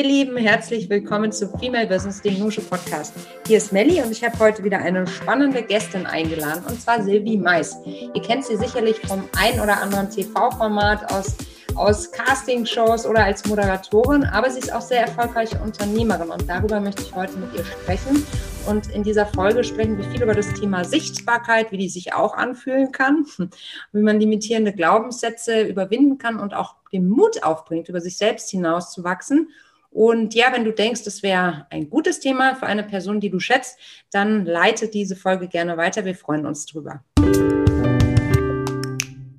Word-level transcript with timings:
Ihr 0.00 0.06
Lieben, 0.06 0.38
herzlich 0.38 0.88
willkommen 0.88 1.30
zu 1.30 1.46
Female 1.58 1.86
Business, 1.86 2.22
dem 2.22 2.38
Nusche 2.38 2.62
Podcast. 2.62 3.12
Hier 3.46 3.58
ist 3.58 3.70
Melli 3.70 4.00
und 4.00 4.10
ich 4.10 4.24
habe 4.24 4.38
heute 4.38 4.64
wieder 4.64 4.78
eine 4.78 5.06
spannende 5.06 5.62
Gästin 5.62 6.06
eingeladen 6.06 6.64
und 6.66 6.80
zwar 6.80 7.02
Silvi 7.02 7.36
Mais. 7.36 7.76
Ihr 7.84 8.22
kennt 8.22 8.46
sie 8.46 8.56
sicherlich 8.56 8.96
vom 9.00 9.28
ein 9.38 9.60
oder 9.60 9.82
anderen 9.82 10.08
TV-Format 10.08 11.12
aus 11.12 11.36
aus 11.74 12.10
Castingshows 12.10 13.06
oder 13.06 13.24
als 13.24 13.44
Moderatorin, 13.46 14.24
aber 14.24 14.50
sie 14.50 14.60
ist 14.60 14.72
auch 14.72 14.80
sehr 14.80 15.02
erfolgreiche 15.02 15.60
Unternehmerin 15.60 16.30
und 16.30 16.48
darüber 16.48 16.80
möchte 16.80 17.02
ich 17.02 17.14
heute 17.14 17.36
mit 17.36 17.54
ihr 17.54 17.64
sprechen. 17.64 18.26
Und 18.66 18.90
in 18.90 19.02
dieser 19.02 19.26
Folge 19.26 19.64
sprechen 19.64 19.98
wir 19.98 20.04
viel 20.04 20.22
über 20.22 20.34
das 20.34 20.52
Thema 20.54 20.84
Sichtbarkeit, 20.84 21.72
wie 21.72 21.78
die 21.78 21.88
sich 21.90 22.14
auch 22.14 22.34
anfühlen 22.34 22.90
kann, 22.90 23.26
wie 23.92 24.02
man 24.02 24.18
limitierende 24.18 24.72
Glaubenssätze 24.72 25.60
überwinden 25.62 26.16
kann 26.16 26.40
und 26.40 26.54
auch 26.54 26.76
den 26.90 27.08
Mut 27.08 27.42
aufbringt, 27.42 27.88
über 27.90 28.00
sich 28.00 28.16
selbst 28.16 28.50
hinauszuwachsen. 28.50 29.48
Und 29.90 30.34
ja, 30.34 30.52
wenn 30.52 30.64
du 30.64 30.72
denkst, 30.72 31.02
das 31.02 31.22
wäre 31.22 31.66
ein 31.70 31.90
gutes 31.90 32.20
Thema 32.20 32.54
für 32.54 32.66
eine 32.66 32.84
Person, 32.84 33.18
die 33.18 33.28
du 33.28 33.40
schätzt, 33.40 33.76
dann 34.12 34.44
leite 34.44 34.88
diese 34.88 35.16
Folge 35.16 35.48
gerne 35.48 35.76
weiter. 35.76 36.04
Wir 36.04 36.14
freuen 36.14 36.46
uns 36.46 36.64
drüber. 36.66 37.02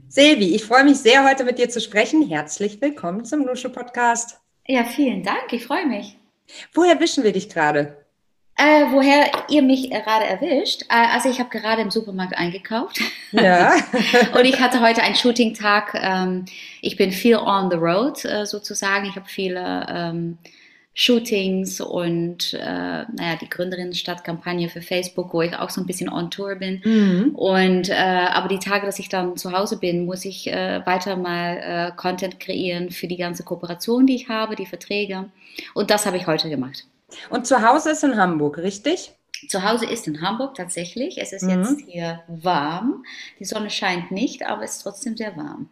Silvi, 0.10 0.54
ich 0.54 0.66
freue 0.66 0.84
mich 0.84 0.98
sehr, 0.98 1.28
heute 1.28 1.46
mit 1.46 1.58
dir 1.58 1.70
zu 1.70 1.80
sprechen. 1.80 2.28
Herzlich 2.28 2.82
willkommen 2.82 3.24
zum 3.24 3.46
Lusche 3.46 3.70
Podcast. 3.70 4.42
Ja, 4.68 4.84
vielen 4.84 5.24
Dank. 5.24 5.54
Ich 5.54 5.66
freue 5.66 5.88
mich. 5.88 6.18
Woher 6.74 7.00
wischen 7.00 7.24
wir 7.24 7.32
dich 7.32 7.48
gerade? 7.48 8.01
Äh, 8.62 8.92
woher 8.92 9.32
ihr 9.50 9.64
mich 9.64 9.90
gerade 9.90 10.26
erwischt? 10.26 10.84
Äh, 10.84 11.08
also 11.12 11.30
ich 11.30 11.40
habe 11.40 11.50
gerade 11.50 11.82
im 11.82 11.90
Supermarkt 11.90 12.38
eingekauft. 12.38 13.00
Ja. 13.32 13.74
und 14.38 14.46
ich 14.46 14.60
hatte 14.60 14.82
heute 14.82 15.02
einen 15.02 15.16
Shooting-Tag. 15.16 16.00
Ähm, 16.00 16.46
ich 16.80 16.96
bin 16.96 17.12
viel 17.12 17.38
on 17.38 17.72
the 17.72 17.78
road 17.78 18.24
äh, 18.24 18.46
sozusagen. 18.46 19.08
Ich 19.08 19.16
habe 19.16 19.28
viele 19.28 19.88
ähm, 19.90 20.38
Shootings 20.94 21.82
und 21.82 22.54
äh, 22.54 22.60
naja, 22.60 23.36
die 23.42 23.50
Gründerinnenstadtkampagne 23.50 24.70
für 24.70 24.84
Facebook, 24.84 25.34
wo 25.34 25.42
ich 25.42 25.56
auch 25.56 25.72
so 25.72 25.82
ein 25.82 25.88
bisschen 25.88 26.10
on 26.10 26.30
Tour 26.30 26.54
bin. 26.54 26.82
Mhm. 26.86 27.34
Und 27.34 27.90
äh, 27.90 27.96
aber 27.96 28.48
die 28.48 28.60
Tage, 28.60 28.86
dass 28.86 29.00
ich 29.00 29.10
dann 29.10 29.38
zu 29.38 29.54
Hause 29.54 29.80
bin, 29.80 30.06
muss 30.06 30.24
ich 30.24 30.52
äh, 30.52 30.86
weiter 30.86 31.16
mal 31.16 31.94
Content 31.96 32.40
kreieren 32.40 32.92
für 32.92 33.08
die 33.08 33.18
ganze 33.18 33.44
Kooperation, 33.44 34.06
die 34.06 34.16
ich 34.16 34.30
habe, 34.30 34.56
die 34.56 34.68
Verträge. 34.68 35.32
Und 35.74 35.90
das 35.90 36.06
habe 36.06 36.18
ich 36.18 36.28
heute 36.28 36.48
gemacht. 36.48 36.86
Und 37.30 37.48
zu 37.48 37.62
Hause 37.62 37.92
ist 37.92 38.04
in 38.04 38.18
Hamburg, 38.18 38.58
richtig? 38.58 39.14
Zu 39.48 39.64
Hause 39.64 39.86
ist 39.86 40.08
in 40.08 40.22
Hamburg 40.22 40.56
tatsächlich. 40.56 41.18
Es 41.20 41.34
ist 41.34 41.44
mhm. 41.44 41.50
jetzt 41.50 41.82
hier 41.88 42.22
warm. 42.28 43.04
Die 43.40 43.46
Sonne 43.46 43.70
scheint 43.70 44.12
nicht, 44.12 44.46
aber 44.46 44.64
es 44.64 44.78
ist 44.78 44.84
trotzdem 44.84 45.18
sehr 45.18 45.36
warm. 45.36 45.70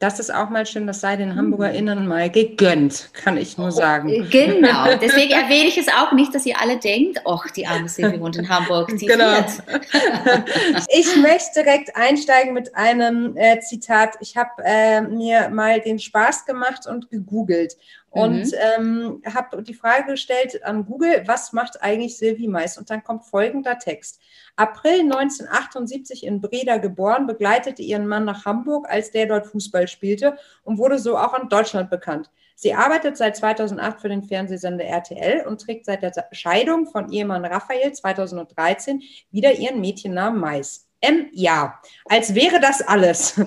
Das 0.00 0.18
ist 0.18 0.32
auch 0.32 0.48
mal 0.48 0.64
schön, 0.64 0.86
das 0.86 1.02
sei 1.02 1.16
den 1.16 1.36
HamburgerInnen 1.36 2.08
mal 2.08 2.30
gegönnt, 2.30 3.10
kann 3.12 3.36
ich 3.36 3.58
nur 3.58 3.70
sagen. 3.70 4.08
Oh, 4.10 4.24
genau, 4.30 4.96
deswegen 5.00 5.32
erwähne 5.32 5.68
ich 5.68 5.76
es 5.76 5.88
auch 5.88 6.12
nicht, 6.12 6.34
dass 6.34 6.46
ihr 6.46 6.58
alle 6.58 6.78
denkt, 6.78 7.20
ach, 7.26 7.44
die 7.50 7.66
arme 7.66 7.86
Silvia 7.86 8.18
wohnt 8.18 8.36
in 8.36 8.48
Hamburg, 8.48 8.88
die 8.96 9.04
genau. 9.04 9.44
ich 10.88 11.16
möchte 11.16 11.62
direkt 11.62 11.94
einsteigen 11.96 12.54
mit 12.54 12.74
einem 12.74 13.36
äh, 13.36 13.60
Zitat. 13.60 14.14
Ich 14.20 14.38
habe 14.38 14.50
äh, 14.64 15.02
mir 15.02 15.50
mal 15.50 15.82
den 15.82 15.98
Spaß 15.98 16.46
gemacht 16.46 16.86
und 16.86 17.10
gegoogelt 17.10 17.76
und 18.08 18.46
mhm. 18.46 18.52
ähm, 18.78 19.22
habe 19.34 19.62
die 19.62 19.74
Frage 19.74 20.12
gestellt 20.12 20.64
an 20.64 20.86
Google, 20.86 21.24
was 21.26 21.52
macht 21.52 21.82
eigentlich 21.82 22.16
Sylvie 22.16 22.48
Mais? 22.48 22.78
Und 22.78 22.88
dann 22.88 23.04
kommt 23.04 23.26
folgender 23.26 23.78
Text. 23.78 24.18
April 24.60 25.00
1978 25.00 26.22
in 26.26 26.42
Breda 26.42 26.76
geboren, 26.76 27.26
begleitete 27.26 27.80
ihren 27.80 28.06
Mann 28.06 28.26
nach 28.26 28.44
Hamburg, 28.44 28.86
als 28.90 29.10
der 29.10 29.24
dort 29.24 29.46
Fußball 29.46 29.88
spielte 29.88 30.36
und 30.64 30.76
wurde 30.76 30.98
so 30.98 31.16
auch 31.16 31.32
in 31.40 31.48
Deutschland 31.48 31.88
bekannt. 31.88 32.30
Sie 32.56 32.74
arbeitet 32.74 33.16
seit 33.16 33.38
2008 33.38 34.02
für 34.02 34.10
den 34.10 34.22
Fernsehsender 34.22 34.84
RTL 34.84 35.46
und 35.46 35.62
trägt 35.62 35.86
seit 35.86 36.02
der 36.02 36.12
Scheidung 36.32 36.86
von 36.86 37.10
Ehemann 37.10 37.46
Raphael 37.46 37.90
2013 37.90 39.02
wieder 39.30 39.54
ihren 39.54 39.80
Mädchennamen 39.80 40.38
Mais. 40.38 40.89
Ähm, 41.02 41.28
ja, 41.32 41.80
als 42.06 42.34
wäre 42.34 42.60
das 42.60 42.82
alles. 42.82 43.40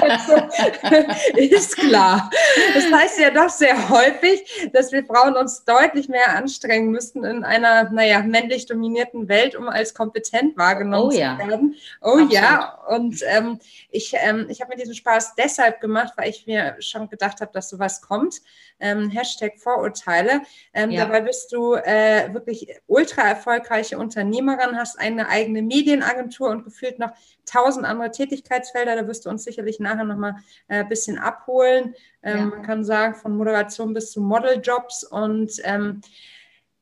also, 0.00 0.32
ist 1.36 1.76
klar. 1.76 2.28
Das 2.74 2.90
heißt 2.90 3.20
ja 3.20 3.30
doch 3.30 3.48
sehr 3.48 3.88
häufig, 3.88 4.70
dass 4.72 4.90
wir 4.90 5.04
Frauen 5.04 5.36
uns 5.36 5.64
deutlich 5.64 6.08
mehr 6.08 6.34
anstrengen 6.36 6.90
müssten 6.90 7.22
in 7.22 7.44
einer, 7.44 7.90
naja, 7.90 8.20
männlich 8.22 8.66
dominierten 8.66 9.28
Welt, 9.28 9.54
um 9.54 9.68
als 9.68 9.94
kompetent 9.94 10.56
wahrgenommen 10.56 11.08
oh, 11.08 11.10
zu 11.10 11.20
ja. 11.20 11.38
werden. 11.38 11.76
Oh 12.00 12.08
Absolut. 12.08 12.32
ja. 12.32 12.78
Und 12.88 13.22
ähm, 13.26 13.60
ich, 13.90 14.12
ähm, 14.16 14.46
ich 14.48 14.60
habe 14.60 14.70
mir 14.70 14.80
diesen 14.80 14.94
Spaß 14.94 15.36
deshalb 15.36 15.80
gemacht, 15.80 16.14
weil 16.16 16.30
ich 16.30 16.46
mir 16.46 16.76
schon 16.80 17.08
gedacht 17.08 17.40
habe, 17.40 17.52
dass 17.52 17.68
sowas 17.68 18.02
kommt. 18.02 18.40
Ähm, 18.80 19.10
Hashtag 19.10 19.58
Vorurteile. 19.58 20.42
Ähm, 20.72 20.90
ja. 20.90 21.04
Dabei 21.04 21.20
bist 21.22 21.52
du 21.52 21.74
äh, 21.74 22.32
wirklich 22.32 22.68
ultra 22.86 23.22
erfolgreiche 23.22 23.98
Unternehmerin, 23.98 24.76
hast 24.76 24.98
eine 24.98 25.28
eigene 25.28 25.62
Medien 25.62 26.02
Agentur 26.08 26.50
und 26.50 26.64
gefühlt 26.64 26.98
noch 26.98 27.10
tausend 27.46 27.86
andere 27.86 28.10
Tätigkeitsfelder. 28.10 28.96
Da 28.96 29.06
wirst 29.06 29.26
du 29.26 29.30
uns 29.30 29.44
sicherlich 29.44 29.80
nachher 29.80 30.04
nochmal 30.04 30.36
ein 30.68 30.86
äh, 30.86 30.88
bisschen 30.88 31.18
abholen. 31.18 31.94
Ähm, 32.22 32.38
ja. 32.38 32.44
Man 32.46 32.62
kann 32.62 32.84
sagen, 32.84 33.14
von 33.14 33.36
Moderation 33.36 33.94
bis 33.94 34.12
zu 34.12 34.20
Modeljobs. 34.20 35.04
Und 35.04 35.52
ähm, 35.64 36.00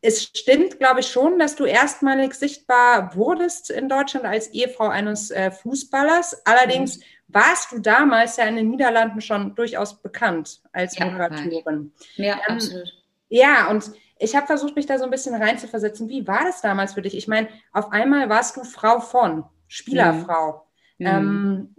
es 0.01 0.23
stimmt, 0.23 0.79
glaube 0.79 1.01
ich, 1.01 1.09
schon, 1.09 1.39
dass 1.39 1.57
du 1.57 1.65
erstmalig 1.65 2.35
sichtbar 2.35 3.17
wurdest 3.17 3.71
in 3.71 3.89
Deutschland 3.89 4.25
als 4.25 4.49
Ehefrau 4.49 4.89
eines 4.89 5.31
äh, 5.31 5.51
Fußballers. 5.51 6.47
Allerdings 6.47 6.99
mhm. 6.99 7.03
warst 7.29 7.73
du 7.73 7.79
damals 7.81 8.37
ja 8.37 8.45
in 8.45 8.57
den 8.57 8.71
Niederlanden 8.71 9.21
schon 9.21 9.55
durchaus 9.55 10.01
bekannt 10.01 10.61
als 10.73 10.97
ja, 10.97 11.07
Moderatorin. 11.07 11.93
Ja, 12.17 12.35
ähm, 12.49 12.55
absolut. 12.55 12.93
Ja, 13.29 13.69
und 13.71 13.91
ich 14.19 14.35
habe 14.35 14.47
versucht, 14.47 14.77
mich 14.77 14.87
da 14.87 14.99
so 14.99 15.05
ein 15.05 15.11
bisschen 15.11 15.35
reinzuversetzen. 15.35 16.09
Wie 16.09 16.27
war 16.27 16.45
das 16.45 16.63
damals 16.63 16.95
für 16.95 17.03
dich? 17.03 17.17
Ich 17.17 17.29
meine, 17.29 17.49
auf 17.73 17.93
einmal 17.93 18.29
warst 18.29 18.57
du 18.57 18.65
Frau 18.65 19.01
von, 19.01 19.45
Spielerfrau. 19.69 20.67
Mhm. 20.99 21.07
Ähm, 21.07 21.75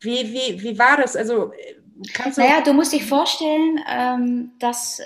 wie, 0.00 0.32
wie, 0.32 0.62
wie 0.62 0.78
war 0.78 0.96
das? 0.96 1.16
Also, 1.16 1.52
kannst 2.12 2.38
du. 2.38 2.42
Naja, 2.42 2.62
du 2.62 2.72
musst 2.72 2.92
dich 2.92 3.04
vorstellen, 3.04 3.80
ähm, 3.88 4.52
dass 4.58 5.00
äh, 5.00 5.04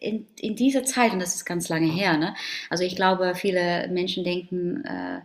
in, 0.00 0.26
in 0.40 0.56
dieser 0.56 0.84
Zeit, 0.84 1.12
und 1.12 1.20
das 1.20 1.34
ist 1.34 1.44
ganz 1.44 1.68
lange 1.68 1.90
her, 1.90 2.16
ne? 2.16 2.34
also 2.70 2.84
ich 2.84 2.96
glaube, 2.96 3.34
viele 3.34 3.88
Menschen 3.88 4.24
denken, 4.24 4.84
äh, 4.84 5.20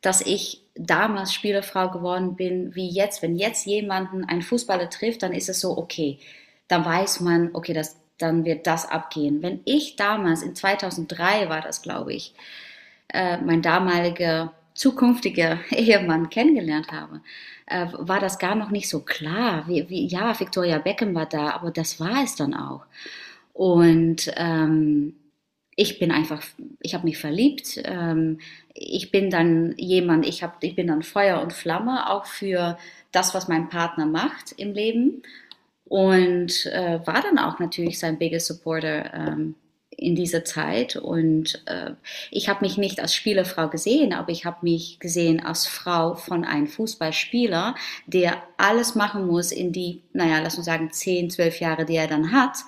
dass 0.00 0.20
ich 0.20 0.62
damals 0.74 1.34
Spielerfrau 1.34 1.90
geworden 1.90 2.36
bin, 2.36 2.74
wie 2.74 2.88
jetzt. 2.88 3.22
Wenn 3.22 3.36
jetzt 3.36 3.66
jemanden 3.66 4.24
ein 4.24 4.42
Fußballer 4.42 4.90
trifft, 4.90 5.22
dann 5.22 5.32
ist 5.32 5.48
es 5.48 5.60
so, 5.60 5.76
okay, 5.76 6.18
dann 6.68 6.84
weiß 6.84 7.20
man, 7.20 7.50
okay, 7.54 7.72
das, 7.72 7.96
dann 8.18 8.44
wird 8.44 8.66
das 8.66 8.90
abgehen. 8.90 9.42
Wenn 9.42 9.60
ich 9.64 9.96
damals, 9.96 10.42
in 10.42 10.54
2003 10.54 11.48
war 11.48 11.60
das, 11.60 11.82
glaube 11.82 12.12
ich, 12.12 12.34
äh, 13.08 13.38
mein 13.38 13.62
damaliger 13.62 14.52
zukünftiger 14.74 15.58
Ehemann 15.70 16.30
kennengelernt 16.30 16.92
habe, 16.92 17.20
äh, 17.66 17.86
war 17.92 18.20
das 18.20 18.38
gar 18.38 18.54
noch 18.54 18.70
nicht 18.70 18.88
so 18.88 19.00
klar. 19.00 19.66
Wie, 19.66 19.88
wie, 19.88 20.06
ja, 20.06 20.38
Victoria 20.38 20.78
Beckham 20.78 21.14
war 21.14 21.26
da, 21.26 21.50
aber 21.50 21.70
das 21.70 22.00
war 22.00 22.22
es 22.22 22.36
dann 22.36 22.54
auch. 22.54 22.84
Und 23.52 24.32
ähm, 24.36 25.14
ich 25.74 25.98
bin 25.98 26.10
einfach, 26.10 26.42
ich 26.80 26.94
habe 26.94 27.04
mich 27.04 27.18
verliebt. 27.18 27.80
Ähm, 27.84 28.40
ich 28.74 29.10
bin 29.10 29.30
dann 29.30 29.74
jemand, 29.76 30.26
ich, 30.26 30.42
hab, 30.42 30.62
ich 30.62 30.74
bin 30.74 30.88
dann 30.88 31.02
Feuer 31.02 31.40
und 31.40 31.52
Flamme 31.52 32.10
auch 32.10 32.26
für 32.26 32.78
das, 33.12 33.34
was 33.34 33.48
mein 33.48 33.68
Partner 33.68 34.06
macht 34.06 34.52
im 34.52 34.72
Leben 34.72 35.22
und 35.88 36.66
äh, 36.66 37.00
war 37.06 37.22
dann 37.22 37.38
auch 37.38 37.58
natürlich 37.58 37.98
sein 37.98 38.18
biggest 38.18 38.46
supporter 38.46 39.12
ähm, 39.14 39.54
in 39.90 40.14
dieser 40.14 40.44
Zeit. 40.44 40.96
Und 40.96 41.62
äh, 41.66 41.92
ich 42.30 42.48
habe 42.48 42.64
mich 42.64 42.76
nicht 42.76 43.00
als 43.00 43.14
Spielerfrau 43.14 43.68
gesehen, 43.68 44.12
aber 44.12 44.30
ich 44.30 44.44
habe 44.44 44.58
mich 44.62 45.00
gesehen 45.00 45.44
als 45.44 45.66
Frau 45.66 46.14
von 46.14 46.44
einem 46.44 46.68
Fußballspieler, 46.68 47.74
der 48.06 48.42
alles 48.58 48.94
machen 48.94 49.26
muss 49.26 49.50
in 49.50 49.72
die, 49.72 50.02
naja, 50.12 50.40
lass 50.40 50.56
uns 50.56 50.66
sagen, 50.66 50.90
10, 50.90 51.30
12 51.30 51.60
Jahre, 51.60 51.84
die 51.84 51.96
er 51.96 52.06
dann 52.06 52.32
hat, 52.32 52.58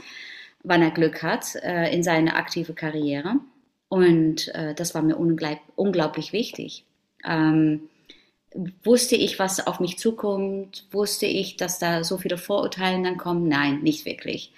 wann 0.63 0.83
er 0.83 0.91
Glück 0.91 1.23
hat, 1.23 1.55
äh, 1.57 1.95
in 1.95 2.03
seine 2.03 2.35
aktive 2.35 2.73
Karriere. 2.73 3.37
Und 3.89 4.49
äh, 4.55 4.75
das 4.75 4.95
war 4.95 5.03
mir 5.03 5.17
unglaublich, 5.17 6.33
wichtig. 6.33 6.85
Ähm, 7.25 7.90
Wusste 8.83 9.15
ich, 9.17 9.39
was 9.39 9.67
auf 9.67 9.81
mich 9.81 9.99
zukommt? 9.99 10.87
Wusste 10.91 11.27
ich, 11.27 11.57
dass 11.57 11.79
da 11.79 12.03
so 12.05 12.19
viele 12.19 12.39
Vorurteile 12.39 13.03
dann 13.03 13.17
kommen? 13.17 13.49
Nein, 13.49 13.83
nicht 13.83 14.05
wirklich. 14.07 14.53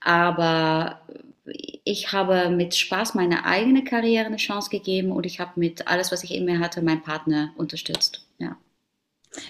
Aber 0.00 1.00
ich 1.84 2.12
habe 2.12 2.50
mit 2.50 2.74
Spaß 2.74 3.14
meine 3.14 3.44
eigene 3.44 3.84
Karriere 3.84 4.26
eine 4.26 4.36
Chance 4.36 4.70
gegeben 4.70 5.12
und 5.12 5.26
ich 5.26 5.40
habe 5.40 5.52
mit 5.56 5.88
alles, 5.88 6.12
was 6.12 6.22
ich 6.24 6.32
in 6.34 6.44
mir 6.44 6.58
hatte, 6.60 6.82
meinen 6.82 7.02
Partner 7.02 7.52
unterstützt. 7.56 8.26
Ja. 8.38 8.56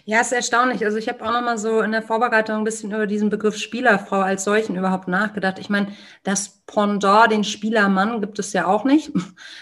Ja, 0.04 0.20
ist 0.20 0.32
erstaunlich. 0.32 0.84
Also 0.84 0.98
ich 0.98 1.08
habe 1.08 1.24
auch 1.24 1.32
noch 1.32 1.40
mal 1.40 1.56
so 1.56 1.80
in 1.80 1.92
der 1.92 2.02
Vorbereitung 2.02 2.58
ein 2.58 2.64
bisschen 2.64 2.92
über 2.92 3.06
diesen 3.06 3.30
Begriff 3.30 3.56
Spielerfrau 3.56 4.20
als 4.20 4.44
solchen 4.44 4.76
überhaupt 4.76 5.08
nachgedacht. 5.08 5.58
Ich 5.58 5.70
meine, 5.70 5.88
das 6.22 6.60
Pendant, 6.66 7.32
den 7.32 7.44
Spielermann, 7.44 8.20
gibt 8.20 8.38
es 8.38 8.52
ja 8.52 8.66
auch 8.66 8.84
nicht. 8.84 9.10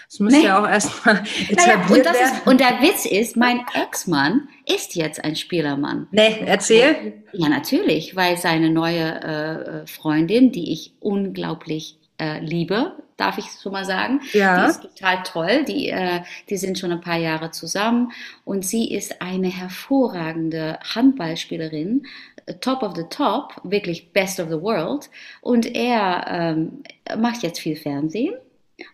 Das 0.09 0.19
müsste 0.19 0.39
nee. 0.39 0.45
ja 0.45 0.61
auch 0.61 0.67
erstmal 0.67 1.23
etabliert 1.49 1.57
naja, 1.57 1.83
und 1.87 2.05
werden. 2.05 2.37
Ist, 2.37 2.47
und 2.47 2.59
der 2.59 2.81
Witz 2.81 3.05
ist, 3.05 3.37
mein 3.37 3.61
Ex-Mann 3.73 4.49
ist 4.65 4.95
jetzt 4.95 5.23
ein 5.23 5.35
Spielermann. 5.35 6.07
Nee, 6.11 6.43
erzähl. 6.45 7.23
Ja, 7.31 7.47
natürlich, 7.47 8.15
weil 8.15 8.37
seine 8.37 8.71
neue 8.71 9.21
äh, 9.21 9.87
Freundin, 9.87 10.51
die 10.51 10.73
ich 10.73 10.95
unglaublich 10.99 11.98
äh, 12.19 12.39
liebe, 12.39 12.93
darf 13.17 13.37
ich 13.37 13.51
so 13.51 13.69
mal 13.69 13.85
sagen. 13.85 14.21
Ja. 14.33 14.63
Die 14.65 14.71
ist 14.71 14.81
total 14.81 15.23
toll. 15.23 15.65
Die, 15.65 15.89
äh, 15.89 16.21
die 16.49 16.57
sind 16.57 16.77
schon 16.79 16.91
ein 16.91 17.01
paar 17.01 17.17
Jahre 17.17 17.51
zusammen 17.51 18.11
und 18.45 18.65
sie 18.65 18.93
ist 18.93 19.21
eine 19.21 19.47
hervorragende 19.47 20.79
Handballspielerin, 20.95 22.03
äh, 22.45 22.53
top 22.55 22.83
of 22.83 22.95
the 22.95 23.05
top, 23.09 23.59
wirklich 23.63 24.13
best 24.13 24.39
of 24.39 24.49
the 24.49 24.61
world. 24.61 25.09
Und 25.41 25.75
er 25.75 26.25
ähm, 26.29 26.83
macht 27.17 27.43
jetzt 27.43 27.59
viel 27.59 27.75
Fernsehen 27.75 28.35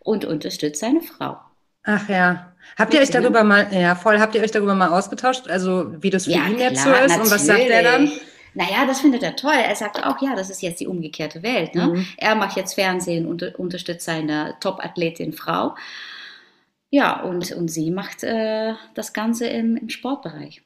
und 0.03 0.25
unterstützt 0.25 0.79
seine 0.79 1.01
Frau. 1.01 1.37
Ach 1.83 2.09
ja. 2.09 2.51
Habt 2.77 2.93
ihr 2.95 3.01
euch 3.01 3.11
darüber 3.11 3.43
mal, 3.43 3.67
ja 3.71 3.93
voll, 3.93 4.19
habt 4.19 4.33
ihr 4.33 4.41
euch 4.41 4.51
darüber 4.51 4.73
mal 4.73 4.89
ausgetauscht, 4.89 5.47
also 5.47 5.93
wie 6.01 6.09
das 6.09 6.25
für 6.25 6.31
ja, 6.31 6.47
ihn 6.47 6.57
jetzt 6.57 6.83
so 6.83 6.89
ist 6.89 6.95
natürlich. 6.95 7.21
und 7.21 7.31
was 7.31 7.45
sagt 7.45 7.69
er 7.69 7.83
dann? 7.83 8.11
Naja, 8.55 8.85
das 8.87 9.01
findet 9.01 9.21
er 9.21 9.35
toll. 9.35 9.53
Er 9.53 9.75
sagt 9.75 10.01
auch, 10.03 10.21
ja, 10.21 10.33
das 10.33 10.49
ist 10.49 10.61
jetzt 10.61 10.79
die 10.79 10.87
umgekehrte 10.87 11.43
Welt. 11.43 11.75
Ne? 11.75 11.87
Mhm. 11.87 12.07
Er 12.17 12.35
macht 12.35 12.55
jetzt 12.55 12.73
Fernsehen 12.73 13.27
und 13.27 13.43
unterstützt 13.59 14.05
seine 14.05 14.55
Top-Athletin 14.61 15.33
Frau. 15.33 15.75
Ja, 16.89 17.21
und, 17.21 17.51
und 17.51 17.67
sie 17.67 17.91
macht 17.91 18.23
äh, 18.23 18.73
das 18.93 19.11
Ganze 19.11 19.47
im, 19.47 19.75
im 19.75 19.89
Sportbereich. 19.89 20.61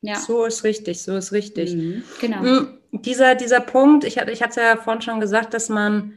Ja. 0.00 0.16
So 0.16 0.44
ist 0.44 0.62
richtig, 0.62 1.02
so 1.02 1.16
ist 1.16 1.32
richtig. 1.32 1.74
Mhm, 1.74 2.04
genau. 2.20 2.42
Mhm, 2.42 2.78
dieser, 2.92 3.34
dieser 3.34 3.60
Punkt, 3.60 4.04
ich 4.04 4.18
hatte, 4.18 4.30
ich 4.30 4.42
hatte 4.42 4.60
ja 4.60 4.76
vorhin 4.76 5.02
schon 5.02 5.18
gesagt, 5.18 5.54
dass 5.54 5.68
man 5.68 6.12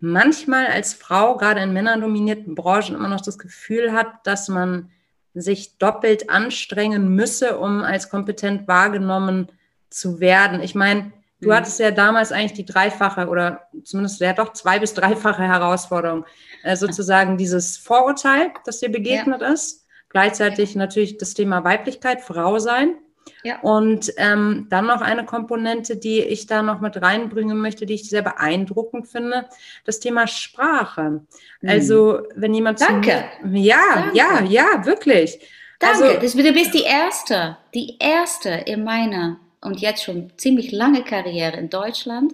manchmal 0.00 0.66
als 0.66 0.94
Frau, 0.94 1.36
gerade 1.36 1.60
in 1.60 1.72
männerdominierten 1.72 2.56
Branchen, 2.56 2.96
immer 2.96 3.08
noch 3.08 3.20
das 3.20 3.38
Gefühl 3.38 3.92
hat, 3.92 4.26
dass 4.26 4.48
man 4.48 4.90
sich 5.34 5.78
doppelt 5.78 6.28
anstrengen 6.28 7.14
müsse, 7.14 7.58
um 7.58 7.82
als 7.82 8.10
kompetent 8.10 8.66
wahrgenommen 8.66 9.52
zu 9.90 10.20
werden. 10.20 10.62
Ich 10.62 10.74
meine, 10.74 11.12
du 11.40 11.48
mhm. 11.48 11.54
hattest 11.54 11.78
ja 11.80 11.90
damals 11.90 12.32
eigentlich 12.32 12.54
die 12.54 12.64
dreifache 12.64 13.28
oder 13.28 13.68
zumindest 13.84 14.20
ja 14.20 14.32
doch 14.32 14.52
zwei 14.52 14.78
bis 14.78 14.94
dreifache 14.94 15.42
Herausforderung, 15.42 16.24
äh, 16.62 16.76
sozusagen 16.76 17.36
dieses 17.36 17.76
Vorurteil, 17.76 18.52
das 18.64 18.80
dir 18.80 18.90
begegnet 18.90 19.42
ja. 19.42 19.48
ist, 19.48 19.86
gleichzeitig 20.08 20.74
ja. 20.74 20.78
natürlich 20.78 21.18
das 21.18 21.34
Thema 21.34 21.64
Weiblichkeit, 21.64 22.20
Frau 22.20 22.58
sein. 22.58 22.94
Ja. 23.42 23.58
Und 23.60 24.12
ähm, 24.18 24.66
dann 24.70 24.86
noch 24.86 25.00
eine 25.00 25.24
Komponente, 25.24 25.96
die 25.96 26.20
ich 26.20 26.46
da 26.46 26.62
noch 26.62 26.80
mit 26.80 27.00
reinbringen 27.00 27.58
möchte, 27.58 27.86
die 27.86 27.94
ich 27.94 28.08
sehr 28.08 28.22
beeindruckend 28.22 29.08
finde, 29.08 29.46
das 29.84 30.00
Thema 30.00 30.26
Sprache. 30.26 31.22
Mhm. 31.60 31.68
Also, 31.68 32.20
wenn 32.34 32.54
jemand 32.54 32.80
Danke. 32.80 33.24
Mir, 33.42 33.62
ja, 33.62 33.76
Danke. 33.94 34.16
ja, 34.16 34.42
ja, 34.44 34.84
wirklich. 34.84 35.40
Danke. 35.78 36.20
Also, 36.20 36.42
du 36.42 36.52
bist 36.52 36.74
die 36.74 36.84
Erste, 36.84 37.56
die 37.74 37.96
Erste 37.98 38.50
in 38.50 38.84
meiner 38.84 39.38
und 39.66 39.80
jetzt 39.80 40.04
schon 40.04 40.32
ziemlich 40.36 40.72
lange 40.72 41.02
Karriere 41.02 41.56
in 41.56 41.68
Deutschland, 41.68 42.32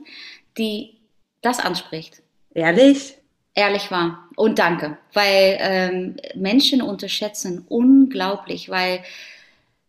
die 0.59 0.99
das 1.41 1.59
anspricht. 1.59 2.23
Ehrlich? 2.55 3.17
Ehrlich 3.55 3.91
war. 3.91 4.29
Und 4.37 4.59
danke, 4.59 4.99
weil 5.13 5.59
ähm, 5.61 6.17
Menschen 6.35 6.81
unterschätzen 6.81 7.65
unglaublich, 7.69 8.69
weil 8.71 9.03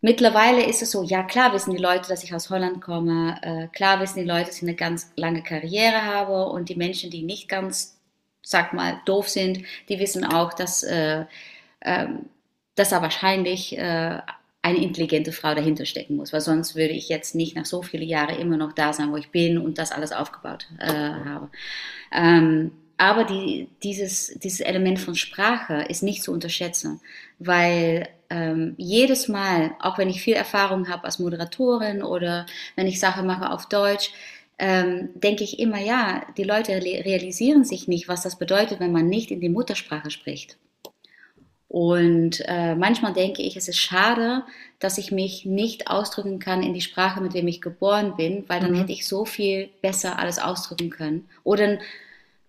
mittlerweile 0.02 0.66
ist 0.66 0.82
es 0.82 0.92
so, 0.92 1.04
ja 1.04 1.24
klar 1.24 1.54
wissen 1.54 1.72
die 1.72 1.82
Leute, 1.82 2.10
dass 2.10 2.24
ich 2.24 2.34
aus 2.34 2.50
Holland 2.50 2.82
komme, 2.82 3.40
äh, 3.42 3.68
klar 3.68 4.02
wissen 4.02 4.20
die 4.20 4.30
Leute, 4.30 4.48
dass 4.48 4.58
ich 4.58 4.64
eine 4.64 4.76
ganz 4.76 5.12
lange 5.16 5.44
Karriere 5.44 6.04
habe 6.04 6.48
und 6.48 6.68
die 6.70 6.76
Menschen, 6.76 7.10
die 7.10 7.24
nicht 7.24 7.48
ganz, 7.48 7.98
sag 8.42 8.74
mal, 8.74 9.00
doof 9.06 9.30
sind, 9.30 9.60
die 9.88 10.00
wissen 10.00 10.26
auch, 10.26 10.54
dass, 10.54 10.84
äh, 10.84 11.26
äh, 11.82 12.08
dass 12.76 12.90
da 12.90 13.02
wahrscheinlich 13.02 13.78
äh, 13.78 14.20
eine 14.64 14.82
intelligente 14.82 15.34
Frau 15.34 15.54
dahinter 15.54 15.86
stecken 15.86 16.16
muss, 16.16 16.34
weil 16.34 16.42
sonst 16.42 16.76
würde 16.76 16.94
ich 16.94 17.10
jetzt 17.10 17.36
nicht 17.36 17.56
nach 17.56 17.66
so 17.66 17.84
vielen 17.84 18.08
Jahren 18.08 18.40
immer 18.40 18.58
noch 18.58 18.72
da 18.72 18.94
sein, 18.94 19.12
wo 19.12 19.18
ich 19.18 19.30
bin 19.30 19.58
und 19.58 19.78
das 19.78 19.92
alles 19.92 20.14
aufgebaut 20.14 20.68
äh, 20.80 20.88
habe. 20.88 21.50
Ähm, 22.12 22.72
aber 22.98 23.26
die, 23.26 23.68
dieses, 23.84 24.28
dieses 24.40 24.62
Element 24.62 25.00
von 25.00 25.16
Sprache 25.16 25.86
ist 25.90 26.02
nicht 26.02 26.24
zu 26.24 26.32
unterschätzen, 26.32 27.02
weil 27.40 28.08
ähm, 28.30 28.76
jedes 28.78 29.28
Mal, 29.28 29.76
auch 29.80 29.98
wenn 29.98 30.10
ich 30.10 30.22
viel 30.22 30.36
Erfahrung 30.36 30.88
habe 30.88 31.04
als 31.04 31.20
Moderatorin 31.20 32.02
oder 32.02 32.46
wenn 32.78 32.88
ich 32.88 33.02
Sachen 33.02 33.28
mache 33.28 33.50
auf 33.50 33.68
Deutsch, 33.68 34.12
ähm, 34.60 35.10
denke 35.16 35.44
ich 35.44 35.60
immer, 35.60 35.82
ja, 35.82 36.26
die 36.38 36.44
Leute 36.44 36.72
realisieren 36.72 37.66
sich 37.66 37.90
nicht, 37.90 38.08
was 38.08 38.22
das 38.22 38.38
bedeutet, 38.38 38.80
wenn 38.80 38.94
man 38.94 39.08
nicht 39.08 39.30
in 39.30 39.42
die 39.42 39.50
Muttersprache 39.50 40.10
spricht. 40.10 40.58
Und 41.74 42.44
äh, 42.46 42.76
manchmal 42.76 43.14
denke 43.14 43.42
ich, 43.42 43.58
es 43.58 43.68
ist 43.68 43.80
schade, 43.80 44.44
dass 44.78 45.00
ich 45.00 45.12
mich 45.12 45.44
nicht 45.44 45.88
ausdrücken 45.88 46.38
kann 46.38 46.62
in 46.62 46.76
die 46.76 46.82
Sprache, 46.82 47.20
mit 47.20 47.34
dem 47.34 47.48
ich 47.48 47.62
geboren 47.62 48.16
bin, 48.16 48.44
weil 48.48 48.60
dann 48.60 48.74
mhm. 48.74 48.76
hätte 48.76 48.92
ich 48.92 49.08
so 49.08 49.26
viel 49.26 49.72
besser 49.82 50.20
alles 50.20 50.38
ausdrücken 50.38 50.92
können. 50.92 51.28
Oder 51.44 51.80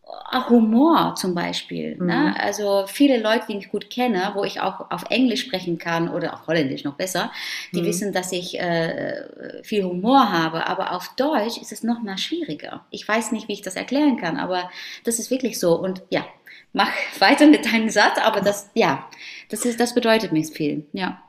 auch 0.05 0.51
Humor 0.51 1.15
zum 1.17 1.35
Beispiel. 1.35 1.97
Ne? 1.97 2.03
Mhm. 2.03 2.07
Ne? 2.07 2.35
Also 2.39 2.85
viele 2.87 3.19
Leute, 3.19 3.47
die 3.49 3.57
ich 3.57 3.71
gut 3.71 3.89
kenne, 3.89 4.33
wo 4.35 4.45
ich 4.45 4.61
auch 4.61 4.91
auf 4.91 5.05
Englisch 5.09 5.41
sprechen 5.41 5.79
kann 5.79 6.11
oder 6.11 6.35
auf 6.35 6.47
Holländisch 6.47 6.85
noch 6.85 6.97
besser, 6.97 7.33
die 7.73 7.81
mhm. 7.81 7.87
wissen, 7.87 8.13
dass 8.13 8.31
ich 8.31 8.61
äh, 8.61 9.63
viel 9.63 9.85
Humor 9.85 10.31
habe. 10.31 10.67
Aber 10.67 10.93
auf 10.93 11.15
Deutsch 11.17 11.57
ist 11.57 11.73
es 11.73 11.83
noch 11.83 12.03
mal 12.03 12.19
schwieriger. 12.19 12.85
Ich 12.91 13.09
weiß 13.09 13.33
nicht, 13.33 13.49
wie 13.49 13.55
ich 13.55 13.63
das 13.63 13.77
erklären 13.77 14.19
kann, 14.19 14.37
aber 14.37 14.71
das 15.05 15.19
ist 15.19 15.31
wirklich 15.31 15.59
so. 15.59 15.81
Und 15.81 16.03
ja, 16.11 16.27
mach 16.75 16.91
weiter 17.21 17.47
mit 17.47 17.65
deinem 17.65 17.89
Satz, 17.89 18.19
aber 18.19 18.43
das, 18.43 18.69
ja, 18.75 19.09
das 19.49 19.65
ist, 19.65 19.81
das 19.81 19.95
bedeutet 19.95 20.33
mir 20.33 20.45
viel, 20.45 20.85
ja. 20.93 21.23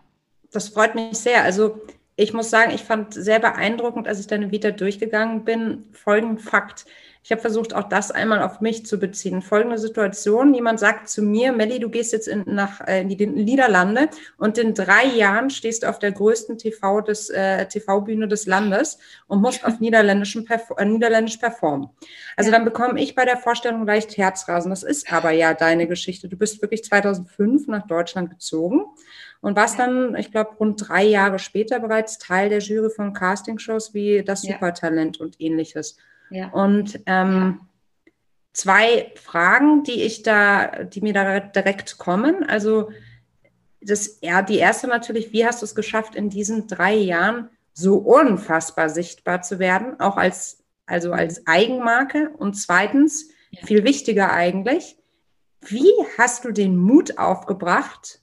Das 0.52 0.70
freut 0.70 0.96
mich 0.96 1.18
sehr. 1.18 1.44
Also 1.44 1.82
ich 2.18 2.34
muss 2.34 2.50
sagen, 2.50 2.74
ich 2.74 2.82
fand 2.82 3.14
sehr 3.14 3.40
beeindruckend, 3.40 4.08
als 4.08 4.20
ich 4.20 4.28
deine 4.28 4.52
Vita 4.52 4.72
durchgegangen 4.72 5.46
bin, 5.46 5.86
folgenden 5.94 6.40
Fakt. 6.40 6.86
Ich 7.26 7.32
habe 7.32 7.42
versucht, 7.42 7.74
auch 7.74 7.90
das 7.90 8.12
einmal 8.12 8.44
auf 8.44 8.62
mich 8.62 8.86
zu 8.86 9.00
beziehen. 9.00 9.42
Folgende 9.42 9.80
Situation: 9.80 10.54
Jemand 10.54 10.80
sagt 10.80 11.10
zu 11.10 11.24
mir, 11.24 11.54
Melli, 11.54 11.80
du 11.80 11.90
gehst 11.90 12.14
jetzt 12.14 12.28
in, 12.28 12.44
nach, 12.46 12.82
äh, 12.82 13.02
in 13.02 13.10
die 13.10 13.26
Niederlande 13.26 14.10
und 14.38 14.60
in 14.60 14.76
drei 14.76 15.06
Jahren 15.06 15.50
stehst 15.50 15.82
du 15.82 15.90
auf 15.90 15.98
der 15.98 16.12
größten 16.12 16.60
TV 16.60 17.02
des, 17.02 17.32
äh, 17.32 17.66
TV-Bühne 17.66 18.28
des 18.28 18.46
Landes 18.46 19.00
und 19.26 19.42
musst 19.42 19.66
auf 19.66 19.80
Niederländischem 19.80 20.46
äh, 20.78 20.86
Niederländisch 20.86 21.38
performen. 21.38 21.90
Also 22.38 22.52
ja. 22.52 22.58
dann 22.58 22.64
bekomme 22.64 23.02
ich 23.02 23.16
bei 23.16 23.26
der 23.26 23.38
Vorstellung 23.38 23.88
leicht 23.88 24.16
Herzrasen. 24.18 24.70
Das 24.70 24.84
ist 24.84 25.12
aber 25.12 25.32
ja 25.32 25.56
deine 25.56 25.88
Geschichte. 25.88 26.30
Du 26.30 26.38
bist 26.38 26.62
wirklich 26.62 26.84
2005 26.84 27.66
nach 27.66 27.88
Deutschland 27.88 28.30
gezogen 28.30 28.86
und 29.42 29.56
warst 29.56 29.80
dann, 29.80 30.14
ich 30.14 30.32
glaube, 30.32 30.52
rund 30.60 30.88
drei 30.88 31.04
Jahre 31.06 31.40
später 31.40 31.80
bereits 31.80 32.20
Teil 32.20 32.50
der 32.50 32.60
Jury 32.60 32.92
von 32.92 33.14
Castingshows 33.14 33.96
wie 33.96 34.24
das 34.24 34.44
Supertalent 34.44 35.18
ja. 35.18 35.26
und 35.26 35.42
ähnliches. 35.42 35.98
Ja. 36.36 36.50
Und 36.50 37.00
ähm, 37.06 37.62
zwei 38.52 39.14
Fragen, 39.16 39.84
die 39.84 40.04
ich 40.04 40.22
da, 40.22 40.84
die 40.84 41.00
mir 41.00 41.14
da 41.14 41.40
direkt 41.40 41.98
kommen. 41.98 42.44
Also 42.44 42.92
das, 43.80 44.20
ja, 44.22 44.42
die 44.42 44.58
erste 44.58 44.88
natürlich, 44.88 45.32
wie 45.32 45.46
hast 45.46 45.62
du 45.62 45.66
es 45.66 45.76
geschafft, 45.76 46.16
in 46.16 46.30
diesen 46.30 46.68
drei 46.68 46.94
Jahren 46.94 47.50
so 47.74 47.96
unfassbar 47.98 48.90
sichtbar 48.90 49.44
zu 49.44 49.60
werden, 49.60 49.98
auch 50.02 50.18
als, 50.18 50.64
also 50.86 51.14
als 51.14 51.48
Eigenmarke? 51.48 52.32
Und 52.38 52.56
zweitens, 52.56 53.30
ja. 53.52 53.66
viel 53.66 53.86
wichtiger 53.86 54.34
eigentlich, 54.34 54.98
wie 55.62 55.94
hast 56.18 56.44
du 56.44 56.52
den 56.52 56.76
Mut 56.76 57.18
aufgebracht, 57.18 58.20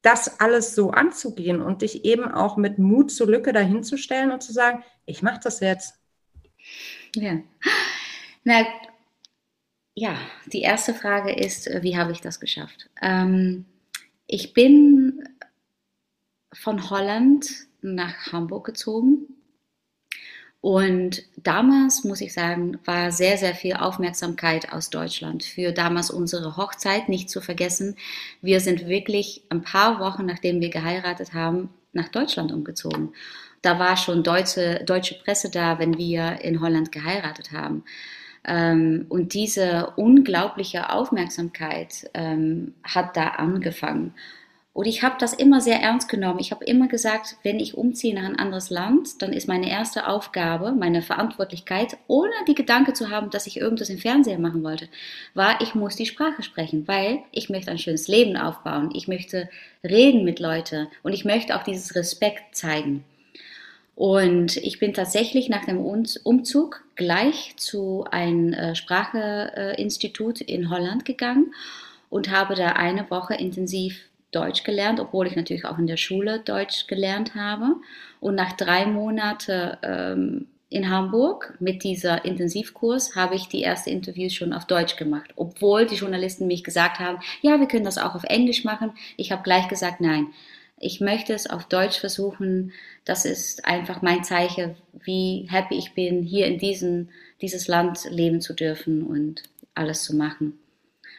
das 0.00 0.40
alles 0.40 0.74
so 0.74 0.92
anzugehen 0.92 1.60
und 1.60 1.82
dich 1.82 2.06
eben 2.06 2.24
auch 2.24 2.56
mit 2.56 2.78
Mut 2.78 3.10
zur 3.10 3.26
Lücke 3.26 3.52
dahinzustellen 3.52 4.32
und 4.32 4.42
zu 4.42 4.52
sagen, 4.52 4.82
ich 5.04 5.22
mache 5.22 5.40
das 5.42 5.60
jetzt? 5.60 6.00
Ja. 7.14 7.38
Na, 8.44 8.66
ja, 9.94 10.18
die 10.52 10.62
erste 10.62 10.92
Frage 10.92 11.32
ist, 11.32 11.68
äh, 11.68 11.82
wie 11.82 11.96
habe 11.96 12.12
ich 12.12 12.20
das 12.20 12.40
geschafft? 12.40 12.90
Ähm, 13.00 13.64
ich 14.26 14.52
bin 14.52 15.28
von 16.52 16.90
Holland 16.90 17.48
nach 17.82 18.32
Hamburg 18.32 18.66
gezogen. 18.66 19.28
Und 20.60 21.22
damals, 21.36 22.04
muss 22.04 22.22
ich 22.22 22.32
sagen, 22.32 22.78
war 22.86 23.12
sehr, 23.12 23.36
sehr 23.36 23.54
viel 23.54 23.74
Aufmerksamkeit 23.74 24.72
aus 24.72 24.88
Deutschland 24.88 25.44
für 25.44 25.72
damals 25.72 26.10
unsere 26.10 26.56
Hochzeit, 26.56 27.10
nicht 27.10 27.28
zu 27.28 27.42
vergessen. 27.42 27.96
Wir 28.40 28.60
sind 28.60 28.88
wirklich 28.88 29.42
ein 29.50 29.62
paar 29.62 30.00
Wochen, 30.00 30.24
nachdem 30.24 30.62
wir 30.62 30.70
geheiratet 30.70 31.34
haben, 31.34 31.68
nach 31.92 32.08
Deutschland 32.08 32.50
umgezogen 32.50 33.12
da 33.64 33.78
war 33.78 33.96
schon 33.96 34.22
deutsche, 34.22 34.82
deutsche 34.84 35.14
Presse 35.14 35.50
da, 35.50 35.78
wenn 35.78 35.96
wir 35.96 36.40
in 36.42 36.60
Holland 36.60 36.92
geheiratet 36.92 37.52
haben. 37.52 37.84
Ähm, 38.46 39.06
und 39.08 39.34
diese 39.34 39.92
unglaubliche 39.96 40.90
Aufmerksamkeit 40.90 42.10
ähm, 42.14 42.74
hat 42.84 43.16
da 43.16 43.28
angefangen. 43.28 44.12
Und 44.74 44.86
ich 44.86 45.04
habe 45.04 45.14
das 45.20 45.32
immer 45.32 45.60
sehr 45.60 45.80
ernst 45.80 46.08
genommen. 46.08 46.40
Ich 46.40 46.50
habe 46.50 46.64
immer 46.64 46.88
gesagt, 46.88 47.36
wenn 47.44 47.60
ich 47.60 47.76
umziehe 47.76 48.12
nach 48.12 48.24
ein 48.24 48.38
anderes 48.38 48.70
Land, 48.70 49.22
dann 49.22 49.32
ist 49.32 49.46
meine 49.46 49.70
erste 49.70 50.08
Aufgabe, 50.08 50.72
meine 50.72 51.00
Verantwortlichkeit, 51.00 51.96
ohne 52.08 52.32
die 52.48 52.56
Gedanke 52.56 52.92
zu 52.92 53.08
haben, 53.08 53.30
dass 53.30 53.46
ich 53.46 53.56
irgendwas 53.56 53.88
im 53.88 53.98
Fernsehen 53.98 54.42
machen 54.42 54.64
wollte, 54.64 54.88
war, 55.32 55.60
ich 55.60 55.76
muss 55.76 55.94
die 55.94 56.06
Sprache 56.06 56.42
sprechen, 56.42 56.88
weil 56.88 57.20
ich 57.30 57.50
möchte 57.50 57.70
ein 57.70 57.78
schönes 57.78 58.08
Leben 58.08 58.36
aufbauen. 58.36 58.90
Ich 58.94 59.06
möchte 59.06 59.48
reden 59.84 60.24
mit 60.24 60.40
Leuten 60.40 60.88
und 61.04 61.12
ich 61.12 61.24
möchte 61.24 61.56
auch 61.56 61.62
dieses 61.62 61.94
Respekt 61.94 62.56
zeigen. 62.56 63.04
Und 63.96 64.56
ich 64.56 64.80
bin 64.80 64.92
tatsächlich 64.92 65.48
nach 65.48 65.64
dem 65.64 65.78
Umzug 65.78 66.84
gleich 66.96 67.54
zu 67.56 68.04
einem 68.10 68.52
äh, 68.52 68.74
Spracheinstitut 68.74 70.40
in 70.40 70.68
Holland 70.68 71.04
gegangen 71.04 71.54
und 72.10 72.30
habe 72.30 72.54
da 72.54 72.70
eine 72.72 73.08
Woche 73.10 73.34
intensiv 73.34 74.00
Deutsch 74.32 74.64
gelernt, 74.64 74.98
obwohl 74.98 75.28
ich 75.28 75.36
natürlich 75.36 75.64
auch 75.64 75.78
in 75.78 75.86
der 75.86 75.96
Schule 75.96 76.40
Deutsch 76.40 76.88
gelernt 76.88 77.36
habe. 77.36 77.76
Und 78.20 78.34
nach 78.34 78.52
drei 78.52 78.84
Monaten 78.86 79.76
ähm, 79.82 80.46
in 80.70 80.90
Hamburg 80.90 81.54
mit 81.60 81.84
dieser 81.84 82.24
Intensivkurs 82.24 83.14
habe 83.14 83.36
ich 83.36 83.46
die 83.46 83.62
ersten 83.62 83.90
Interviews 83.90 84.34
schon 84.34 84.52
auf 84.52 84.64
Deutsch 84.64 84.96
gemacht, 84.96 85.30
obwohl 85.36 85.86
die 85.86 85.94
Journalisten 85.94 86.48
mich 86.48 86.64
gesagt 86.64 86.98
haben, 86.98 87.18
ja, 87.42 87.60
wir 87.60 87.68
können 87.68 87.84
das 87.84 87.98
auch 87.98 88.16
auf 88.16 88.24
Englisch 88.24 88.64
machen. 88.64 88.90
Ich 89.16 89.30
habe 89.30 89.44
gleich 89.44 89.68
gesagt, 89.68 90.00
nein, 90.00 90.28
ich 90.84 91.00
möchte 91.00 91.32
es 91.32 91.48
auf 91.48 91.64
Deutsch 91.64 91.98
versuchen. 91.98 92.72
Das 93.04 93.24
ist 93.24 93.64
einfach 93.64 94.02
mein 94.02 94.22
Zeichen, 94.22 94.76
wie 94.92 95.46
happy 95.50 95.76
ich 95.76 95.94
bin, 95.94 96.22
hier 96.22 96.46
in 96.46 96.58
diesem, 96.58 97.08
dieses 97.40 97.68
Land 97.68 98.04
leben 98.10 98.40
zu 98.40 98.52
dürfen 98.54 99.02
und 99.02 99.42
alles 99.74 100.04
zu 100.04 100.14
machen. 100.14 100.58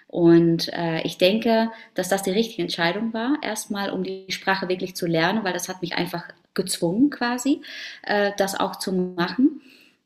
Und 0.08 0.72
äh, 0.72 1.02
ich 1.02 1.18
denke, 1.18 1.72
dass 1.96 2.10
das 2.10 2.24
die 2.24 2.32
richtige 2.32 2.62
Entscheidung 2.62 3.14
war, 3.14 3.38
erstmal 3.42 3.90
um 3.90 4.04
die 4.04 4.28
Sprache 4.30 4.70
wirklich 4.70 4.96
zu 4.96 5.08
lernen, 5.08 5.44
weil 5.44 5.54
das 5.54 5.68
hat 5.68 5.82
mich 5.82 5.96
einfach 5.96 6.24
gezwungen 6.54 7.10
quasi, 7.10 7.62
äh, 8.04 8.32
das 8.38 8.58
auch 8.58 8.78
zu 8.78 8.94
machen. 8.94 9.62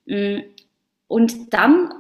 Mm, 0.06 0.40
und 1.08 1.54
dann 1.54 1.92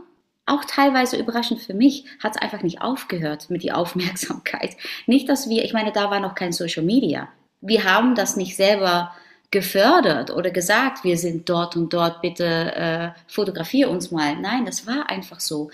auch 0.45 0.65
teilweise 0.65 1.17
überraschend 1.17 1.61
für 1.61 1.75
mich, 1.75 2.05
hat 2.23 2.35
es 2.35 2.41
einfach 2.41 2.63
nicht 2.63 2.81
aufgehört 2.81 3.49
mit 3.49 3.63
der 3.63 3.77
Aufmerksamkeit. 3.77 4.75
Nicht, 5.05 5.29
dass 5.29 5.49
wir, 5.49 5.63
ich 5.63 5.73
meine, 5.73 5.91
da 5.91 6.09
war 6.09 6.19
noch 6.19 6.35
kein 6.35 6.53
Social 6.53 6.83
Media. 6.83 7.29
Wir 7.61 7.83
haben 7.83 8.15
das 8.15 8.35
nicht 8.35 8.55
selber 8.55 9.13
gefördert 9.51 10.29
oder 10.31 10.51
gesagt, 10.51 11.03
wir 11.03 11.17
sind 11.17 11.49
dort 11.49 11.75
und 11.75 11.91
dort, 11.93 12.21
bitte 12.21 12.75
äh, 12.75 13.09
fotografier 13.27 13.89
uns 13.89 14.11
mal. 14.11 14.35
Nein, 14.35 14.65
das 14.65 14.85
war 14.85 15.09
einfach 15.09 15.39
so. 15.39 15.71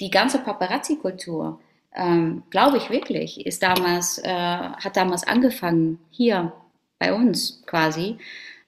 Die 0.00 0.10
ganze 0.10 0.38
Paparazzi-Kultur, 0.38 1.60
ähm, 1.94 2.42
glaube 2.50 2.78
ich 2.78 2.90
wirklich, 2.90 3.44
ist 3.46 3.62
damals, 3.62 4.18
äh, 4.18 4.28
hat 4.30 4.96
damals 4.96 5.26
angefangen, 5.26 5.98
hier 6.10 6.52
bei 6.98 7.12
uns 7.12 7.62
quasi, 7.66 8.16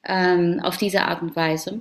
ähm, 0.04 0.60
auf 0.62 0.76
diese 0.76 1.02
Art 1.02 1.22
und 1.22 1.34
Weise. 1.36 1.80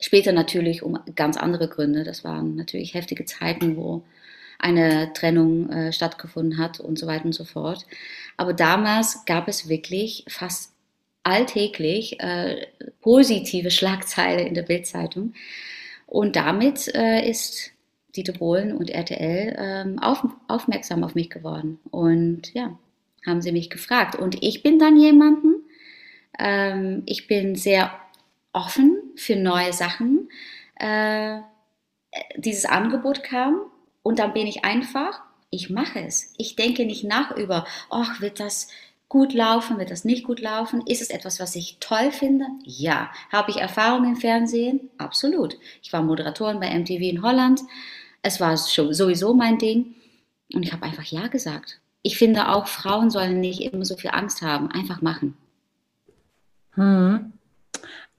Später 0.00 0.32
natürlich 0.32 0.82
um 0.82 0.98
ganz 1.14 1.36
andere 1.36 1.68
Gründe. 1.68 2.04
Das 2.04 2.24
waren 2.24 2.56
natürlich 2.56 2.94
heftige 2.94 3.24
Zeiten, 3.24 3.76
wo 3.76 4.02
eine 4.58 5.12
Trennung 5.12 5.70
äh, 5.70 5.92
stattgefunden 5.92 6.58
hat 6.58 6.80
und 6.80 6.98
so 6.98 7.06
weiter 7.06 7.24
und 7.24 7.34
so 7.34 7.44
fort. 7.44 7.86
Aber 8.36 8.52
damals 8.52 9.24
gab 9.24 9.48
es 9.48 9.68
wirklich 9.68 10.24
fast 10.28 10.72
alltäglich 11.22 12.20
äh, 12.20 12.66
positive 13.00 13.70
Schlagzeile 13.70 14.42
in 14.42 14.54
der 14.54 14.62
Bildzeitung. 14.62 15.34
Und 16.06 16.36
damit 16.36 16.88
äh, 16.94 17.28
ist 17.28 17.72
Dieter 18.14 18.32
Bohlen 18.32 18.76
und 18.76 18.90
RTL 18.90 19.56
ähm, 19.58 19.98
auf, 19.98 20.24
aufmerksam 20.48 21.04
auf 21.04 21.14
mich 21.14 21.28
geworden. 21.28 21.80
Und 21.90 22.54
ja, 22.54 22.78
haben 23.26 23.42
sie 23.42 23.52
mich 23.52 23.70
gefragt. 23.70 24.14
Und 24.14 24.42
ich 24.42 24.62
bin 24.62 24.78
dann 24.78 24.96
jemanden, 24.96 25.56
ähm, 26.38 27.02
ich 27.06 27.26
bin 27.26 27.56
sehr 27.56 27.92
offen 28.52 28.96
für 29.16 29.36
neue 29.36 29.72
Sachen. 29.72 30.30
Äh, 30.76 31.40
dieses 32.36 32.64
Angebot 32.64 33.22
kam 33.22 33.60
und 34.06 34.20
dann 34.20 34.34
bin 34.34 34.46
ich 34.46 34.64
einfach, 34.64 35.20
ich 35.50 35.68
mache 35.68 35.98
es. 35.98 36.32
Ich 36.38 36.54
denke 36.54 36.86
nicht 36.86 37.02
nach 37.02 37.36
über, 37.36 37.66
ach, 37.90 38.20
wird 38.20 38.38
das 38.38 38.68
gut 39.08 39.34
laufen, 39.34 39.78
wird 39.78 39.90
das 39.90 40.04
nicht 40.04 40.22
gut 40.22 40.38
laufen? 40.38 40.86
Ist 40.86 41.02
es 41.02 41.10
etwas, 41.10 41.40
was 41.40 41.56
ich 41.56 41.78
toll 41.80 42.12
finde? 42.12 42.46
Ja. 42.62 43.10
Habe 43.32 43.50
ich 43.50 43.56
Erfahrung 43.56 44.04
im 44.04 44.14
Fernsehen? 44.14 44.90
Absolut. 44.96 45.58
Ich 45.82 45.92
war 45.92 46.02
Moderatorin 46.02 46.60
bei 46.60 46.72
MTV 46.72 47.00
in 47.00 47.22
Holland. 47.22 47.62
Es 48.22 48.40
war 48.40 48.56
sowieso 48.56 49.34
mein 49.34 49.58
Ding. 49.58 49.96
Und 50.54 50.62
ich 50.62 50.72
habe 50.72 50.84
einfach 50.84 51.02
Ja 51.02 51.26
gesagt. 51.26 51.80
Ich 52.02 52.16
finde 52.16 52.50
auch, 52.50 52.68
Frauen 52.68 53.10
sollen 53.10 53.40
nicht 53.40 53.60
immer 53.60 53.84
so 53.84 53.96
viel 53.96 54.10
Angst 54.10 54.40
haben. 54.40 54.70
Einfach 54.70 55.02
machen. 55.02 55.36
Hm. 56.74 57.32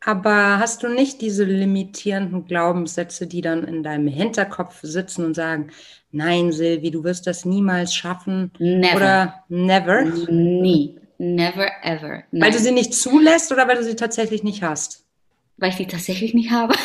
Aber 0.07 0.57
hast 0.57 0.83
du 0.83 0.87
nicht 0.87 1.19
diese 1.19 1.43
limitierenden 1.43 2.45
Glaubenssätze, 2.45 3.27
die 3.27 3.41
dann 3.41 3.65
in 3.65 3.83
deinem 3.83 4.07
Hinterkopf 4.07 4.79
sitzen 4.81 5.25
und 5.25 5.33
sagen, 5.33 5.69
nein, 6.13 6.53
Silvi, 6.53 6.91
du 6.91 7.03
wirst 7.03 7.27
das 7.27 7.43
niemals 7.43 7.93
schaffen? 7.93 8.51
Never. 8.57 8.95
Oder 8.95 9.43
never? 9.49 10.03
Nie. 10.31 10.97
Never 11.17 11.67
ever. 11.83 12.23
Nein. 12.31 12.41
Weil 12.41 12.51
du 12.51 12.59
sie 12.59 12.71
nicht 12.71 12.93
zulässt 12.93 13.51
oder 13.51 13.67
weil 13.67 13.75
du 13.75 13.83
sie 13.83 13.97
tatsächlich 13.97 14.43
nicht 14.43 14.63
hast? 14.63 15.03
Weil 15.57 15.71
ich 15.71 15.75
die 15.75 15.87
tatsächlich 15.87 16.33
nicht 16.33 16.51
habe. 16.51 16.73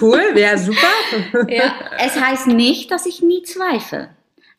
Cool, 0.00 0.22
wäre 0.32 0.56
super. 0.56 1.50
ja, 1.50 1.74
es 1.98 2.18
heißt 2.18 2.46
nicht, 2.46 2.90
dass 2.90 3.04
ich 3.04 3.20
nie 3.20 3.42
zweifle. 3.42 4.08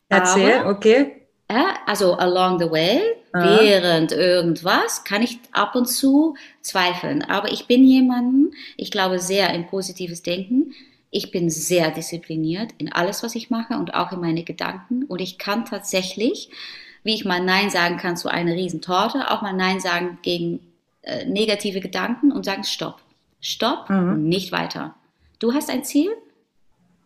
Erzähl, 0.08 0.64
okay. 0.66 1.25
Also 1.48 2.14
along 2.14 2.58
the 2.58 2.70
way, 2.70 3.00
Aha. 3.32 3.60
während 3.60 4.10
irgendwas, 4.10 5.04
kann 5.04 5.22
ich 5.22 5.38
ab 5.52 5.76
und 5.76 5.86
zu 5.86 6.34
zweifeln. 6.60 7.22
Aber 7.22 7.52
ich 7.52 7.68
bin 7.68 7.84
jemanden, 7.84 8.52
ich 8.76 8.90
glaube 8.90 9.20
sehr 9.20 9.54
in 9.54 9.68
positives 9.68 10.22
Denken. 10.22 10.74
Ich 11.10 11.30
bin 11.30 11.48
sehr 11.48 11.92
diszipliniert 11.92 12.72
in 12.78 12.92
alles, 12.92 13.22
was 13.22 13.36
ich 13.36 13.50
mache 13.50 13.74
und 13.74 13.94
auch 13.94 14.10
in 14.10 14.20
meine 14.20 14.42
Gedanken. 14.42 15.04
Und 15.04 15.20
ich 15.20 15.38
kann 15.38 15.64
tatsächlich, 15.64 16.50
wie 17.04 17.14
ich 17.14 17.24
mal 17.24 17.40
Nein 17.40 17.70
sagen 17.70 17.98
kann 17.98 18.16
zu 18.16 18.28
einer 18.28 18.54
Riesentorte, 18.54 19.30
auch 19.30 19.42
mal 19.42 19.52
Nein 19.52 19.78
sagen 19.78 20.18
gegen 20.22 20.58
äh, 21.02 21.24
negative 21.24 21.78
Gedanken 21.78 22.32
und 22.32 22.44
sagen 22.44 22.64
Stopp. 22.64 23.00
Stopp 23.40 23.88
mhm. 23.88 24.10
und 24.10 24.28
nicht 24.28 24.50
weiter. 24.50 24.96
Du 25.38 25.54
hast 25.54 25.70
ein 25.70 25.84
Ziel 25.84 26.10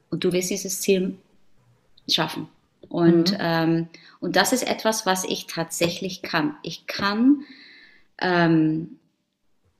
und 0.08 0.24
du 0.24 0.32
willst 0.32 0.48
dieses 0.48 0.80
Ziel 0.80 1.18
schaffen. 2.08 2.48
Und, 2.90 3.30
mhm. 3.30 3.38
ähm, 3.40 3.88
und 4.18 4.36
das 4.36 4.52
ist 4.52 4.68
etwas, 4.68 5.06
was 5.06 5.24
ich 5.24 5.46
tatsächlich 5.46 6.22
kann. 6.22 6.56
Ich 6.62 6.86
kann, 6.86 7.44
ähm, 8.20 8.98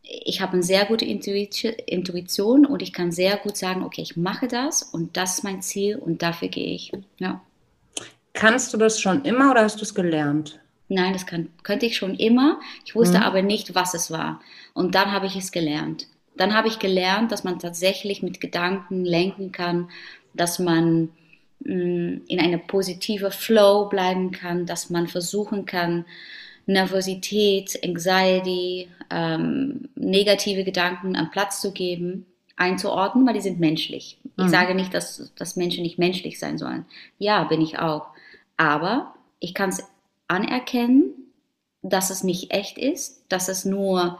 ich 0.02 0.40
habe 0.40 0.54
eine 0.54 0.62
sehr 0.62 0.86
gute 0.86 1.04
Intuition 1.04 2.64
und 2.64 2.82
ich 2.82 2.92
kann 2.92 3.12
sehr 3.12 3.36
gut 3.36 3.56
sagen, 3.56 3.82
okay, 3.82 4.00
ich 4.00 4.16
mache 4.16 4.46
das 4.46 4.82
und 4.82 5.16
das 5.16 5.38
ist 5.38 5.44
mein 5.44 5.60
Ziel 5.60 5.96
und 5.96 6.22
dafür 6.22 6.48
gehe 6.48 6.72
ich. 6.72 6.92
Ja. 7.18 7.42
Kannst 8.32 8.72
du 8.72 8.78
das 8.78 9.00
schon 9.00 9.24
immer 9.24 9.50
oder 9.50 9.62
hast 9.62 9.80
du 9.80 9.82
es 9.82 9.94
gelernt? 9.94 10.60
Nein, 10.88 11.12
das 11.12 11.26
kann, 11.26 11.50
könnte 11.64 11.86
ich 11.86 11.96
schon 11.96 12.14
immer. 12.14 12.60
Ich 12.84 12.94
wusste 12.94 13.18
mhm. 13.18 13.24
aber 13.24 13.42
nicht, 13.42 13.74
was 13.74 13.94
es 13.94 14.12
war. 14.12 14.40
Und 14.72 14.94
dann 14.94 15.10
habe 15.10 15.26
ich 15.26 15.34
es 15.36 15.50
gelernt. 15.50 16.06
Dann 16.36 16.54
habe 16.54 16.68
ich 16.68 16.78
gelernt, 16.78 17.32
dass 17.32 17.42
man 17.42 17.58
tatsächlich 17.58 18.22
mit 18.22 18.40
Gedanken 18.40 19.04
lenken 19.04 19.50
kann, 19.50 19.90
dass 20.32 20.60
man 20.60 21.10
in 21.64 22.40
einer 22.40 22.58
positive 22.58 23.30
Flow 23.30 23.88
bleiben 23.88 24.30
kann, 24.30 24.66
dass 24.66 24.90
man 24.90 25.08
versuchen 25.08 25.66
kann, 25.66 26.06
Nervosität, 26.66 27.78
Anxiety, 27.84 28.88
ähm, 29.10 29.88
negative 29.94 30.64
Gedanken 30.64 31.16
am 31.16 31.30
Platz 31.30 31.60
zu 31.60 31.72
geben, 31.72 32.26
einzuordnen, 32.56 33.26
weil 33.26 33.34
die 33.34 33.40
sind 33.40 33.60
menschlich. 33.60 34.18
Ich 34.36 34.44
mhm. 34.44 34.48
sage 34.48 34.74
nicht, 34.74 34.94
dass, 34.94 35.32
dass 35.36 35.56
Menschen 35.56 35.82
nicht 35.82 35.98
menschlich 35.98 36.38
sein 36.38 36.58
sollen. 36.58 36.86
Ja, 37.18 37.44
bin 37.44 37.60
ich 37.60 37.78
auch. 37.78 38.06
Aber 38.56 39.14
ich 39.38 39.54
kann 39.54 39.70
es 39.70 39.82
anerkennen, 40.28 41.12
dass 41.82 42.10
es 42.10 42.22
nicht 42.22 42.52
echt 42.52 42.78
ist, 42.78 43.24
dass 43.28 43.48
es 43.48 43.64
nur 43.64 44.18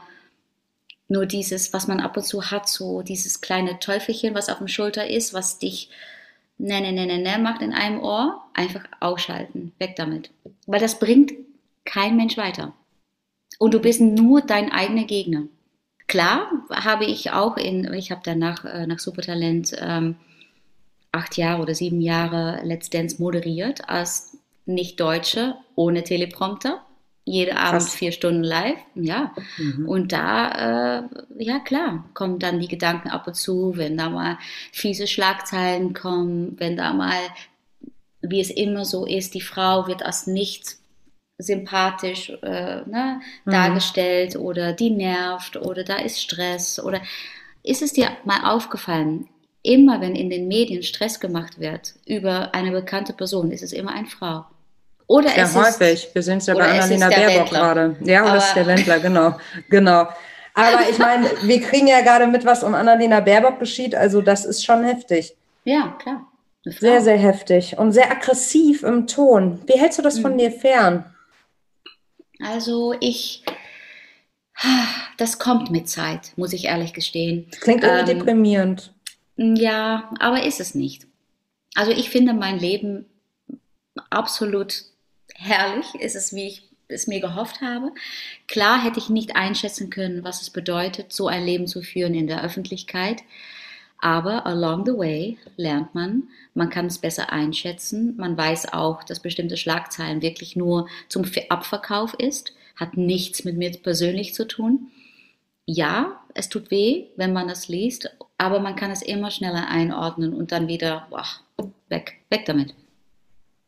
nur 1.07 1.25
dieses, 1.25 1.73
was 1.73 1.87
man 1.87 1.99
ab 1.99 2.15
und 2.15 2.23
zu 2.23 2.51
hat, 2.51 2.69
so 2.69 3.01
dieses 3.01 3.41
kleine 3.41 3.79
Teufelchen, 3.79 4.33
was 4.33 4.47
auf 4.47 4.59
dem 4.59 4.69
Schulter 4.69 5.09
ist, 5.09 5.33
was 5.33 5.59
dich 5.59 5.89
ne, 6.61 6.79
ne, 6.79 6.91
ne, 6.91 7.05
ne, 7.07 7.17
ne 7.17 7.39
macht 7.39 7.61
in 7.61 7.73
einem 7.73 7.99
Ohr, 7.99 8.43
einfach 8.53 8.83
ausschalten, 8.99 9.73
weg 9.79 9.95
damit. 9.95 10.29
Weil 10.67 10.79
das 10.79 10.99
bringt 10.99 11.33
kein 11.85 12.15
Mensch 12.15 12.37
weiter. 12.37 12.73
Und 13.59 13.73
du 13.73 13.79
bist 13.79 14.01
nur 14.01 14.41
dein 14.41 14.71
eigener 14.71 15.03
Gegner. 15.03 15.43
Klar 16.07 16.51
habe 16.69 17.05
ich 17.05 17.31
auch 17.31 17.57
in, 17.57 17.91
ich 17.93 18.11
habe 18.11 18.21
danach 18.23 18.65
äh, 18.65 18.85
nach 18.85 18.99
Supertalent 18.99 19.75
ähm, 19.79 20.15
acht 21.11 21.37
Jahre 21.37 21.61
oder 21.61 21.75
sieben 21.75 22.01
Jahre 22.01 22.61
Let's 22.63 22.89
Dance 22.89 23.21
moderiert 23.21 23.89
als 23.89 24.37
Nicht-Deutsche 24.65 25.55
ohne 25.75 26.03
Teleprompter 26.03 26.85
jede 27.23 27.57
Abend 27.57 27.81
Krass. 27.81 27.95
vier 27.95 28.11
Stunden 28.11 28.43
live, 28.43 28.79
ja. 28.95 29.33
Mhm. 29.57 29.87
Und 29.87 30.11
da, 30.11 30.99
äh, 30.99 31.03
ja 31.37 31.59
klar, 31.59 32.05
kommen 32.13 32.39
dann 32.39 32.59
die 32.59 32.67
Gedanken 32.67 33.09
ab 33.09 33.27
und 33.27 33.35
zu, 33.35 33.73
wenn 33.75 33.97
da 33.97 34.09
mal 34.09 34.37
fiese 34.71 35.07
Schlagzeilen 35.07 35.93
kommen, 35.93 36.59
wenn 36.59 36.75
da 36.75 36.93
mal, 36.93 37.19
wie 38.21 38.41
es 38.41 38.49
immer 38.49 38.85
so 38.85 39.05
ist, 39.05 39.33
die 39.33 39.41
Frau 39.41 39.87
wird 39.87 40.03
als 40.03 40.27
nicht 40.27 40.77
sympathisch 41.37 42.29
äh, 42.41 42.81
ne, 42.85 43.21
mhm. 43.45 43.51
dargestellt 43.51 44.35
oder 44.35 44.73
die 44.73 44.91
nervt 44.91 45.57
oder 45.57 45.83
da 45.83 45.97
ist 45.97 46.21
Stress 46.21 46.79
oder 46.79 47.01
ist 47.63 47.81
es 47.81 47.93
dir 47.93 48.09
mal 48.25 48.51
aufgefallen, 48.51 49.27
immer 49.63 50.01
wenn 50.01 50.15
in 50.15 50.29
den 50.29 50.47
Medien 50.47 50.83
Stress 50.83 51.19
gemacht 51.19 51.59
wird 51.59 51.93
über 52.05 52.53
eine 52.55 52.71
bekannte 52.71 53.13
Person, 53.13 53.51
ist 53.51 53.63
es 53.63 53.73
immer 53.73 53.93
eine 53.93 54.07
Frau. 54.07 54.45
Oder 55.11 55.29
Sehr 55.31 55.43
es 55.43 55.55
häufig. 55.55 56.05
Ist, 56.05 56.15
Wir 56.15 56.23
sehen 56.23 56.37
es 56.37 56.45
ja 56.45 56.53
bei 56.53 56.71
Annalena 56.71 57.09
Baerbock 57.09 57.49
gerade. 57.49 57.97
Ja, 57.99 58.23
oder 58.23 58.37
ist 58.37 58.53
der 58.53 58.65
Wendler, 58.65 58.99
genau. 58.99 59.37
genau. 59.69 60.07
Aber 60.53 60.89
ich 60.89 60.97
meine, 60.99 61.29
wir 61.43 61.59
kriegen 61.59 61.87
ja 61.87 61.99
gerade 61.99 62.27
mit, 62.27 62.45
was 62.45 62.63
um 62.63 62.73
Annalena 62.73 63.19
Baerbock 63.19 63.59
geschieht. 63.59 63.93
Also 63.93 64.21
das 64.21 64.45
ist 64.45 64.63
schon 64.63 64.85
heftig. 64.85 65.35
Ja, 65.65 65.97
klar. 66.01 66.31
Sehr, 66.63 67.01
sehr 67.01 67.17
heftig 67.17 67.77
und 67.77 67.91
sehr 67.91 68.09
aggressiv 68.09 68.83
im 68.83 69.05
Ton. 69.05 69.61
Wie 69.65 69.77
hältst 69.77 69.99
du 69.99 70.01
das 70.01 70.17
mhm. 70.17 70.21
von 70.21 70.37
dir 70.37 70.51
fern? 70.51 71.13
Also 72.39 72.95
ich, 73.01 73.43
das 75.17 75.39
kommt 75.39 75.71
mit 75.71 75.89
Zeit, 75.89 76.31
muss 76.37 76.53
ich 76.53 76.65
ehrlich 76.65 76.93
gestehen. 76.93 77.51
Klingt 77.59 77.83
irgendwie 77.83 78.11
ähm, 78.11 78.19
deprimierend. 78.19 78.93
Ja, 79.35 80.09
aber 80.19 80.45
ist 80.45 80.61
es 80.61 80.73
nicht. 80.73 81.05
Also 81.75 81.91
ich 81.91 82.09
finde 82.09 82.33
mein 82.33 82.59
Leben 82.59 83.07
absolut 84.09 84.90
herrlich. 85.41 85.95
Ist 85.95 86.15
es, 86.15 86.33
wie 86.33 86.47
ich 86.47 86.71
es 86.91 87.07
mir 87.07 87.19
gehofft 87.19 87.61
habe. 87.61 87.91
Klar 88.47 88.83
hätte 88.83 88.99
ich 88.99 89.09
nicht 89.09 89.35
einschätzen 89.35 89.89
können, 89.89 90.23
was 90.23 90.41
es 90.41 90.49
bedeutet, 90.49 91.13
so 91.13 91.27
ein 91.27 91.45
Leben 91.45 91.67
zu 91.67 91.81
führen 91.81 92.13
in 92.13 92.27
der 92.27 92.43
Öffentlichkeit. 92.43 93.23
Aber 93.99 94.45
along 94.47 94.85
the 94.85 94.97
way 94.97 95.37
lernt 95.57 95.93
man, 95.93 96.23
man 96.55 96.69
kann 96.69 96.87
es 96.87 96.97
besser 96.97 97.31
einschätzen. 97.31 98.15
Man 98.17 98.35
weiß 98.35 98.73
auch, 98.73 99.03
dass 99.03 99.19
bestimmte 99.19 99.57
Schlagzeilen 99.57 100.21
wirklich 100.21 100.55
nur 100.55 100.87
zum 101.07 101.23
Abverkauf 101.49 102.15
ist, 102.15 102.53
hat 102.75 102.97
nichts 102.97 103.43
mit 103.43 103.57
mir 103.57 103.71
persönlich 103.71 104.33
zu 104.33 104.47
tun. 104.47 104.91
Ja, 105.67 106.19
es 106.33 106.49
tut 106.49 106.71
weh, 106.71 107.05
wenn 107.15 107.31
man 107.31 107.47
das 107.47 107.67
liest, 107.67 108.09
aber 108.39 108.59
man 108.59 108.75
kann 108.75 108.89
es 108.89 109.03
immer 109.03 109.29
schneller 109.29 109.67
einordnen 109.67 110.33
und 110.33 110.51
dann 110.51 110.67
wieder 110.67 111.05
boah, 111.11 111.27
weg, 111.89 112.17
weg 112.29 112.45
damit. 112.45 112.73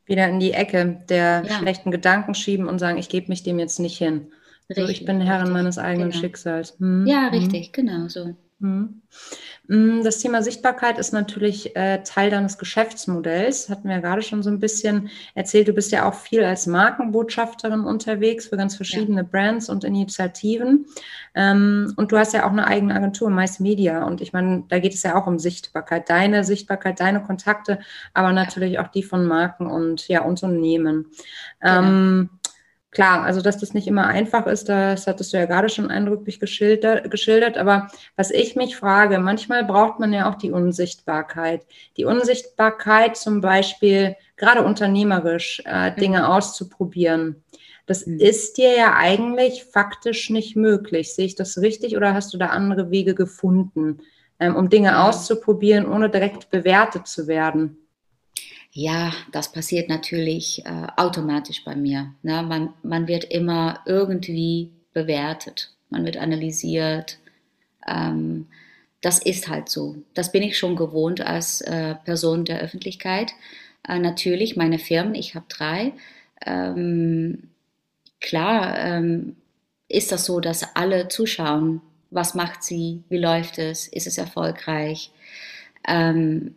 Wieder 0.06 0.28
in 0.28 0.40
die 0.40 0.52
Ecke 0.52 1.02
der 1.08 1.44
ja. 1.46 1.58
schlechten 1.58 1.90
Gedanken 1.90 2.34
schieben 2.34 2.68
und 2.68 2.78
sagen, 2.78 2.98
ich 2.98 3.08
gebe 3.08 3.28
mich 3.28 3.42
dem 3.42 3.58
jetzt 3.58 3.80
nicht 3.80 3.98
hin. 3.98 4.28
Richtig, 4.68 4.84
so, 4.84 4.90
ich 4.90 5.04
bin 5.04 5.20
Herrin 5.20 5.42
richtig, 5.42 5.54
meines 5.54 5.78
eigenen 5.78 6.10
genau. 6.10 6.20
Schicksals. 6.20 6.78
Hm, 6.78 7.06
ja, 7.06 7.30
hm. 7.30 7.38
richtig, 7.38 7.66
hm. 7.66 7.72
genau 7.72 8.08
so. 8.08 8.34
Hm. 8.60 9.02
Mm, 9.66 10.02
das 10.02 10.18
Thema 10.18 10.42
Sichtbarkeit 10.42 10.98
ist 10.98 11.12
natürlich 11.12 11.74
äh, 11.74 12.02
Teil 12.02 12.30
deines 12.30 12.58
Geschäftsmodells. 12.58 13.68
Hatten 13.68 13.88
wir 13.88 13.96
ja 13.96 14.00
gerade 14.00 14.22
schon 14.22 14.42
so 14.42 14.50
ein 14.50 14.60
bisschen 14.60 15.10
erzählt. 15.34 15.68
Du 15.68 15.72
bist 15.72 15.90
ja 15.90 16.08
auch 16.08 16.14
viel 16.14 16.44
als 16.44 16.66
Markenbotschafterin 16.66 17.80
unterwegs 17.80 18.46
für 18.46 18.56
ganz 18.56 18.76
verschiedene 18.76 19.22
ja. 19.22 19.28
Brands 19.30 19.68
und 19.68 19.84
Initiativen. 19.84 20.86
Ähm, 21.34 21.92
und 21.96 22.12
du 22.12 22.18
hast 22.18 22.34
ja 22.34 22.46
auch 22.46 22.52
eine 22.52 22.66
eigene 22.66 22.94
Agentur, 22.94 23.30
Mais 23.30 23.58
Media. 23.58 24.04
Und 24.04 24.20
ich 24.20 24.32
meine, 24.32 24.64
da 24.68 24.78
geht 24.78 24.94
es 24.94 25.02
ja 25.02 25.16
auch 25.16 25.26
um 25.26 25.38
Sichtbarkeit. 25.38 26.08
Deine 26.08 26.44
Sichtbarkeit, 26.44 27.00
deine 27.00 27.22
Kontakte, 27.22 27.80
aber 28.12 28.32
natürlich 28.32 28.78
auch 28.78 28.88
die 28.88 29.02
von 29.02 29.26
Marken 29.26 29.66
und 29.66 30.06
ja, 30.08 30.22
Unternehmen. 30.22 31.06
Genau. 31.60 32.28
Klar, 32.94 33.24
also 33.24 33.40
dass 33.40 33.58
das 33.58 33.74
nicht 33.74 33.88
immer 33.88 34.06
einfach 34.06 34.46
ist, 34.46 34.68
das 34.68 35.08
hattest 35.08 35.32
du 35.32 35.36
ja 35.36 35.46
gerade 35.46 35.68
schon 35.68 35.90
eindrücklich 35.90 36.38
geschildert, 36.38 37.10
geschildert. 37.10 37.58
Aber 37.58 37.88
was 38.14 38.30
ich 38.30 38.54
mich 38.54 38.76
frage, 38.76 39.18
manchmal 39.18 39.64
braucht 39.64 39.98
man 39.98 40.12
ja 40.12 40.30
auch 40.30 40.36
die 40.36 40.52
Unsichtbarkeit. 40.52 41.66
Die 41.96 42.04
Unsichtbarkeit 42.04 43.16
zum 43.16 43.40
Beispiel, 43.40 44.14
gerade 44.36 44.62
unternehmerisch, 44.62 45.60
äh, 45.66 45.90
mhm. 45.90 45.96
Dinge 45.96 46.18
mhm. 46.20 46.24
auszuprobieren. 46.24 47.42
Das 47.86 48.06
mhm. 48.06 48.20
ist 48.20 48.58
dir 48.58 48.76
ja 48.76 48.94
eigentlich 48.96 49.64
faktisch 49.64 50.30
nicht 50.30 50.54
möglich. 50.54 51.12
Sehe 51.14 51.26
ich 51.26 51.34
das 51.34 51.58
richtig 51.58 51.96
oder 51.96 52.14
hast 52.14 52.32
du 52.32 52.38
da 52.38 52.46
andere 52.46 52.92
Wege 52.92 53.16
gefunden, 53.16 53.98
ähm, 54.38 54.54
um 54.54 54.70
Dinge 54.70 55.02
auszuprobieren, 55.02 55.86
ohne 55.90 56.10
direkt 56.10 56.48
bewertet 56.50 57.08
zu 57.08 57.26
werden? 57.26 57.83
Ja, 58.76 59.12
das 59.30 59.52
passiert 59.52 59.88
natürlich 59.88 60.66
äh, 60.66 60.86
automatisch 60.96 61.64
bei 61.64 61.76
mir. 61.76 62.12
Ne? 62.22 62.42
Man, 62.42 62.74
man 62.82 63.06
wird 63.06 63.22
immer 63.24 63.78
irgendwie 63.86 64.72
bewertet, 64.92 65.70
man 65.90 66.04
wird 66.04 66.16
analysiert. 66.16 67.18
Ähm, 67.86 68.48
das 69.00 69.20
ist 69.20 69.48
halt 69.48 69.68
so. 69.68 69.96
Das 70.14 70.32
bin 70.32 70.42
ich 70.42 70.58
schon 70.58 70.74
gewohnt 70.74 71.20
als 71.20 71.60
äh, 71.60 71.94
Person 72.04 72.44
der 72.44 72.60
Öffentlichkeit. 72.60 73.32
Äh, 73.86 74.00
natürlich, 74.00 74.56
meine 74.56 74.80
Firmen, 74.80 75.14
ich 75.14 75.36
habe 75.36 75.46
drei. 75.48 75.92
Ähm, 76.44 77.50
klar 78.20 78.76
ähm, 78.76 79.36
ist 79.88 80.10
das 80.10 80.24
so, 80.24 80.40
dass 80.40 80.74
alle 80.74 81.06
zuschauen. 81.06 81.80
Was 82.10 82.34
macht 82.34 82.64
sie? 82.64 83.04
Wie 83.08 83.18
läuft 83.18 83.58
es? 83.58 83.86
Ist 83.86 84.08
es 84.08 84.18
erfolgreich? 84.18 85.12
Ähm, 85.86 86.56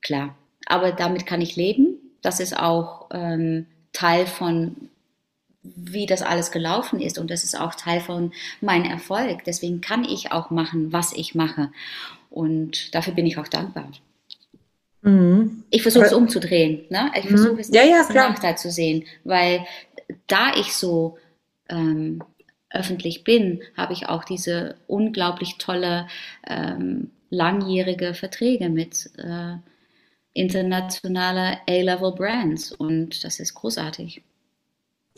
klar, 0.00 0.36
aber 0.70 0.92
damit 0.92 1.26
kann 1.26 1.40
ich 1.40 1.56
leben. 1.56 1.96
Das 2.22 2.40
ist 2.40 2.56
auch 2.56 3.08
ähm, 3.12 3.66
Teil 3.92 4.26
von, 4.26 4.76
wie 5.62 6.06
das 6.06 6.22
alles 6.22 6.50
gelaufen 6.50 7.00
ist 7.00 7.18
und 7.18 7.30
das 7.30 7.44
ist 7.44 7.58
auch 7.58 7.74
Teil 7.74 8.00
von 8.00 8.32
meinem 8.60 8.90
Erfolg. 8.90 9.44
Deswegen 9.44 9.80
kann 9.80 10.04
ich 10.04 10.32
auch 10.32 10.50
machen, 10.50 10.92
was 10.92 11.12
ich 11.12 11.34
mache 11.34 11.70
und 12.30 12.94
dafür 12.94 13.14
bin 13.14 13.26
ich 13.26 13.38
auch 13.38 13.48
dankbar. 13.48 13.90
Mhm. 15.02 15.64
Ich 15.70 15.82
versuche 15.82 16.04
es 16.04 16.12
umzudrehen. 16.12 16.84
Ne? 16.90 17.10
Ich 17.16 17.24
mhm. 17.24 17.30
versuche 17.30 17.60
es 17.60 17.68
ja, 17.70 17.82
ja, 17.82 17.98
als 17.98 18.10
Nachteil 18.10 18.56
zu 18.56 18.70
sehen, 18.70 19.04
weil 19.24 19.66
da 20.26 20.54
ich 20.54 20.74
so 20.74 21.18
ähm, 21.68 22.22
öffentlich 22.70 23.24
bin, 23.24 23.62
habe 23.76 23.92
ich 23.92 24.08
auch 24.08 24.24
diese 24.24 24.76
unglaublich 24.86 25.56
tolle 25.58 26.06
ähm, 26.46 27.10
langjährige 27.30 28.14
Verträge 28.14 28.68
mit 28.68 29.10
äh, 29.18 29.56
internationale 30.32 31.58
A-Level 31.68 32.12
Brands 32.12 32.72
und 32.72 33.24
das 33.24 33.40
ist 33.40 33.54
großartig. 33.54 34.22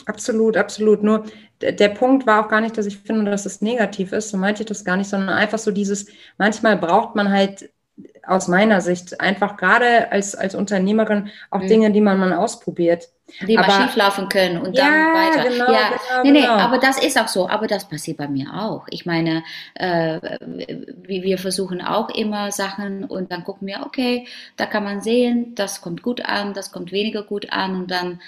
Absolut, 0.06 0.56
absolut. 0.56 1.02
Nur 1.02 1.26
der 1.60 1.90
Punkt 1.90 2.26
war 2.26 2.44
auch 2.44 2.48
gar 2.48 2.60
nicht, 2.60 2.76
dass 2.76 2.86
ich 2.86 2.98
finde, 2.98 3.30
dass 3.30 3.46
es 3.46 3.60
negativ 3.60 4.12
ist, 4.12 4.30
so 4.30 4.36
meinte 4.36 4.62
ich 4.62 4.68
das 4.68 4.84
gar 4.84 4.96
nicht, 4.96 5.08
sondern 5.08 5.28
einfach 5.30 5.58
so 5.58 5.70
dieses, 5.70 6.06
manchmal 6.38 6.76
braucht 6.76 7.14
man 7.14 7.30
halt 7.30 7.71
aus 8.26 8.48
meiner 8.48 8.80
Sicht 8.80 9.20
einfach 9.20 9.56
gerade 9.56 10.12
als, 10.12 10.34
als 10.34 10.54
Unternehmerin 10.54 11.30
auch 11.50 11.62
mhm. 11.62 11.68
Dinge, 11.68 11.90
die 11.90 12.00
man 12.00 12.18
mal 12.18 12.32
ausprobiert. 12.32 13.08
Die 13.46 13.56
aber, 13.56 13.66
mal 13.66 13.82
schieflaufen 13.82 14.28
können 14.28 14.58
und 14.58 14.76
dann 14.76 14.92
ja, 14.92 15.14
weiter. 15.14 15.48
Genau, 15.48 15.72
ja, 15.72 15.88
genau, 15.88 16.22
nee, 16.22 16.30
nee, 16.32 16.40
genau. 16.42 16.54
aber 16.54 16.78
das 16.78 17.02
ist 17.02 17.18
auch 17.18 17.28
so. 17.28 17.48
Aber 17.48 17.66
das 17.66 17.88
passiert 17.88 18.18
bei 18.18 18.28
mir 18.28 18.52
auch. 18.52 18.86
Ich 18.90 19.06
meine, 19.06 19.42
äh, 19.74 20.20
wir 21.06 21.38
versuchen 21.38 21.80
auch 21.80 22.10
immer 22.10 22.52
Sachen 22.52 23.04
und 23.04 23.32
dann 23.32 23.44
gucken 23.44 23.66
wir, 23.66 23.82
okay, 23.86 24.26
da 24.56 24.66
kann 24.66 24.84
man 24.84 25.00
sehen, 25.00 25.54
das 25.54 25.80
kommt 25.80 26.02
gut 26.02 26.24
an, 26.24 26.52
das 26.52 26.72
kommt 26.72 26.92
weniger 26.92 27.22
gut 27.22 27.52
an 27.52 27.76
und 27.76 27.90
dann 27.90 28.20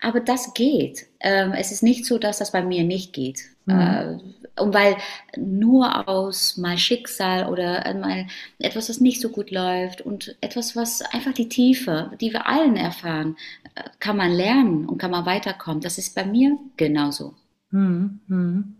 aber 0.00 0.20
das 0.20 0.54
geht. 0.54 1.06
Ähm, 1.20 1.52
es 1.52 1.72
ist 1.72 1.82
nicht 1.82 2.06
so, 2.06 2.18
dass 2.18 2.38
das 2.38 2.52
bei 2.52 2.62
mir 2.62 2.84
nicht 2.84 3.12
geht. 3.12 3.42
Mhm. 3.66 4.33
Äh, 4.56 4.62
und 4.62 4.74
weil 4.74 4.96
nur 5.36 6.08
aus 6.08 6.56
mal 6.56 6.78
Schicksal 6.78 7.48
oder 7.48 7.92
mal 7.94 8.26
etwas, 8.58 8.88
das 8.88 9.00
nicht 9.00 9.20
so 9.20 9.28
gut 9.28 9.50
läuft 9.50 10.00
und 10.00 10.36
etwas, 10.40 10.76
was 10.76 11.02
einfach 11.02 11.32
die 11.32 11.48
Tiefe, 11.48 12.12
die 12.20 12.32
wir 12.32 12.46
allen 12.46 12.76
erfahren, 12.76 13.36
äh, 13.74 13.82
kann 14.00 14.16
man 14.16 14.32
lernen 14.32 14.86
und 14.86 14.98
kann 14.98 15.10
man 15.10 15.26
weiterkommen. 15.26 15.80
Das 15.80 15.98
ist 15.98 16.14
bei 16.14 16.24
mir 16.24 16.58
genauso. 16.76 17.34
Mhm. 17.74 18.20
mhm. 18.28 18.76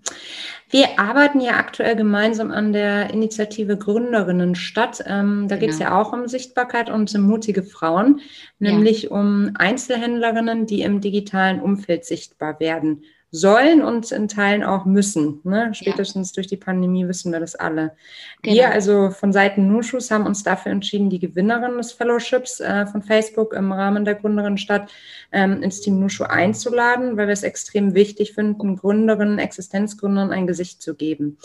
Wir 0.70 0.98
arbeiten 0.98 1.40
ja 1.40 1.52
aktuell 1.52 1.94
gemeinsam 1.94 2.50
an 2.50 2.72
der 2.72 3.10
Initiative 3.10 3.76
Gründerinnen 3.76 4.56
statt. 4.56 5.04
Ähm, 5.06 5.46
da 5.46 5.54
genau. 5.54 5.60
geht 5.60 5.70
es 5.70 5.78
ja 5.78 6.00
auch 6.00 6.12
um 6.12 6.26
Sichtbarkeit 6.26 6.90
und 6.90 7.14
um 7.14 7.22
mutige 7.22 7.62
Frauen, 7.62 8.20
nämlich 8.58 9.04
ja. 9.04 9.10
um 9.10 9.50
Einzelhändlerinnen, 9.56 10.66
die 10.66 10.82
im 10.82 11.00
digitalen 11.00 11.60
Umfeld 11.60 12.04
sichtbar 12.04 12.58
werden 12.58 13.04
sollen 13.34 13.82
und 13.82 14.12
in 14.12 14.28
Teilen 14.28 14.62
auch 14.62 14.84
müssen. 14.84 15.40
Ne? 15.42 15.74
Spätestens 15.74 16.30
ja. 16.30 16.34
durch 16.36 16.46
die 16.46 16.56
Pandemie 16.56 17.08
wissen 17.08 17.32
wir 17.32 17.40
das 17.40 17.56
alle. 17.56 17.96
Genau. 18.42 18.54
Wir 18.54 18.70
also 18.70 19.10
von 19.10 19.32
Seiten 19.32 19.66
Nuschus 19.66 20.12
haben 20.12 20.24
uns 20.24 20.44
dafür 20.44 20.70
entschieden, 20.70 21.10
die 21.10 21.18
Gewinnerin 21.18 21.76
des 21.76 21.90
Fellowships 21.90 22.60
äh, 22.60 22.86
von 22.86 23.02
Facebook 23.02 23.52
im 23.52 23.72
Rahmen 23.72 24.04
der 24.04 24.14
Gründerinnenstadt 24.14 24.88
ähm, 25.32 25.64
ins 25.64 25.80
Team 25.80 25.98
Nushu 25.98 26.22
einzuladen, 26.22 27.16
weil 27.16 27.26
wir 27.26 27.32
es 27.32 27.42
extrem 27.42 27.94
wichtig 27.94 28.34
finden, 28.34 28.76
Gründerinnen, 28.76 29.40
Existenzgründern 29.40 30.30
ein 30.30 30.46
Gesicht 30.46 30.80
zu 30.80 30.94
geben. 30.94 31.36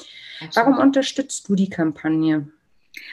Warum 0.53 0.77
unterstützt 0.77 1.49
du 1.49 1.55
die 1.55 1.71
Kampagne? 1.71 2.47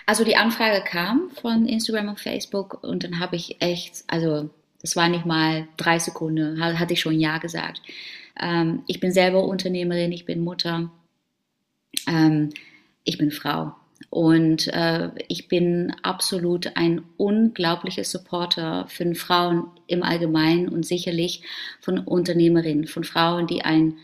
Also 0.04 0.22
die 0.22 0.36
Anfrage 0.36 0.84
kam 0.84 1.30
von 1.40 1.66
Instagram 1.66 2.08
und 2.10 2.20
Facebook 2.20 2.84
und 2.84 3.04
dann 3.04 3.20
habe 3.20 3.36
ich 3.36 3.56
echt, 3.60 4.04
also 4.06 4.50
das 4.82 4.96
war 4.96 5.08
nicht 5.08 5.24
mal 5.24 5.66
drei 5.78 5.98
Sekunden, 5.98 6.60
hatte 6.60 6.92
ich 6.92 7.00
schon 7.00 7.18
Ja 7.18 7.38
gesagt. 7.38 7.80
Ähm, 8.40 8.83
ich 8.87 9.01
bin 9.01 9.12
selber 9.12 9.44
Unternehmerin, 9.44 10.12
ich 10.12 10.25
bin 10.25 10.44
Mutter, 10.44 10.90
ähm, 12.07 12.51
ich 13.05 13.18
bin 13.18 13.31
Frau. 13.31 13.75
Und 14.11 14.68
äh, 14.68 15.11
ich 15.29 15.49
bin 15.49 15.94
absolut 16.03 16.77
ein 16.77 17.03
unglaublicher 17.16 18.05
Supporter 18.05 18.87
von 18.88 19.14
Frauen 19.14 19.66
im 19.87 20.03
Allgemeinen 20.03 20.68
und 20.68 20.85
sicherlich 20.85 21.42
von 21.81 21.99
Unternehmerinnen, 21.99 22.87
von 22.87 23.05
Frauen, 23.05 23.46
die, 23.46 23.62
ein, 23.62 23.99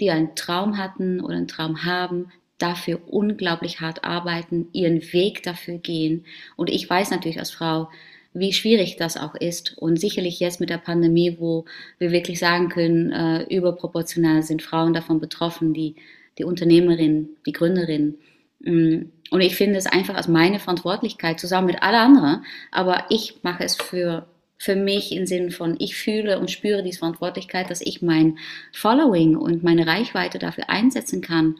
die 0.00 0.10
einen 0.10 0.34
Traum 0.34 0.76
hatten 0.76 1.20
oder 1.20 1.36
einen 1.36 1.48
Traum 1.48 1.84
haben, 1.84 2.30
dafür 2.58 3.00
unglaublich 3.06 3.80
hart 3.80 4.04
arbeiten, 4.04 4.68
ihren 4.72 5.00
Weg 5.12 5.44
dafür 5.44 5.78
gehen. 5.78 6.24
Und 6.56 6.68
ich 6.68 6.88
weiß 6.88 7.10
natürlich 7.10 7.38
als 7.38 7.52
Frau, 7.52 7.88
wie 8.34 8.52
schwierig 8.52 8.96
das 8.96 9.16
auch 9.16 9.34
ist. 9.34 9.76
Und 9.78 10.00
sicherlich 10.00 10.40
jetzt 10.40 10.60
mit 10.60 10.70
der 10.70 10.78
Pandemie, 10.78 11.36
wo 11.38 11.64
wir 11.98 12.10
wirklich 12.12 12.38
sagen 12.38 12.68
können, 12.68 13.12
äh, 13.12 13.42
überproportional 13.44 14.42
sind 14.42 14.62
Frauen 14.62 14.92
davon 14.94 15.20
betroffen, 15.20 15.74
die, 15.74 15.96
die 16.38 16.44
Unternehmerinnen, 16.44 17.36
die 17.46 17.52
Gründerinnen. 17.52 18.18
Mm, 18.60 19.02
und 19.30 19.40
ich 19.40 19.56
finde 19.56 19.78
es 19.78 19.86
einfach 19.86 20.14
als 20.14 20.28
meine 20.28 20.58
Verantwortlichkeit 20.58 21.38
zusammen 21.40 21.66
mit 21.66 21.82
allen 21.82 21.94
anderen, 22.16 22.44
aber 22.70 23.04
ich 23.10 23.42
mache 23.42 23.64
es 23.64 23.76
für, 23.76 24.26
für 24.56 24.74
mich 24.74 25.12
im 25.12 25.26
Sinne 25.26 25.50
von, 25.50 25.76
ich 25.78 25.96
fühle 25.96 26.38
und 26.38 26.50
spüre 26.50 26.82
diese 26.82 27.00
Verantwortlichkeit, 27.00 27.70
dass 27.70 27.80
ich 27.80 28.02
mein 28.02 28.38
Following 28.72 29.36
und 29.36 29.62
meine 29.62 29.86
Reichweite 29.86 30.38
dafür 30.38 30.70
einsetzen 30.70 31.20
kann, 31.20 31.56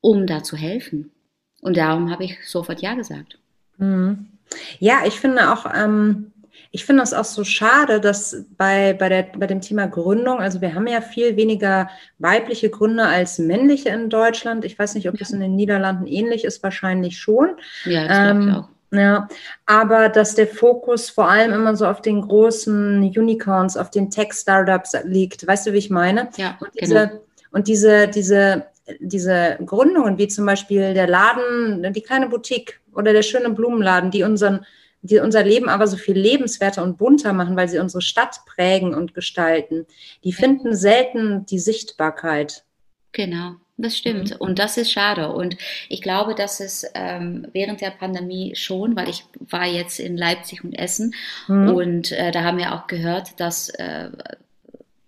um 0.00 0.26
da 0.26 0.42
zu 0.42 0.56
helfen. 0.56 1.10
Und 1.60 1.76
darum 1.76 2.10
habe 2.10 2.24
ich 2.24 2.46
sofort 2.46 2.82
Ja 2.82 2.94
gesagt. 2.94 3.38
Mhm. 3.78 4.33
Ja, 4.78 4.98
ich 5.06 5.20
finde 5.20 5.52
auch, 5.52 5.66
ähm, 5.74 6.32
ich 6.70 6.84
finde 6.84 7.02
das 7.02 7.14
auch 7.14 7.24
so 7.24 7.44
schade, 7.44 8.00
dass 8.00 8.44
bei, 8.56 8.94
bei, 8.94 9.08
der, 9.08 9.26
bei 9.36 9.46
dem 9.46 9.60
Thema 9.60 9.86
Gründung, 9.86 10.40
also 10.40 10.60
wir 10.60 10.74
haben 10.74 10.88
ja 10.88 11.00
viel 11.00 11.36
weniger 11.36 11.88
weibliche 12.18 12.68
Gründer 12.68 13.08
als 13.08 13.38
männliche 13.38 13.90
in 13.90 14.10
Deutschland. 14.10 14.64
Ich 14.64 14.76
weiß 14.76 14.96
nicht, 14.96 15.08
ob 15.08 15.16
das 15.16 15.30
in 15.30 15.38
den 15.38 15.54
Niederlanden 15.54 16.06
ähnlich 16.06 16.44
ist, 16.44 16.62
wahrscheinlich 16.64 17.18
schon. 17.18 17.50
Ja, 17.84 18.08
das 18.08 18.18
ähm, 18.18 18.48
ich 18.48 18.54
auch. 18.56 18.68
Ja, 18.90 19.28
aber 19.66 20.08
dass 20.08 20.34
der 20.34 20.46
Fokus 20.46 21.10
vor 21.10 21.28
allem 21.28 21.52
immer 21.52 21.76
so 21.76 21.86
auf 21.86 22.00
den 22.00 22.22
großen 22.22 23.02
Unicorns, 23.02 23.76
auf 23.76 23.90
den 23.90 24.10
Tech-Startups 24.10 24.96
liegt. 25.04 25.46
Weißt 25.46 25.66
du, 25.66 25.72
wie 25.72 25.78
ich 25.78 25.90
meine? 25.90 26.28
Ja, 26.36 26.56
und 26.60 26.70
diese, 26.80 27.08
genau. 27.08 27.20
Und 27.50 27.68
diese, 27.68 28.08
diese, 28.08 28.66
diese 29.00 29.58
Gründungen, 29.64 30.18
wie 30.18 30.28
zum 30.28 30.46
Beispiel 30.46 30.94
der 30.94 31.06
Laden, 31.06 31.92
die 31.92 32.02
kleine 32.02 32.28
Boutique 32.28 32.80
oder 32.94 33.12
der 33.12 33.22
schöne 33.22 33.50
Blumenladen, 33.50 34.10
die 34.10 34.22
unseren 34.22 34.66
die 35.04 35.18
unser 35.18 35.44
Leben 35.44 35.68
aber 35.68 35.86
so 35.86 35.98
viel 35.98 36.16
lebenswerter 36.16 36.82
und 36.82 36.96
bunter 36.96 37.34
machen, 37.34 37.56
weil 37.56 37.68
sie 37.68 37.78
unsere 37.78 38.00
Stadt 38.00 38.40
prägen 38.46 38.94
und 38.94 39.12
gestalten, 39.12 39.86
die 40.24 40.32
finden 40.32 40.74
selten 40.74 41.44
die 41.44 41.58
Sichtbarkeit. 41.58 42.64
Genau. 43.12 43.56
Das 43.76 43.96
stimmt. 43.96 44.30
Mhm. 44.30 44.36
Und 44.38 44.58
das 44.58 44.76
ist 44.76 44.92
schade. 44.92 45.32
Und 45.32 45.56
ich 45.88 46.00
glaube, 46.00 46.34
dass 46.34 46.60
es 46.60 46.86
ähm, 46.94 47.48
während 47.52 47.80
der 47.80 47.90
Pandemie 47.90 48.54
schon, 48.54 48.94
weil 48.94 49.08
ich 49.08 49.24
war 49.40 49.66
jetzt 49.66 49.98
in 49.98 50.16
Leipzig 50.16 50.62
und 50.62 50.74
Essen 50.74 51.14
mhm. 51.48 51.68
und 51.70 52.12
äh, 52.12 52.30
da 52.30 52.44
haben 52.44 52.58
wir 52.58 52.72
auch 52.72 52.86
gehört, 52.86 53.40
dass 53.40 53.70
äh, 53.70 54.10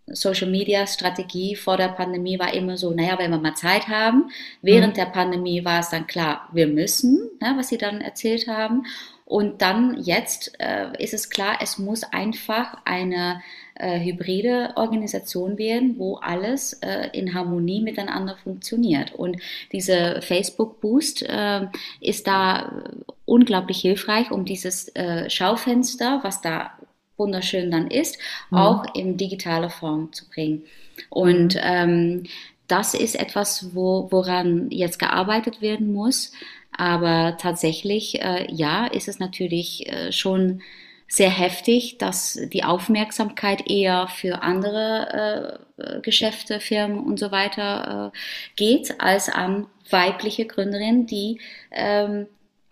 Social 0.08 0.50
Media 0.50 0.86
Strategie 0.86 1.56
vor 1.56 1.76
der 1.76 1.88
Pandemie 1.88 2.38
war 2.38 2.54
immer 2.54 2.76
so, 2.76 2.92
naja, 2.92 3.18
wenn 3.18 3.30
wir 3.30 3.38
mal 3.38 3.54
Zeit 3.54 3.88
haben. 3.88 4.30
Während 4.62 4.94
mhm. 4.94 4.98
der 4.98 5.06
Pandemie 5.06 5.64
war 5.64 5.80
es 5.80 5.90
dann 5.90 6.06
klar, 6.06 6.48
wir 6.52 6.66
müssen, 6.66 7.28
ja, 7.42 7.56
was 7.56 7.68
Sie 7.68 7.78
dann 7.78 8.00
erzählt 8.00 8.46
haben. 8.46 8.84
Und 9.24 9.60
dann 9.60 10.00
jetzt 10.00 10.52
äh, 10.60 10.86
ist 11.02 11.12
es 11.12 11.30
klar, 11.30 11.58
es 11.60 11.78
muss 11.78 12.04
einfach 12.04 12.76
eine 12.84 13.42
äh, 13.74 13.98
hybride 13.98 14.74
Organisation 14.76 15.58
werden, 15.58 15.98
wo 15.98 16.14
alles 16.14 16.74
äh, 16.74 17.08
in 17.12 17.34
Harmonie 17.34 17.80
miteinander 17.80 18.36
funktioniert. 18.36 19.12
Und 19.12 19.38
diese 19.72 20.22
Facebook 20.22 20.80
Boost 20.80 21.24
äh, 21.24 21.66
ist 22.00 22.28
da 22.28 22.84
unglaublich 23.24 23.78
hilfreich, 23.78 24.30
um 24.30 24.44
dieses 24.44 24.94
äh, 24.94 25.28
Schaufenster, 25.28 26.20
was 26.22 26.40
da 26.40 26.75
wunderschön 27.16 27.70
dann 27.70 27.88
ist, 27.88 28.18
mhm. 28.50 28.58
auch 28.58 28.94
in 28.94 29.16
digitale 29.16 29.70
Form 29.70 30.12
zu 30.12 30.28
bringen. 30.28 30.62
Und 31.10 31.54
mhm. 31.54 31.60
ähm, 31.62 32.22
das 32.68 32.94
ist 32.94 33.14
etwas, 33.14 33.74
wo, 33.74 34.08
woran 34.10 34.70
jetzt 34.70 34.98
gearbeitet 34.98 35.60
werden 35.60 35.92
muss. 35.92 36.32
Aber 36.76 37.36
tatsächlich, 37.40 38.20
äh, 38.22 38.46
ja, 38.52 38.86
ist 38.86 39.08
es 39.08 39.18
natürlich 39.18 39.88
äh, 39.88 40.12
schon 40.12 40.62
sehr 41.08 41.30
heftig, 41.30 41.98
dass 41.98 42.38
die 42.52 42.64
Aufmerksamkeit 42.64 43.70
eher 43.70 44.08
für 44.08 44.42
andere 44.42 45.60
äh, 45.78 46.00
Geschäfte, 46.00 46.58
Firmen 46.58 46.98
und 46.98 47.18
so 47.18 47.30
weiter 47.30 48.12
äh, 48.12 48.18
geht, 48.56 49.00
als 49.00 49.28
an 49.28 49.66
weibliche 49.88 50.46
Gründerinnen, 50.46 51.06
die 51.06 51.40
ähm, 51.70 52.26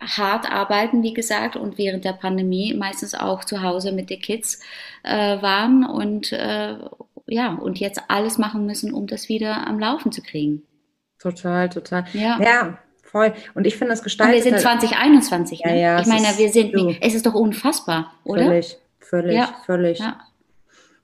hart 0.05 0.51
arbeiten, 0.51 1.03
wie 1.03 1.13
gesagt, 1.13 1.55
und 1.55 1.77
während 1.77 2.05
der 2.05 2.13
Pandemie 2.13 2.73
meistens 2.73 3.13
auch 3.13 3.43
zu 3.43 3.61
Hause 3.61 3.91
mit 3.91 4.09
den 4.09 4.21
Kids 4.21 4.59
äh, 5.03 5.41
waren 5.41 5.85
und 5.85 6.31
äh, 6.31 6.75
ja, 7.27 7.53
und 7.53 7.79
jetzt 7.79 8.01
alles 8.07 8.37
machen 8.37 8.65
müssen, 8.65 8.93
um 8.93 9.07
das 9.07 9.29
wieder 9.29 9.67
am 9.67 9.79
Laufen 9.79 10.11
zu 10.11 10.21
kriegen. 10.21 10.63
Total, 11.19 11.69
total. 11.69 12.05
Ja. 12.13 12.39
ja 12.39 12.77
voll. 13.15 13.33
Und 13.53 13.65
ich 13.65 13.77
finde 13.77 13.93
das 13.93 14.03
gestaltet. 14.03 14.39
Und 14.39 14.43
wir 14.43 14.51
sind 14.51 14.61
2021. 14.61 15.63
Halt, 15.63 15.75
ne? 15.75 15.81
Ja, 15.81 15.93
ja, 15.93 16.01
ich 16.01 16.07
meine, 16.07 16.27
wir 16.37 16.49
sind, 16.49 16.75
es 17.01 17.15
ist 17.15 17.25
doch 17.25 17.33
unfassbar, 17.33 18.11
oder? 18.25 18.45
Völlig, 18.45 18.77
völlig, 18.99 19.35
ja. 19.35 19.55
völlig. 19.65 19.99
Ja. 19.99 20.19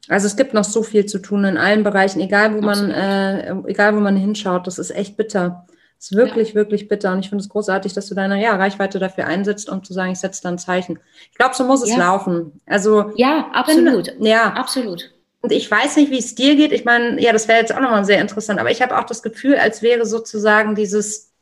Also 0.10 0.28
es 0.28 0.36
gibt 0.36 0.54
noch 0.54 0.66
so 0.66 0.84
viel 0.84 1.06
zu 1.06 1.20
tun 1.20 1.46
in 1.46 1.58
allen 1.58 1.84
Bereichen, 1.84 2.20
egal 2.20 2.54
wo 2.54 2.62
man, 2.62 2.92
äh, 2.92 3.54
egal 3.68 3.96
wo 3.96 4.02
man 4.02 4.18
hinschaut. 4.18 4.68
Das 4.68 4.78
ist 4.78 4.92
echt 4.92 5.16
bitter. 5.16 5.66
Ist 6.02 6.16
wirklich, 6.16 6.50
ja. 6.50 6.56
wirklich 6.56 6.88
bitter. 6.88 7.12
Und 7.12 7.20
ich 7.20 7.30
finde 7.30 7.44
es 7.44 7.50
großartig, 7.50 7.94
dass 7.94 8.08
du 8.08 8.16
deine 8.16 8.42
ja, 8.42 8.56
Reichweite 8.56 8.98
dafür 8.98 9.28
einsetzt, 9.28 9.70
um 9.70 9.84
zu 9.84 9.94
sagen, 9.94 10.12
ich 10.12 10.18
setze 10.18 10.42
da 10.42 10.50
ein 10.50 10.58
Zeichen. 10.58 10.98
Ich 11.32 11.38
glaube, 11.38 11.54
so 11.54 11.64
muss 11.64 11.84
es 11.84 11.92
ja. 11.92 11.98
laufen. 12.00 12.60
Also 12.66 13.12
ja, 13.18 13.52
absolut. 13.54 14.08
Finde, 14.08 14.28
ja, 14.28 14.52
absolut. 14.54 15.14
Und 15.42 15.52
ich 15.52 15.70
weiß 15.70 15.98
nicht, 15.98 16.10
wie 16.10 16.18
es 16.18 16.34
dir 16.34 16.56
geht. 16.56 16.72
Ich 16.72 16.86
meine, 16.86 17.22
ja, 17.22 17.32
das 17.32 17.48
wäre 17.48 17.60
jetzt 17.60 17.72
auch 17.72 17.80
nochmal 17.80 18.04
sehr 18.04 18.20
interessant. 18.20 18.60
Aber 18.60 18.72
ich 18.72 18.82
habe 18.82 18.98
auch 18.98 19.04
das 19.04 19.22
Gefühl, 19.22 19.58
als 19.58 19.84
wäre 19.84 20.08
sozusagen 20.08 20.74
dieses, 20.74 21.34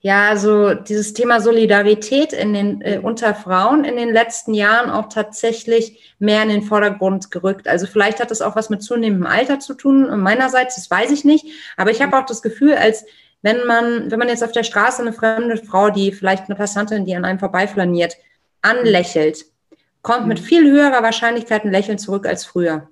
ja, 0.00 0.36
so 0.36 0.74
dieses 0.74 1.14
Thema 1.14 1.40
Solidarität 1.40 2.34
in 2.34 2.52
den, 2.52 2.82
äh, 2.82 3.00
unter 3.02 3.34
Frauen 3.34 3.84
in 3.84 3.96
den 3.96 4.12
letzten 4.12 4.52
Jahren 4.52 4.90
auch 4.90 5.08
tatsächlich 5.08 6.14
mehr 6.18 6.42
in 6.42 6.50
den 6.50 6.62
Vordergrund 6.62 7.30
gerückt. 7.30 7.66
Also 7.66 7.86
vielleicht 7.86 8.20
hat 8.20 8.30
das 8.30 8.42
auch 8.42 8.56
was 8.56 8.68
mit 8.68 8.82
zunehmendem 8.82 9.26
Alter 9.26 9.58
zu 9.58 9.72
tun. 9.72 10.20
Meinerseits, 10.20 10.74
das 10.74 10.90
weiß 10.90 11.10
ich 11.12 11.24
nicht. 11.24 11.46
Aber 11.78 11.90
ich 11.90 12.02
habe 12.02 12.18
auch 12.18 12.26
das 12.26 12.42
Gefühl, 12.42 12.74
als 12.74 13.06
wenn 13.44 13.66
man, 13.66 14.10
wenn 14.10 14.18
man 14.18 14.30
jetzt 14.30 14.42
auf 14.42 14.52
der 14.52 14.64
Straße 14.64 15.02
eine 15.02 15.12
fremde 15.12 15.58
Frau, 15.58 15.90
die 15.90 16.12
vielleicht 16.12 16.46
eine 16.46 16.56
Passantin, 16.56 17.04
die 17.04 17.14
an 17.14 17.26
einem 17.26 17.38
vorbeiflaniert, 17.38 18.16
anlächelt, 18.62 19.44
kommt 20.00 20.26
mit 20.26 20.40
mhm. 20.40 20.44
viel 20.44 20.70
höherer 20.70 21.02
Wahrscheinlichkeit 21.02 21.62
ein 21.62 21.70
Lächeln 21.70 21.98
zurück 21.98 22.26
als 22.26 22.46
früher. 22.46 22.88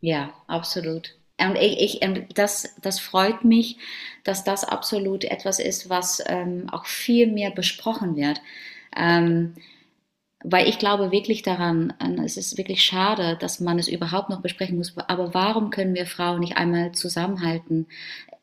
Ja, 0.00 0.32
absolut. 0.46 1.16
Und 1.38 1.56
ich, 1.56 1.80
ich, 1.80 2.02
ähm, 2.02 2.24
das, 2.34 2.76
das 2.80 2.98
freut 2.98 3.44
mich, 3.44 3.76
dass 4.24 4.42
das 4.42 4.64
absolut 4.64 5.24
etwas 5.24 5.58
ist, 5.58 5.90
was 5.90 6.22
ähm, 6.26 6.70
auch 6.72 6.86
viel 6.86 7.26
mehr 7.26 7.50
besprochen 7.50 8.16
wird. 8.16 8.40
Ähm, 8.96 9.54
weil 10.42 10.66
ich 10.66 10.78
glaube 10.78 11.12
wirklich 11.12 11.42
daran, 11.42 11.92
es 12.24 12.38
ist 12.38 12.56
wirklich 12.56 12.82
schade, 12.82 13.36
dass 13.38 13.60
man 13.60 13.78
es 13.78 13.88
überhaupt 13.88 14.30
noch 14.30 14.40
besprechen 14.40 14.78
muss. 14.78 14.96
Aber 14.96 15.34
warum 15.34 15.68
können 15.68 15.94
wir 15.94 16.06
Frauen 16.06 16.40
nicht 16.40 16.56
einmal 16.56 16.92
zusammenhalten? 16.92 17.86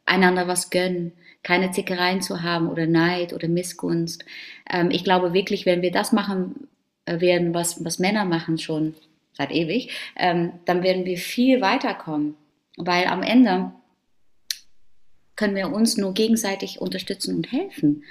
Einander 0.06 0.48
was 0.48 0.70
gönnen, 0.70 1.14
keine 1.44 1.72
Zickereien 1.72 2.22
zu 2.22 2.42
haben 2.42 2.70
oder 2.70 2.88
Neid 2.88 3.34
oder 3.34 3.48
Missgunst. 3.48 4.26
Ähm, 4.70 4.90
ich 4.92 5.04
glaube 5.04 5.34
wirklich, 5.34 5.66
wenn 5.66 5.82
wir 5.82 5.92
das 5.92 6.12
machen 6.12 6.68
äh, 7.06 7.20
werden, 7.20 7.54
was, 7.54 7.84
was 7.84 8.00
Männer 8.00 8.26
machen 8.26 8.58
schon 8.58 8.96
seit 9.34 9.52
ewig, 9.52 9.92
ähm, 10.16 10.54
dann 10.66 10.84
werden 10.84 11.06
wir 11.06 11.18
viel 11.18 11.62
weiterkommen, 11.62 12.36
weil 12.78 13.06
am 13.08 13.22
Ende 13.22 13.72
können 15.36 15.56
wir 15.56 15.72
uns 15.72 15.98
nur 15.98 16.14
gegenseitig 16.14 16.80
unterstützen 16.80 17.36
und 17.36 17.52
helfen. 17.52 18.04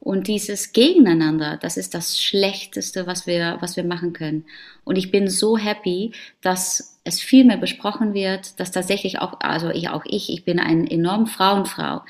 Und 0.00 0.28
dieses 0.28 0.72
Gegeneinander, 0.72 1.56
das 1.56 1.78
ist 1.78 1.94
das 1.94 2.20
Schlechteste, 2.20 3.06
was 3.06 3.26
wir, 3.26 3.56
was 3.60 3.76
wir 3.76 3.84
machen 3.84 4.12
können. 4.12 4.44
Und 4.84 4.96
ich 4.96 5.10
bin 5.10 5.28
so 5.28 5.56
happy, 5.56 6.12
dass 6.42 6.98
es 7.04 7.20
viel 7.20 7.44
mehr 7.44 7.56
besprochen 7.56 8.12
wird, 8.12 8.60
dass 8.60 8.70
tatsächlich 8.70 9.18
auch, 9.20 9.40
also 9.40 9.70
ich, 9.70 9.88
auch 9.88 10.04
ich, 10.06 10.30
ich 10.30 10.44
bin 10.44 10.58
eine 10.58 10.90
enorm 10.90 11.26
Frauenfrau. 11.26 12.02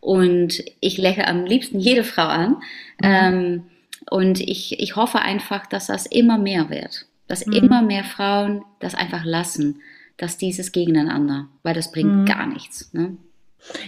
Und 0.00 0.62
ich 0.80 0.96
lächle 0.96 1.26
am 1.26 1.44
liebsten 1.44 1.80
jede 1.80 2.04
Frau 2.04 2.26
an. 2.26 2.50
Mhm. 2.50 2.56
Ähm, 3.02 3.62
und 4.08 4.40
ich, 4.40 4.78
ich 4.80 4.96
hoffe 4.96 5.18
einfach, 5.20 5.66
dass 5.66 5.86
das 5.88 6.06
immer 6.06 6.38
mehr 6.38 6.70
wird. 6.70 7.06
Dass 7.26 7.46
mhm. 7.46 7.52
immer 7.52 7.82
mehr 7.82 8.04
Frauen 8.04 8.64
das 8.78 8.94
einfach 8.94 9.24
lassen, 9.24 9.80
dass 10.16 10.38
dieses 10.38 10.72
Gegeneinander, 10.72 11.48
weil 11.62 11.74
das 11.74 11.92
bringt 11.92 12.14
mhm. 12.14 12.24
gar 12.26 12.46
nichts. 12.46 12.92
Ne? 12.92 13.16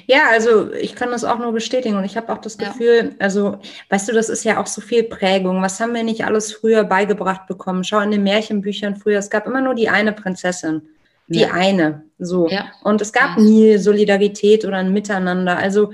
Ja, 0.07 0.29
also 0.31 0.73
ich 0.73 0.95
kann 0.95 1.11
das 1.11 1.25
auch 1.25 1.39
nur 1.39 1.53
bestätigen 1.53 1.97
und 1.97 2.05
ich 2.05 2.17
habe 2.17 2.33
auch 2.33 2.39
das 2.39 2.59
Gefühl, 2.59 3.11
ja. 3.11 3.17
also 3.19 3.59
weißt 3.89 4.09
du, 4.09 4.13
das 4.13 4.29
ist 4.29 4.45
ja 4.45 4.61
auch 4.61 4.67
so 4.67 4.81
viel 4.81 5.03
Prägung. 5.05 5.63
Was 5.63 5.81
haben 5.81 5.95
wir 5.95 6.03
nicht 6.03 6.25
alles 6.25 6.53
früher 6.53 6.85
beigebracht 6.85 7.47
bekommen? 7.47 7.85
Schau 7.85 8.01
in 8.01 8.11
den 8.11 8.23
Märchenbüchern 8.23 8.97
früher, 8.97 9.19
es 9.19 9.31
gab 9.31 9.47
immer 9.47 9.61
nur 9.61 9.75
die 9.75 9.89
eine 9.89 10.13
Prinzessin, 10.13 10.83
die 11.29 11.41
ja. 11.41 11.53
eine, 11.53 12.03
so. 12.19 12.49
Ja. 12.49 12.67
Und 12.85 13.01
es 13.01 13.13
gab 13.13 13.39
nie 13.39 13.79
Solidarität 13.79 14.65
oder 14.65 14.77
ein 14.77 14.93
Miteinander. 14.93 15.57
Also 15.57 15.93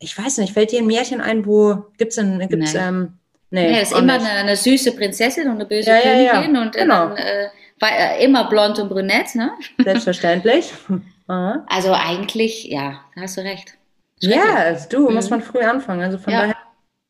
ich 0.00 0.16
weiß 0.16 0.38
nicht, 0.38 0.52
fällt 0.52 0.72
dir 0.72 0.80
ein 0.80 0.86
Märchen 0.86 1.20
ein, 1.20 1.46
wo 1.46 1.84
gibt's 1.98 2.16
denn, 2.16 2.38
gibt's, 2.48 2.74
Nee. 2.74 2.80
ähm, 2.80 3.12
nee, 3.50 3.72
Ja, 3.72 3.80
ist 3.80 3.92
immer 3.92 4.14
eine, 4.14 4.28
eine 4.28 4.56
süße 4.56 4.92
Prinzessin 4.92 5.46
und 5.48 5.56
eine 5.56 5.66
böse. 5.66 5.90
Königin 5.90 6.56
und 6.56 6.74
äh, 6.74 6.80
Genau. 6.80 7.08
dann 7.08 7.16
äh, 7.16 7.48
äh, 7.82 8.24
immer 8.24 8.48
blond 8.48 8.78
und 8.78 8.88
brünett. 8.88 9.34
Ne? 9.34 9.52
Selbstverständlich. 9.82 10.72
Aha. 11.30 11.64
Also 11.68 11.92
eigentlich, 11.92 12.64
ja, 12.64 13.00
da 13.14 13.20
hast 13.22 13.36
du 13.36 13.42
recht. 13.42 13.74
Ja, 14.18 14.76
du, 14.90 15.08
Mhm. 15.08 15.14
muss 15.14 15.30
man 15.30 15.42
früh 15.42 15.60
anfangen. 15.60 16.02
Also 16.02 16.18
von 16.18 16.32
Ja. 16.32 16.40
daher, 16.42 16.56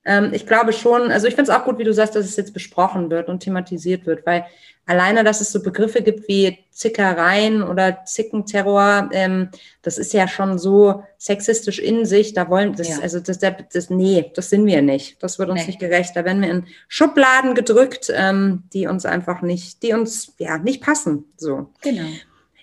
ähm, 0.05 0.33
ich 0.35 0.47
glaube 0.47 0.73
schon, 0.73 1.11
also 1.11 1.27
ich 1.27 1.35
finde 1.35 1.51
es 1.51 1.57
auch 1.59 1.65
gut, 1.65 1.79
wie 1.79 1.85
du 1.85 1.93
sagst, 1.95 2.15
dass 2.17 2.25
es 2.27 2.37
jetzt 2.37 2.53
besprochen 2.53 3.11
wird 3.11 3.29
und 3.29 3.41
thematisiert 3.41 4.07
wird, 4.07 4.25
weil 4.27 4.45
alleine, 4.87 5.25
dass 5.25 5.41
es 5.41 5.53
so 5.53 5.63
Begriffe 5.63 6.03
gibt 6.03 6.29
wie 6.29 6.59
Zickereien 6.71 7.63
oder 7.63 8.05
Zickenterror, 8.05 9.09
ähm, 9.13 9.49
das 9.83 9.99
ist 9.99 10.13
ja 10.13 10.29
schon 10.29 10.59
so 10.59 11.03
sexistisch 11.19 11.79
in 11.79 12.05
sich. 12.05 12.33
Da 12.35 12.49
wollen, 12.49 12.75
das, 12.75 12.89
Ja. 12.89 12.99
also 13.03 13.21
das, 13.21 13.39
das, 13.39 13.55
das, 13.73 13.91
nee, 13.91 14.31
das 14.35 14.51
sind 14.51 14.67
wir 14.67 14.83
nicht. 14.83 15.23
Das 15.23 15.39
wird 15.39 15.49
uns 15.51 15.63
Nee. 15.63 15.67
nicht 15.69 15.81
gerecht. 15.81 16.15
Da 16.15 16.25
werden 16.25 16.43
wir 16.43 16.51
in 16.51 16.67
Schubladen 16.89 17.55
gedrückt, 17.55 18.13
ähm, 18.15 18.65
die 18.73 18.87
uns 18.87 19.05
einfach 19.07 19.43
nicht, 19.43 19.83
die 19.83 19.93
uns 19.95 20.35
ja 20.39 20.59
nicht 20.59 20.83
passen. 20.83 21.25
So. 21.37 21.71
Genau. 21.83 22.07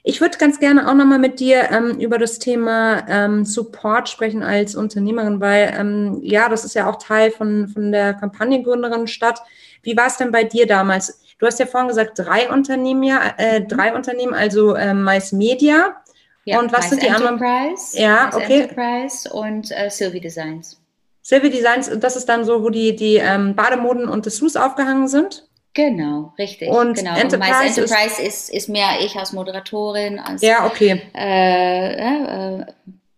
Ich 0.10 0.22
würde 0.22 0.38
ganz 0.38 0.58
gerne 0.62 0.90
auch 0.90 0.94
nochmal 0.94 1.20
mit 1.20 1.42
dir 1.42 1.70
ähm, 1.70 2.00
über 2.00 2.18
das 2.18 2.40
Thema 2.40 3.06
ähm, 3.10 3.44
Support 3.44 4.08
sprechen 4.08 4.42
als 4.42 4.74
Unternehmerin, 4.74 5.42
weil 5.42 5.76
ähm, 5.78 6.20
ja, 6.24 6.48
das 6.48 6.64
ist 6.64 6.76
ja 6.76 6.90
auch 6.90 6.96
Teil 6.96 7.30
von, 7.30 7.68
von 7.68 7.92
der 7.92 8.14
Kampagnengründerin 8.14 9.08
statt. 9.08 9.42
Wie 9.84 9.98
war 9.98 10.08
es 10.08 10.16
denn 10.16 10.32
bei 10.32 10.46
dir 10.46 10.66
damals? 10.66 11.22
Du 11.40 11.46
hast 11.46 11.60
ja 11.60 11.66
vorhin 11.66 11.90
gesagt, 11.90 12.18
drei 12.20 12.50
Unternehmen, 12.50 13.04
ja, 13.04 13.20
äh, 13.36 13.60
drei 13.60 13.94
Unternehmen, 13.94 14.34
also 14.34 14.76
äh, 14.76 14.94
Mais 14.94 15.34
Media. 15.34 15.98
Ja, 16.46 16.60
Und 16.60 16.72
was 16.72 16.90
sind 16.90 17.04
die 17.04 17.10
anderen? 17.10 17.38
Ja, 17.92 18.30
Mais 18.32 18.36
okay. 18.36 18.62
Enterprise 18.62 19.30
und 19.34 19.72
äh, 19.72 19.90
Sylvie 19.90 20.22
Designs. 20.22 20.80
Sylvie 21.22 21.50
Designs, 21.50 21.92
das 22.00 22.16
ist 22.16 22.30
dann 22.30 22.46
so, 22.46 22.64
wo 22.64 22.70
die, 22.70 22.96
die 22.96 23.16
ähm, 23.16 23.58
Bademoden 23.58 24.08
und 24.08 24.26
Dessous 24.26 24.56
aufgehangen 24.56 25.10
sind. 25.10 25.47
Genau, 25.78 26.34
richtig. 26.40 26.70
Und 26.70 26.96
genau. 26.96 27.16
Enterprise 27.16 27.80
und 27.82 27.92
Enterprise 27.92 28.20
ist, 28.20 28.50
ist 28.50 28.68
mehr 28.68 28.98
ich 29.00 29.16
als 29.16 29.32
Moderatorin, 29.32 30.18
als 30.18 30.42
Ja, 30.42 30.66
okay. 30.66 31.04
äh, 31.16 32.62
äh, 32.62 32.66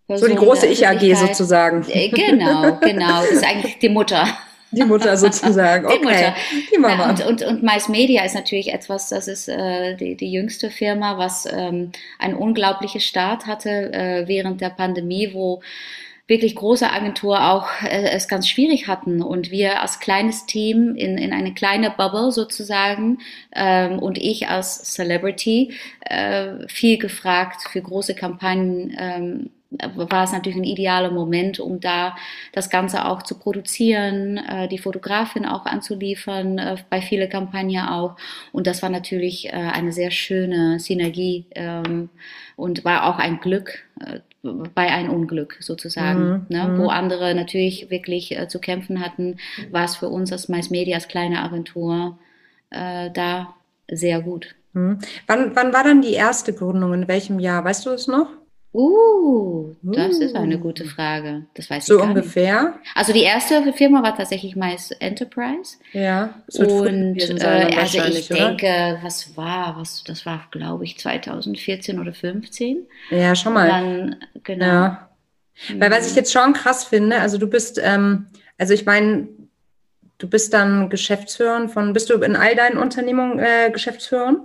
So 0.10 0.28
die 0.28 0.36
große 0.36 0.68
Ich-AG 0.68 1.16
sozusagen. 1.16 1.86
Äh, 1.90 2.10
Genau, 2.10 2.78
genau. 2.82 3.22
Das 3.22 3.32
ist 3.32 3.46
eigentlich 3.46 3.80
die 3.80 3.88
Mutter. 3.88 4.28
Die 4.72 4.84
Mutter 4.84 5.16
sozusagen. 5.16 5.88
Die 5.90 5.94
Okay. 5.96 6.04
Mutter. 6.04 6.36
Die 6.74 6.78
Mama. 6.78 7.04
Ja, 7.04 7.10
und, 7.10 7.26
und, 7.26 7.44
und 7.44 7.64
Mais 7.64 7.88
Media 7.88 8.26
ist 8.26 8.36
natürlich 8.36 8.74
etwas, 8.74 9.08
das 9.08 9.30
ist 9.30 9.48
äh, 9.48 9.96
die, 9.96 10.18
die 10.18 10.30
jüngste 10.30 10.70
Firma, 10.70 11.18
was 11.18 11.48
ähm, 11.50 11.94
einen 12.20 12.36
unglaublichen 12.36 13.00
Start 13.00 13.48
hatte 13.48 13.70
äh, 13.94 14.28
während 14.28 14.60
der 14.60 14.70
Pandemie, 14.70 15.30
wo 15.34 15.62
wirklich 16.30 16.56
große 16.56 16.90
Agenturen 16.90 17.42
auch 17.42 17.68
äh, 17.82 18.12
es 18.12 18.28
ganz 18.28 18.48
schwierig 18.48 18.88
hatten 18.88 19.22
und 19.22 19.52
wir 19.52 19.82
als 19.82 20.00
kleines 20.00 20.46
Team 20.46 20.96
in, 20.96 21.18
in 21.18 21.34
eine 21.34 21.54
kleine 21.54 21.90
Bubble 21.90 22.32
sozusagen 22.32 23.18
ähm, 23.54 24.00
und 24.00 24.18
ich 24.18 24.48
als 24.48 24.94
Celebrity 24.94 25.74
äh, 26.02 26.68
viel 26.68 27.00
gefragt 27.00 27.64
für 27.70 27.82
große 27.82 28.16
Kampagnen. 28.16 28.96
Ähm, 28.98 29.50
war 29.72 30.24
es 30.24 30.32
natürlich 30.32 30.58
ein 30.58 30.64
idealer 30.64 31.12
Moment, 31.12 31.60
um 31.60 31.80
da 31.80 32.16
das 32.54 32.72
Ganze 32.72 33.06
auch 33.06 33.22
zu 33.22 33.38
produzieren, 33.38 34.38
äh, 34.38 34.68
die 34.68 34.80
Fotografin 34.80 35.46
auch 35.46 35.66
anzuliefern, 35.66 36.58
äh, 36.58 36.78
bei 36.90 37.02
vielen 37.02 37.30
Kampagnen 37.30 37.86
auch. 37.86 38.16
Und 38.52 38.66
das 38.66 38.82
war 38.82 38.90
natürlich 38.90 39.48
äh, 39.48 39.52
eine 39.52 39.92
sehr 39.92 40.10
schöne 40.10 40.80
Synergie 40.80 41.46
ähm, 41.54 42.10
und 42.56 42.84
war 42.84 43.06
auch 43.06 43.20
ein 43.20 43.40
Glück 43.40 43.84
äh, 44.00 44.22
bei 44.42 44.88
ein 44.90 45.10
Unglück 45.10 45.58
sozusagen. 45.60 46.30
Mhm, 46.30 46.46
Ne? 46.50 46.64
mhm. 46.68 46.78
Wo 46.80 46.88
andere 46.88 47.36
natürlich 47.36 47.90
wirklich 47.90 48.38
äh, 48.38 48.48
zu 48.48 48.60
kämpfen 48.60 49.00
hatten, 49.02 49.38
war 49.72 49.86
es 49.86 49.96
für 49.96 50.08
uns 50.10 50.32
als 50.32 50.50
Mais 50.50 50.70
Media, 50.70 50.96
als 50.96 51.08
kleine 51.08 51.42
Agentur, 51.44 52.18
äh, 52.70 53.10
da 53.12 53.54
sehr 53.92 54.22
gut. 54.22 54.56
Hm. 54.74 55.00
Wann, 55.28 55.56
wann 55.56 55.74
war 55.74 55.84
dann 55.84 56.02
die 56.02 56.14
erste 56.14 56.54
Gründung? 56.54 56.94
In 56.94 57.08
welchem 57.08 57.40
Jahr? 57.40 57.64
Weißt 57.66 57.86
du 57.86 57.90
es 57.90 58.08
noch? 58.08 58.28
Uh, 58.72 59.74
das 59.82 60.20
ist 60.20 60.36
eine 60.36 60.58
Uh. 60.58 60.60
gute 60.60 60.86
Frage. 60.86 61.46
Das 61.56 61.70
weiß 61.72 61.88
So 61.88 61.96
ich 61.96 62.00
gar 62.02 62.08
nicht. 62.14 62.18
ungefähr? 62.18 62.76
Also 62.94 63.14
die 63.14 63.24
erste 63.24 63.74
Firma 63.74 64.04
war 64.04 64.16
tatsächlich 64.16 64.56
Mais 64.56 64.92
Enterprise. 64.92 65.78
Ja. 65.92 66.36
Es 66.48 66.60
wird 66.60 66.72
Und 66.72 67.20
sein, 67.20 67.70
äh, 67.72 67.76
also 67.76 67.98
ich 68.04 68.30
oder? 68.32 68.40
denke, 68.58 69.00
was 69.02 69.36
war, 69.36 69.76
was, 69.80 70.04
das 70.04 70.26
war, 70.28 70.48
glaube 70.52 70.84
ich, 70.84 71.00
2014 71.00 72.00
oder 72.00 72.14
15. 72.14 72.86
Ja, 73.10 73.34
schau 73.34 73.50
Und 73.50 73.56
mal. 73.56 73.68
dann, 73.68 74.16
genau. 74.44 74.66
Ja. 74.66 75.10
Weil 75.78 75.90
was 75.92 76.08
ich 76.10 76.16
jetzt 76.16 76.32
schon 76.32 76.54
krass 76.54 76.84
finde, 76.86 77.20
also 77.20 77.38
du 77.40 77.48
bist, 77.48 77.82
ähm, 77.84 78.28
also 78.60 78.74
ich 78.76 78.86
meine, 78.86 79.28
du 80.20 80.30
bist 80.30 80.54
dann 80.54 80.90
Geschäftsführerin 80.90 81.70
von, 81.70 81.92
bist 81.94 82.10
du 82.12 82.14
in 82.22 82.36
all 82.36 82.56
deinen 82.56 82.78
Unternehmungen 82.78 83.40
äh, 83.40 83.72
Geschäftsführerin? 83.72 84.38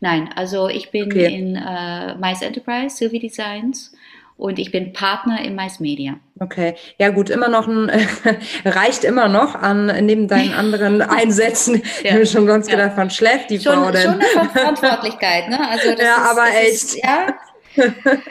Nein, 0.00 0.30
also 0.34 0.68
ich 0.68 0.90
bin 0.90 1.06
Okay. 1.06 1.26
in 1.26 1.56
äh, 1.56 2.14
Mais 2.16 2.42
Enterprise, 2.42 2.96
Sylvie 2.96 3.18
Designs 3.20 3.92
und 4.36 4.58
ich 4.58 4.70
bin 4.70 4.92
Partner 4.92 5.42
in 5.44 5.54
Mais 5.54 5.80
Media. 5.80 6.18
Okay, 6.38 6.74
ja 6.98 7.10
gut, 7.10 7.28
immer 7.28 7.48
noch 7.48 7.68
ein, 7.68 7.90
reicht 8.64 9.04
immer 9.04 9.28
noch 9.28 9.54
an 9.54 9.86
neben 10.06 10.26
deinen 10.28 10.52
anderen 10.54 11.02
Einsätzen. 11.02 11.82
Ich 12.02 12.02
Ja. 12.04 12.12
habe 12.14 12.26
schon 12.26 12.46
ganz 12.46 12.66
Ja. 12.66 12.76
gedacht, 12.76 12.92
wann 12.96 13.10
schläft 13.10 13.50
die 13.50 13.58
Schon, 13.60 13.74
Frau 13.74 13.92
schon 13.92 13.92
denn? 13.92 14.10
eine 14.12 14.24
Ver 14.30 14.48
Verantwortlichkeit, 14.50 15.48
ne? 15.48 15.68
Also 15.70 15.90
das 15.94 16.00
Ja, 16.00 16.16
ist, 16.16 16.30
aber 16.30 16.44
das 16.46 16.54
echt. 16.56 16.72
Ist, 16.72 17.04
ja. 17.04 17.26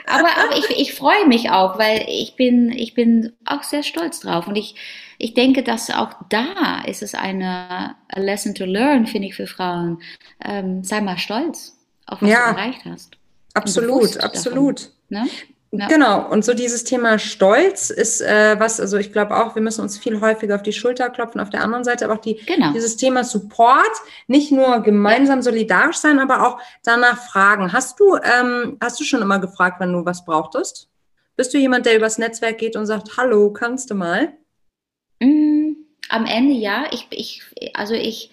Aber, 0.06 0.28
aber 0.36 0.56
ich, 0.58 0.70
ich 0.70 0.94
freue 0.94 1.26
mich 1.26 1.50
auch, 1.50 1.78
weil 1.78 2.04
ich 2.08 2.36
bin, 2.36 2.70
ich 2.70 2.94
bin 2.94 3.32
auch 3.44 3.62
sehr 3.62 3.82
stolz 3.82 4.20
drauf. 4.20 4.46
Und 4.48 4.56
ich, 4.56 4.74
ich 5.20 5.34
denke, 5.34 5.62
dass 5.62 5.90
auch 5.90 6.10
da 6.28 6.82
ist 6.86 7.02
es 7.02 7.14
eine 7.14 7.94
lesson 8.16 8.54
to 8.54 8.64
learn, 8.64 9.06
finde 9.06 9.28
ich, 9.28 9.34
für 9.36 9.46
Frauen. 9.46 10.00
Ähm, 10.44 10.82
sei 10.82 11.00
mal 11.00 11.18
stolz 11.18 11.76
auf 12.06 12.22
was 12.22 12.28
Ja. 12.30 12.52
du 12.52 12.58
erreicht 12.58 12.80
hast. 12.86 13.16
Absolut, 13.54 14.16
davon. 14.16 14.20
absolut. 14.30 14.90
Ne? 15.08 15.26
Ja. 15.72 15.86
Genau, 15.86 16.28
und 16.28 16.44
so 16.44 16.52
dieses 16.52 16.82
Thema 16.82 17.18
Stolz 17.20 17.90
ist 17.90 18.20
äh, 18.20 18.58
was, 18.58 18.80
also 18.80 18.96
ich 18.96 19.12
glaube 19.12 19.36
auch, 19.36 19.54
wir 19.54 19.62
müssen 19.62 19.82
uns 19.82 19.98
viel 19.98 20.20
häufiger 20.20 20.56
auf 20.56 20.62
die 20.64 20.72
Schulter 20.72 21.10
klopfen, 21.10 21.40
auf 21.40 21.50
der 21.50 21.62
anderen 21.62 21.84
Seite 21.84 22.04
aber 22.06 22.14
auch 22.14 22.20
die, 22.20 22.40
Genau. 22.46 22.72
dieses 22.72 22.96
Thema 22.96 23.22
Support, 23.22 23.92
nicht 24.26 24.50
nur 24.50 24.80
gemeinsam 24.80 25.42
solidarisch 25.42 25.98
sein, 25.98 26.18
aber 26.18 26.44
auch 26.44 26.58
danach 26.82 27.18
fragen. 27.22 27.72
Hast 27.72 28.00
du, 28.00 28.16
ähm, 28.16 28.78
hast 28.80 28.98
du 28.98 29.04
schon 29.04 29.22
immer 29.22 29.38
gefragt, 29.38 29.78
wenn 29.78 29.92
du 29.92 30.04
was 30.04 30.24
brauchtest? 30.24 30.88
Bist 31.36 31.54
du 31.54 31.58
jemand, 31.58 31.86
der 31.86 31.96
übers 31.96 32.18
Netzwerk 32.18 32.58
geht 32.58 32.74
und 32.74 32.86
sagt, 32.86 33.16
hallo, 33.16 33.52
kannst 33.52 33.90
du 33.90 33.94
mal? 33.94 34.32
Mm, 35.20 35.76
Am 36.08 36.26
Ende 36.26 36.54
ja. 36.54 36.86
Ich, 36.92 37.06
ich, 37.10 37.42
also 37.74 37.94
ich, 37.94 38.30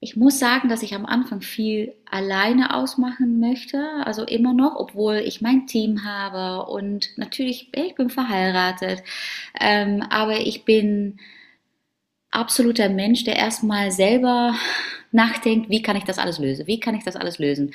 ich 0.00 0.16
muss 0.16 0.38
sagen, 0.40 0.68
dass 0.68 0.82
ich 0.82 0.94
am 0.94 1.06
Anfang 1.06 1.42
viel 1.42 1.94
alleine 2.10 2.74
ausmachen 2.74 3.38
möchte. 3.40 3.78
Also 4.04 4.24
immer 4.24 4.52
noch, 4.54 4.76
obwohl 4.76 5.16
ich 5.16 5.40
mein 5.42 5.66
Team 5.66 6.04
habe 6.04 6.70
und 6.70 7.10
natürlich, 7.18 7.68
ich 7.74 7.94
bin 7.94 8.10
verheiratet. 8.10 9.02
Ähm, 9.60 10.02
aber 10.10 10.40
ich 10.40 10.64
bin 10.64 11.18
absoluter 12.30 12.88
Mensch, 12.88 13.24
der 13.24 13.36
erstmal 13.36 13.90
selber 13.90 14.54
nachdenkt, 15.12 15.68
wie 15.70 15.82
kann 15.82 15.96
ich 15.96 16.04
das 16.04 16.18
alles 16.18 16.38
lösen? 16.38 16.66
Wie 16.66 16.80
kann 16.80 16.94
ich 16.94 17.04
das 17.04 17.16
alles 17.16 17.38
lösen? 17.38 17.74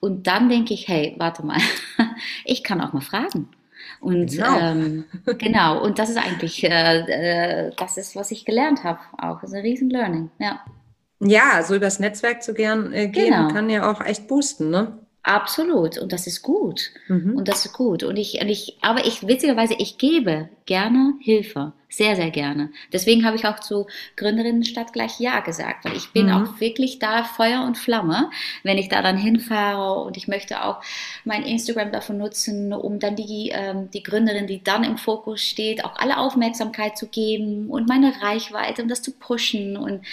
Und 0.00 0.26
dann 0.26 0.48
denke 0.48 0.74
ich, 0.74 0.88
hey, 0.88 1.14
warte 1.18 1.44
mal, 1.46 1.60
ich 2.44 2.64
kann 2.64 2.80
auch 2.80 2.92
mal 2.92 3.00
fragen. 3.00 3.48
Und 4.00 4.30
Genau. 4.32 4.58
ähm, 4.58 5.04
genau, 5.38 5.82
und 5.82 5.98
das 5.98 6.10
ist 6.10 6.18
eigentlich, 6.18 6.62
äh, 6.64 7.68
äh, 7.68 7.70
das 7.76 7.96
ist, 7.96 8.16
was 8.16 8.30
ich 8.30 8.44
gelernt 8.44 8.84
habe 8.84 9.00
auch. 9.18 9.42
Ist 9.42 9.54
ein 9.54 9.62
riesen 9.62 9.90
Learning, 9.90 10.30
ja. 10.38 10.60
Ja, 11.20 11.62
so 11.62 11.76
übers 11.76 12.00
Netzwerk 12.00 12.42
zu 12.42 12.52
gern, 12.54 12.92
äh, 12.92 13.08
gehen 13.08 13.32
Genau. 13.32 13.48
kann 13.48 13.70
ja 13.70 13.90
auch 13.90 14.00
echt 14.04 14.26
boosten, 14.26 14.70
ne? 14.70 14.98
Absolut. 15.24 15.98
Und 15.98 16.12
das 16.12 16.26
ist 16.26 16.42
gut. 16.42 16.90
Mhm. 17.06 17.36
Und 17.36 17.46
das 17.46 17.64
ist 17.64 17.72
gut. 17.72 18.02
Und 18.02 18.16
ich, 18.16 18.40
und 18.40 18.48
ich, 18.48 18.78
aber 18.80 19.06
ich, 19.06 19.24
witzigerweise, 19.26 19.74
ich 19.78 19.96
gebe 19.96 20.48
gerne 20.66 21.14
Hilfe. 21.20 21.72
Sehr, 21.88 22.16
sehr 22.16 22.30
gerne. 22.30 22.70
Deswegen 22.92 23.24
habe 23.24 23.36
ich 23.36 23.46
auch 23.46 23.60
zu 23.60 23.86
Gründerinnenstadt 24.16 24.92
gleich 24.92 25.20
Ja 25.20 25.38
gesagt, 25.40 25.84
weil 25.84 25.94
ich 25.94 26.10
bin 26.12 26.26
Mhm. 26.26 26.32
auch 26.32 26.60
wirklich 26.60 26.98
da 26.98 27.22
Feuer 27.22 27.62
und 27.62 27.78
Flamme, 27.78 28.30
wenn 28.64 28.78
ich 28.78 28.88
da 28.88 29.00
dann 29.00 29.16
hinfahre 29.16 30.02
und 30.02 30.16
ich 30.16 30.26
möchte 30.26 30.64
auch 30.64 30.80
mein 31.24 31.44
Instagram 31.44 31.92
dafür 31.92 32.16
nutzen, 32.16 32.72
um 32.72 32.98
dann 32.98 33.14
die, 33.14 33.50
ähm, 33.54 33.90
die 33.92 34.02
Gründerin, 34.02 34.46
die 34.48 34.64
dann 34.64 34.82
im 34.82 34.96
Fokus 34.96 35.42
steht, 35.42 35.84
auch 35.84 35.94
alle 35.96 36.16
Aufmerksamkeit 36.18 36.98
zu 36.98 37.06
geben 37.06 37.68
und 37.70 37.86
meine 37.88 38.12
Reichweite, 38.22 38.82
um 38.82 38.88
das 38.88 39.02
zu 39.02 39.12
pushen 39.12 39.76
und 39.76 40.04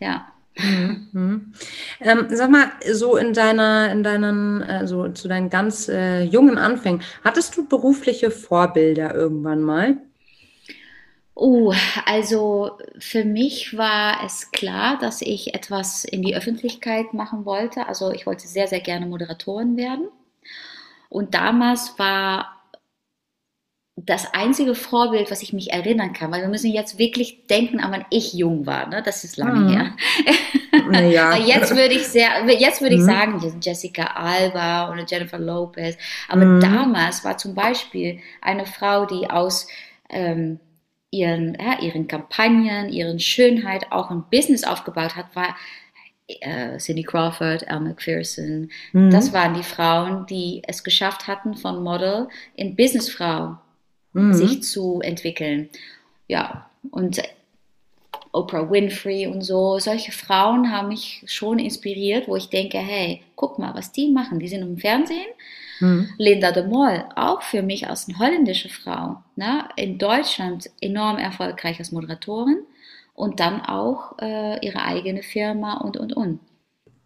ja. 0.00 0.26
Mhm. 0.56 1.08
Mhm. 1.12 1.52
Ähm, 2.00 2.26
sag 2.30 2.50
mal, 2.50 2.70
so 2.92 3.16
in 3.16 3.32
deiner, 3.32 3.90
in 3.90 4.02
deinen, 4.02 4.62
äh, 4.62 4.86
so 4.86 5.08
zu 5.08 5.26
deinen 5.28 5.50
ganz 5.50 5.88
äh, 5.88 6.22
jungen 6.22 6.58
Anfängen, 6.58 7.02
hattest 7.24 7.56
du 7.56 7.66
berufliche 7.68 8.30
Vorbilder 8.30 9.14
irgendwann 9.14 9.62
mal? 9.62 9.96
Oh, 11.36 11.74
also 12.06 12.78
für 12.98 13.24
mich 13.24 13.76
war 13.76 14.24
es 14.24 14.52
klar, 14.52 14.98
dass 14.98 15.20
ich 15.20 15.52
etwas 15.54 16.04
in 16.04 16.22
die 16.22 16.36
Öffentlichkeit 16.36 17.12
machen 17.12 17.44
wollte. 17.44 17.88
Also 17.88 18.12
ich 18.12 18.24
wollte 18.24 18.46
sehr, 18.46 18.68
sehr 18.68 18.80
gerne 18.80 19.06
Moderatorin 19.06 19.76
werden. 19.76 20.08
Und 21.08 21.34
damals 21.34 21.98
war 21.98 22.63
das 23.96 24.34
einzige 24.34 24.74
Vorbild, 24.74 25.30
was 25.30 25.42
ich 25.42 25.52
mich 25.52 25.72
erinnern 25.72 26.12
kann, 26.12 26.32
weil 26.32 26.40
wir 26.40 26.48
müssen 26.48 26.72
jetzt 26.72 26.98
wirklich 26.98 27.46
denken, 27.46 27.78
an 27.78 27.92
wann 27.92 28.04
ich 28.10 28.32
jung 28.32 28.66
war, 28.66 28.88
ne? 28.88 29.02
Das 29.04 29.22
ist 29.22 29.36
lange 29.36 29.60
mhm. 29.60 29.68
her. 29.68 29.96
Ja. 31.08 31.36
jetzt 31.46 31.70
würde 31.70 31.94
ich 31.94 32.08
sehr, 32.08 32.44
jetzt 32.58 32.80
würde 32.80 32.96
ich 32.96 33.02
mhm. 33.02 33.06
sagen, 33.06 33.58
Jessica 33.60 34.04
Alba 34.16 34.90
oder 34.90 35.04
Jennifer 35.06 35.38
Lopez. 35.38 35.96
Aber 36.28 36.44
mhm. 36.44 36.60
damals 36.60 37.24
war 37.24 37.38
zum 37.38 37.54
Beispiel 37.54 38.18
eine 38.40 38.66
Frau, 38.66 39.06
die 39.06 39.30
aus 39.30 39.68
ähm, 40.10 40.58
ihren, 41.12 41.56
ja, 41.60 41.78
ihren 41.80 42.08
Kampagnen, 42.08 42.88
ihren 42.92 43.20
Schönheit 43.20 43.92
auch 43.92 44.10
ein 44.10 44.24
Business 44.28 44.64
aufgebaut 44.64 45.14
hat, 45.14 45.36
war 45.36 45.56
äh, 46.26 46.78
Cindy 46.78 47.04
Crawford, 47.04 47.62
Elle 47.68 47.80
McPherson. 47.80 48.70
Mhm. 48.92 49.10
Das 49.10 49.32
waren 49.32 49.54
die 49.54 49.62
Frauen, 49.62 50.26
die 50.26 50.62
es 50.66 50.82
geschafft 50.82 51.28
hatten, 51.28 51.54
von 51.54 51.84
Model 51.84 52.26
in 52.56 52.74
Businessfrau 52.74 53.58
mhm. 54.14 54.34
sich 54.34 54.62
zu 54.62 55.00
entwickeln. 55.02 55.68
Ja, 56.26 56.70
und 56.90 57.20
Oprah 58.32 58.68
Winfrey 58.68 59.26
und 59.28 59.42
so, 59.42 59.78
solche 59.78 60.10
Frauen 60.10 60.72
haben 60.72 60.88
mich 60.88 61.22
schon 61.26 61.58
inspiriert, 61.58 62.26
wo 62.26 62.34
ich 62.34 62.50
denke, 62.50 62.78
hey, 62.78 63.22
guck 63.36 63.58
mal, 63.58 63.74
was 63.74 63.92
die 63.92 64.10
machen. 64.10 64.40
Die 64.40 64.48
sind 64.48 64.62
im 64.62 64.76
Fernsehen. 64.76 65.26
Mhm. 65.80 66.08
Linda 66.18 66.50
de 66.50 66.66
Mol, 66.66 67.04
auch 67.14 67.42
für 67.42 67.62
mich 67.62 67.88
als 67.88 68.08
eine 68.08 68.18
holländische 68.18 68.68
Frau, 68.68 69.22
ne, 69.36 69.68
in 69.76 69.98
Deutschland 69.98 70.70
enorm 70.80 71.18
erfolgreich 71.18 71.78
als 71.80 71.90
Moderatorin 71.90 72.58
und 73.14 73.40
dann 73.40 73.60
auch 73.60 74.16
äh, 74.20 74.64
ihre 74.64 74.82
eigene 74.82 75.22
Firma 75.22 75.78
und, 75.78 75.96
und, 75.96 76.12
und. 76.12 76.40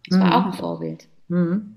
Das 0.07 0.19
war 0.19 0.27
mhm. 0.27 0.33
auch 0.33 0.45
ein 0.45 0.53
Vorbild. 0.53 1.07
Mhm. 1.29 1.75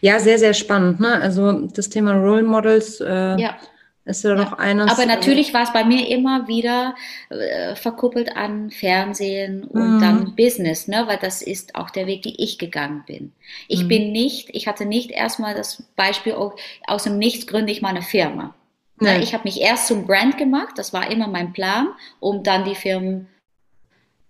Ja, 0.00 0.18
sehr, 0.18 0.38
sehr 0.38 0.54
spannend. 0.54 1.00
Ne? 1.00 1.20
Also 1.20 1.52
das 1.68 1.88
Thema 1.88 2.12
Role 2.12 2.42
Models. 2.42 3.00
Äh, 3.00 3.40
ja 3.40 3.56
ist 4.04 4.24
ja 4.24 4.34
noch 4.34 4.52
eines. 4.54 4.90
Aber 4.90 5.06
natürlich 5.06 5.54
war 5.54 5.62
es 5.62 5.72
bei 5.72 5.84
mir 5.84 6.08
immer 6.08 6.46
wieder 6.46 6.94
äh, 7.30 7.74
verkuppelt 7.74 8.36
an 8.36 8.70
Fernsehen 8.70 9.64
und 9.64 9.96
mhm. 9.96 10.00
dann 10.00 10.36
Business, 10.36 10.88
ne? 10.88 11.04
weil 11.06 11.18
das 11.18 11.40
ist 11.40 11.74
auch 11.74 11.90
der 11.90 12.06
Weg, 12.06 12.22
den 12.22 12.34
ich 12.36 12.58
gegangen 12.58 13.04
bin. 13.06 13.32
Ich 13.68 13.84
mhm. 13.84 13.88
bin 13.88 14.12
nicht, 14.12 14.50
ich 14.52 14.66
hatte 14.66 14.84
nicht 14.84 15.10
erstmal 15.10 15.54
das 15.54 15.82
Beispiel, 15.96 16.34
oh, 16.34 16.52
aus 16.86 17.04
dem 17.04 17.18
Nichts 17.18 17.46
gründe 17.46 17.72
ich 17.72 17.80
mal 17.80 17.90
eine 17.90 18.02
Firma. 18.02 18.54
Ne? 19.00 19.22
Ich 19.22 19.32
habe 19.32 19.44
mich 19.44 19.60
erst 19.60 19.88
zum 19.88 20.06
Brand 20.06 20.36
gemacht, 20.38 20.76
das 20.76 20.92
war 20.92 21.10
immer 21.10 21.26
mein 21.26 21.52
Plan, 21.52 21.88
um 22.20 22.42
dann 22.42 22.64
die 22.64 22.74
Firmen 22.74 23.28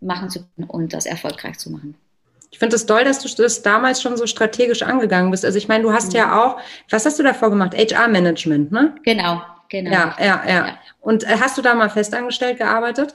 machen 0.01 0.31
zu 0.31 0.41
können 0.41 0.69
und 0.69 0.93
das 0.93 1.07
erfolgreich 1.07 1.59
zu 1.59 1.71
machen. 1.71 1.97
Ich 2.51 2.61
finde 2.61 2.77
es 2.77 2.87
das 2.87 2.95
toll, 2.95 3.05
dass 3.05 3.19
du 3.19 3.43
das 3.43 3.63
damals 3.63 4.01
schon 4.01 4.17
so 4.17 4.29
strategisch 4.29 4.83
angegangen 4.83 5.33
bist. 5.33 5.45
Also 5.45 5.59
ich 5.59 5.67
meine, 5.67 5.83
du 5.83 5.93
hast 5.93 6.13
mhm. 6.13 6.19
ja 6.19 6.45
auch, 6.45 6.61
was 6.89 7.05
hast 7.05 7.19
du 7.19 7.25
davor 7.25 7.51
gemacht? 7.51 7.75
HR-Management, 7.77 8.71
ne? 8.71 8.95
Genau, 9.03 9.43
Genau. 9.75 9.91
Ja, 9.91 10.17
ja, 10.21 10.45
ja. 10.47 10.67
ja. 10.69 10.79
Und 11.01 11.25
äh, 11.25 11.37
hast 11.41 11.59
du 11.59 11.63
da 11.63 11.75
mal 11.75 11.91
festangestellt 11.91 12.59
gearbeitet? 12.59 13.13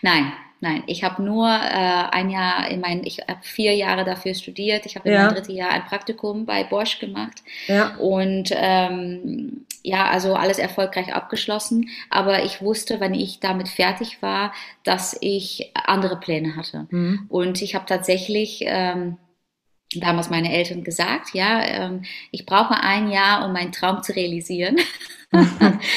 Nein, 0.00 0.32
nein. 0.60 0.82
Ich 0.86 1.04
habe 1.04 1.22
nur 1.22 1.46
äh, 1.46 2.08
ein 2.10 2.30
Jahr 2.30 2.70
in 2.70 2.80
mein, 2.80 3.04
ich 3.04 3.18
habe 3.28 3.40
vier 3.42 3.74
Jahre 3.74 4.04
dafür 4.04 4.32
studiert. 4.32 4.86
Ich 4.86 4.96
habe 4.96 5.10
in 5.10 5.14
ja. 5.14 5.24
meinem 5.24 5.34
dritten 5.34 5.52
Jahr 5.52 5.68
ein 5.68 5.84
Praktikum 5.84 6.46
bei 6.46 6.64
Bosch 6.64 7.00
gemacht. 7.00 7.42
Ja. 7.66 7.96
Und 7.96 8.48
ähm, 8.54 9.66
ja, 9.82 10.08
also 10.08 10.36
alles 10.36 10.58
erfolgreich 10.58 11.14
abgeschlossen. 11.14 11.90
Aber 12.08 12.44
ich 12.44 12.62
wusste, 12.62 12.98
wenn 12.98 13.12
ich 13.12 13.38
damit 13.40 13.68
fertig 13.68 14.22
war, 14.22 14.54
dass 14.84 15.18
ich 15.20 15.70
andere 15.74 16.18
Pläne 16.18 16.56
hatte. 16.56 16.86
Mhm. 16.88 17.26
Und 17.28 17.60
ich 17.60 17.74
habe 17.74 17.84
tatsächlich 17.84 18.62
ähm, 18.64 19.18
damals 19.96 20.30
meine 20.30 20.50
Eltern 20.50 20.82
gesagt, 20.82 21.34
ja, 21.34 21.62
ähm, 21.62 22.04
ich 22.30 22.46
brauche 22.46 22.82
ein 22.82 23.10
Jahr, 23.10 23.44
um 23.44 23.52
meinen 23.52 23.72
Traum 23.72 24.02
zu 24.02 24.16
realisieren. 24.16 24.76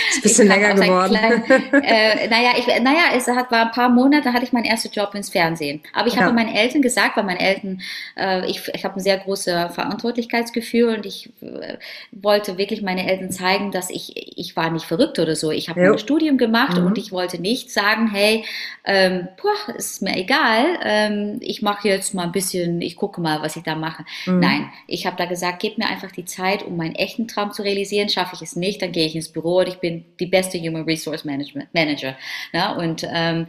ist 0.10 0.18
ein 0.18 0.22
bisschen 0.22 0.48
länger 0.48 0.74
geworden. 0.74 1.14
Klein, 1.14 1.44
äh, 1.84 2.28
naja, 2.30 2.52
ich, 2.58 2.68
naja, 2.82 3.04
es 3.16 3.28
hat, 3.28 3.52
war 3.52 3.66
ein 3.66 3.72
paar 3.72 3.90
Monate, 3.90 4.24
da 4.26 4.34
hatte 4.34 4.46
ich 4.46 4.54
meinen 4.54 4.66
ersten 4.66 4.92
Job 4.92 5.14
ins 5.14 5.30
Fernsehen. 5.30 5.82
Aber 5.94 6.08
ich 6.08 6.16
ja. 6.16 6.22
habe 6.22 6.34
meinen 6.34 6.56
Eltern 6.56 6.82
gesagt, 6.82 7.18
weil 7.18 7.26
meine 7.26 7.42
Eltern, 7.42 7.82
äh, 8.18 8.50
ich, 8.50 8.62
ich 8.74 8.86
habe 8.86 8.96
ein 8.96 9.02
sehr 9.02 9.18
großes 9.18 9.74
Verantwortlichkeitsgefühl 9.74 10.96
und 10.96 11.06
ich 11.06 11.34
äh, 11.42 11.78
wollte 12.12 12.58
wirklich 12.58 12.82
meine 12.82 13.10
Eltern 13.10 13.32
zeigen, 13.32 13.72
dass 13.72 13.90
ich, 13.90 14.38
ich 14.38 14.56
war 14.56 14.70
nicht 14.70 14.86
verrückt 14.86 15.20
oder 15.20 15.36
so. 15.36 15.52
Ich 15.52 15.70
habe 15.70 15.82
ein 15.82 16.00
Studium 16.00 16.38
gemacht 16.38 16.78
mhm. 16.78 16.86
und 16.86 16.98
ich 16.98 17.12
wollte 17.12 17.42
nicht 17.42 17.72
sagen, 17.72 18.10
hey, 18.12 18.46
ähm, 18.86 19.28
boah, 19.42 19.76
ist 19.76 20.02
mir 20.02 20.16
egal, 20.16 20.66
ähm, 20.84 21.38
ich 21.42 21.62
mache 21.62 21.90
jetzt 21.90 22.14
mal 22.14 22.24
ein 22.24 22.32
bisschen, 22.32 22.82
ich 22.82 22.96
gucke 22.96 23.20
mal, 23.20 23.42
was 23.42 23.56
ich 23.56 23.64
da 23.64 23.76
mache. 23.76 24.06
Mhm. 24.26 24.40
Nein, 24.40 24.70
ich 24.88 25.06
habe 25.06 25.18
da 25.18 25.26
gesagt, 25.26 25.60
gib 25.60 25.78
mir 25.78 25.88
einfach 25.88 26.12
die 26.12 26.26
Zeit, 26.26 26.64
um 26.64 26.78
meinen 26.78 26.96
echten 26.96 27.28
Traum 27.28 27.52
zu 27.52 27.64
realisieren. 27.64 28.10
Schaffe 28.10 28.36
ich 28.36 28.42
es 28.42 28.56
nicht, 28.56 28.82
dann 28.82 28.92
gehe 28.92 29.06
ich 29.06 29.16
ins 29.16 29.25
ins 29.26 29.34
Büro 29.34 29.60
und 29.60 29.68
ich 29.68 29.80
bin 29.80 30.06
die 30.20 30.28
beste 30.28 30.60
Human 30.60 30.84
Resource 30.84 31.26
Management 31.26 31.74
Manager. 31.74 32.16
Ja, 32.54 32.74
und, 32.74 33.06
ähm, 33.12 33.48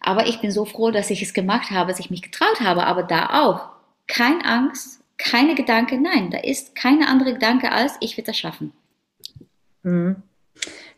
aber 0.00 0.26
ich 0.26 0.40
bin 0.40 0.50
so 0.50 0.64
froh, 0.64 0.90
dass 0.90 1.10
ich 1.10 1.22
es 1.22 1.34
gemacht 1.34 1.70
habe, 1.70 1.90
dass 1.90 2.00
ich 2.00 2.10
mich 2.10 2.22
getraut 2.22 2.60
habe. 2.60 2.86
Aber 2.86 3.02
da 3.02 3.44
auch 3.44 3.68
keine 4.06 4.44
Angst, 4.44 5.00
keine 5.18 5.54
Gedanke, 5.54 6.00
nein, 6.00 6.30
da 6.30 6.38
ist 6.38 6.74
keine 6.74 7.08
andere 7.08 7.34
Gedanke 7.34 7.72
als, 7.72 7.94
ich 8.00 8.16
werde 8.16 8.30
das 8.30 8.38
schaffen. 8.38 8.72
Mhm. 9.82 10.16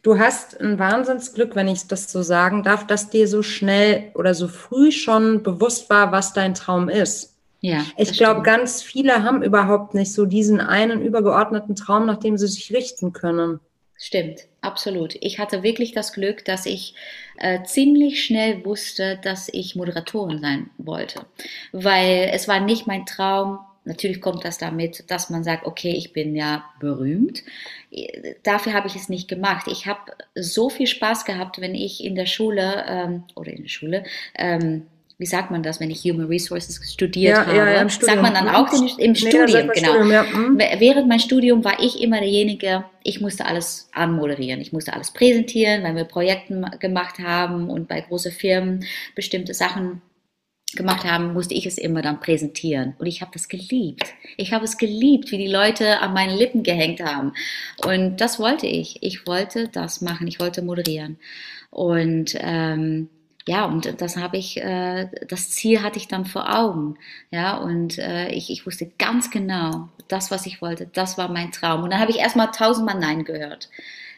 Du 0.03 0.19
hast 0.19 0.61
ein 0.61 0.79
Wahnsinnsglück, 0.79 1.57
wenn 1.57 1.69
ich 1.69 1.87
das 1.87 2.11
so 2.11 2.23
sagen 2.23 2.63
darf, 2.63 2.87
dass 2.87 3.11
dir 3.11 3.27
so 3.27 3.43
schnell 3.43 4.11
oder 4.15 4.33
so 4.35 4.47
früh 4.47 4.93
schon 4.93 5.43
bewusst 5.43 5.91
war, 5.91 6.13
was 6.13 6.33
dein 6.33 6.55
Traum 6.55 6.89
ist. 6.89 7.35
Ja, 7.61 7.85
ich 7.97 8.13
glaube, 8.13 8.43
ganz 8.43 8.83
viele 8.83 9.25
haben 9.25 9.43
überhaupt 9.43 9.93
nicht 9.93 10.13
so 10.13 10.27
diesen 10.27 10.61
einen 10.61 11.03
übergeordneten 11.03 11.75
Traum, 11.75 12.07
nach 12.07 12.19
dem 12.19 12.39
sie 12.39 12.47
sich 12.47 12.73
richten 12.73 13.13
können. 13.13 13.59
Stimmt, 14.01 14.43
absolut. 14.61 15.17
Ich 15.21 15.41
hatte 15.41 15.65
wirklich 15.65 15.93
das 15.93 16.13
Glück, 16.13 16.45
dass 16.45 16.67
ich 16.67 16.95
äh, 17.37 17.65
ziemlich 17.65 18.25
schnell 18.25 18.65
wusste, 18.65 19.19
dass 19.23 19.49
ich 19.53 19.75
Moderatorin 19.75 20.41
sein 20.41 20.71
wollte, 20.79 21.27
weil 21.73 22.31
es 22.33 22.47
war 22.47 22.61
nicht 22.61 22.87
mein 22.87 23.07
Traum. 23.07 23.59
Natürlich 23.85 24.21
kommt 24.21 24.45
das 24.45 24.59
damit, 24.59 25.11
dass 25.11 25.31
man 25.31 25.43
sagt, 25.43 25.67
okay, 25.67 25.95
ich 25.97 26.13
bin 26.13 26.37
ja 26.37 26.65
berühmt. 26.79 27.43
Dafür 28.45 28.73
habe 28.75 28.87
ich 28.87 28.95
es 28.95 29.09
nicht 29.09 29.27
gemacht. 29.27 29.67
Ich 29.67 29.87
habe 29.87 30.13
so 30.37 30.71
viel 30.71 30.87
Spaß 30.87 31.25
gehabt, 31.25 31.61
wenn 31.61 31.75
ich 31.75 32.05
in 32.05 32.15
der 32.15 32.27
Schule 32.27 32.85
ähm, 32.87 33.25
oder 33.35 33.51
in 33.51 33.63
der 33.63 33.69
Schule 33.69 34.05
ähm, 34.37 34.87
wie 35.19 35.27
sagt 35.27 35.51
man 35.51 35.65
das, 35.65 35.81
wenn 35.81 35.91
ich 35.91 36.05
Human 36.05 36.27
Resources 36.27 36.81
studiert 36.93 37.37
ja, 37.37 37.47
habe? 37.47 37.57
Ja, 37.57 37.71
ja, 37.71 37.89
sagt 37.89 38.23
man 38.23 38.33
dann 38.33 38.49
auch 38.49 38.73
im, 38.73 38.87
im 38.99 39.13
nee, 39.13 39.15
Studium, 39.17 39.69
genau. 39.75 39.75
Studium, 39.75 40.13
ja. 40.13 40.25
hm. 40.25 40.59
Während 40.79 41.09
mein 41.09 41.19
Studium 41.19 41.65
war 41.65 41.83
ich 41.83 42.01
immer 42.01 42.21
derjenige, 42.21 42.85
ich 43.03 43.21
musste 43.21 43.45
alles 43.45 43.91
anmoderieren, 43.93 44.61
ich 44.61 44.73
musste 44.73 44.93
alles 44.93 45.11
präsentieren, 45.11 45.83
weil 45.83 45.97
wir 45.97 46.05
Projekte 46.05 46.61
gemacht 46.79 47.19
haben 47.19 47.69
und 47.69 47.89
bei 47.89 48.01
großen 48.01 48.31
Firmen 48.31 48.85
bestimmte 49.17 49.55
Sachen 49.55 50.03
gemacht 50.77 51.05
haben, 51.05 51.33
musste 51.33 51.55
ich 51.55 51.67
es 51.67 51.79
immer 51.79 52.03
dann 52.03 52.21
präsentieren. 52.21 52.95
Und 52.99 53.07
ich 53.07 53.21
habe 53.21 53.31
das 53.33 53.49
geliebt. 53.49 54.05
Ich 54.37 54.53
habe 54.53 54.67
es 54.67 54.77
geliebt, 54.77 55.33
wie 55.33 55.39
die 55.39 55.49
Leute 55.49 56.01
an 56.01 56.13
meinen 56.13 56.37
Lippen 56.37 56.63
gehängt 56.63 57.01
haben. 57.01 57.33
Und 57.85 58.19
das 58.21 58.39
wollte 58.39 58.67
ich. 58.67 59.03
Ich 59.03 59.27
wollte 59.27 59.69
das 59.69 60.01
machen. 60.01 60.27
Ich 60.29 60.39
wollte 60.39 60.63
moderieren. 60.63 61.19
Und 61.71 62.37
ähm, 62.39 63.09
ja, 63.49 63.65
und 63.65 64.03
das 64.03 64.19
habe 64.19 64.37
ich, 64.37 64.59
äh, 64.59 65.09
das 65.27 65.49
Ziel 65.49 65.83
hatte 65.83 65.99
ich 65.99 66.07
dann 66.07 66.27
vor 66.27 66.55
Augen. 66.55 66.99
Ja, 67.31 67.57
und 67.57 67.97
äh, 67.99 68.29
ich, 68.29 68.51
ich 68.51 68.67
wusste 68.67 68.91
ganz 68.99 69.31
genau, 69.31 69.89
das, 70.07 70.31
was 70.31 70.45
ich 70.45 70.61
wollte, 70.61 70.87
das 70.93 71.17
war 71.17 71.29
mein 71.29 71.51
Traum. 71.51 71.83
Und 71.83 71.91
dann 71.91 72.01
habe 72.01 72.11
ich 72.11 72.19
erstmal 72.19 72.51
tausendmal 72.51 72.99
Nein 73.01 73.25
gehört. 73.25 73.71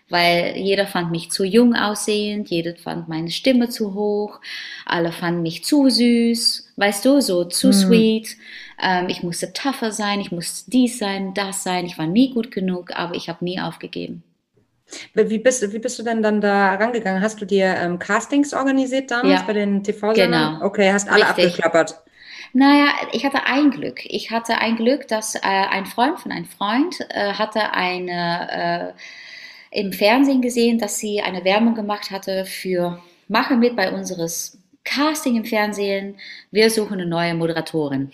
Weil 0.09 0.57
jeder 0.57 0.89
fand 0.89 1.13
mich 1.13 1.31
zu 1.31 1.45
jung 1.45 1.77
aussehend, 1.77 2.51
jeder 2.51 2.75
fand 2.75 3.09
meine 3.09 3.31
Stimme 3.31 3.69
zu 3.69 3.95
hoch, 3.95 4.41
alle 4.85 5.13
fanden 5.13 5.43
mich 5.43 5.63
zu 5.65 5.89
süß, 5.89 6.73
weißt 6.75 7.05
du, 7.05 7.21
so 7.21 7.45
zu 7.45 7.69
mhm. 7.69 7.73
sweet. 7.73 8.37
Ähm, 8.83 9.09
ich 9.09 9.23
musste 9.23 9.53
tougher 9.53 9.93
sein, 9.93 10.21
ich 10.21 10.33
musste 10.33 10.69
dies 10.73 10.99
sein, 10.99 11.35
das 11.35 11.63
sein. 11.63 11.87
Ich 11.87 11.99
war 11.99 12.09
nie 12.09 12.35
gut 12.35 12.51
genug, 12.51 12.91
aber 12.97 13.15
ich 13.15 13.29
habe 13.29 13.45
nie 13.45 13.61
aufgegeben. 13.61 14.25
Wie 15.15 15.39
bist, 15.39 15.73
wie 15.73 15.79
bist 15.79 15.99
du 15.99 16.03
denn 16.03 16.23
dann 16.23 16.41
da 16.41 16.75
rangegangen? 16.75 17.23
Hast 17.23 17.41
du 17.41 17.45
dir 17.45 17.75
ähm, 17.77 17.99
Castings 17.99 18.55
organisiert 18.55 19.11
damals 19.11 19.41
ja, 19.41 19.47
bei 19.47 19.53
den 19.53 19.83
TV-Sendern? 19.83 20.55
Genau. 20.55 20.67
Okay, 20.67 20.93
hast 20.93 21.09
alle 21.09 21.29
Richtig. 21.29 21.47
abgeklappert. 21.47 22.01
Naja, 22.53 22.89
ich 23.13 23.25
hatte 23.25 23.47
ein 23.47 23.71
Glück. 23.71 24.01
Ich 24.05 24.31
hatte 24.31 24.59
ein 24.59 24.77
Glück, 24.77 25.07
dass 25.07 25.37
äh, 25.37 25.41
ein 25.43 25.87
Freund 25.87 26.19
von 26.19 26.33
einem 26.33 26.47
Freund 26.47 26.99
äh, 27.11 27.35
hatte 27.35 27.73
eine 27.73 28.95
äh, 29.71 29.81
im 29.81 29.93
Fernsehen 29.93 30.43
gesehen, 30.43 30.79
dass 30.79 30.99
sie 30.99 31.21
eine 31.21 31.45
Werbung 31.45 31.75
gemacht 31.75 32.11
hatte 32.11 32.45
für 32.45 33.01
Mache 33.29 33.57
mit 33.57 33.77
bei 33.77 33.93
unseres 33.93 34.60
Casting 34.91 35.37
im 35.37 35.45
Fernsehen, 35.45 36.17
wir 36.51 36.69
suchen 36.69 36.95
eine 36.95 37.07
neue 37.07 37.35
Moderatorin. 37.35 38.11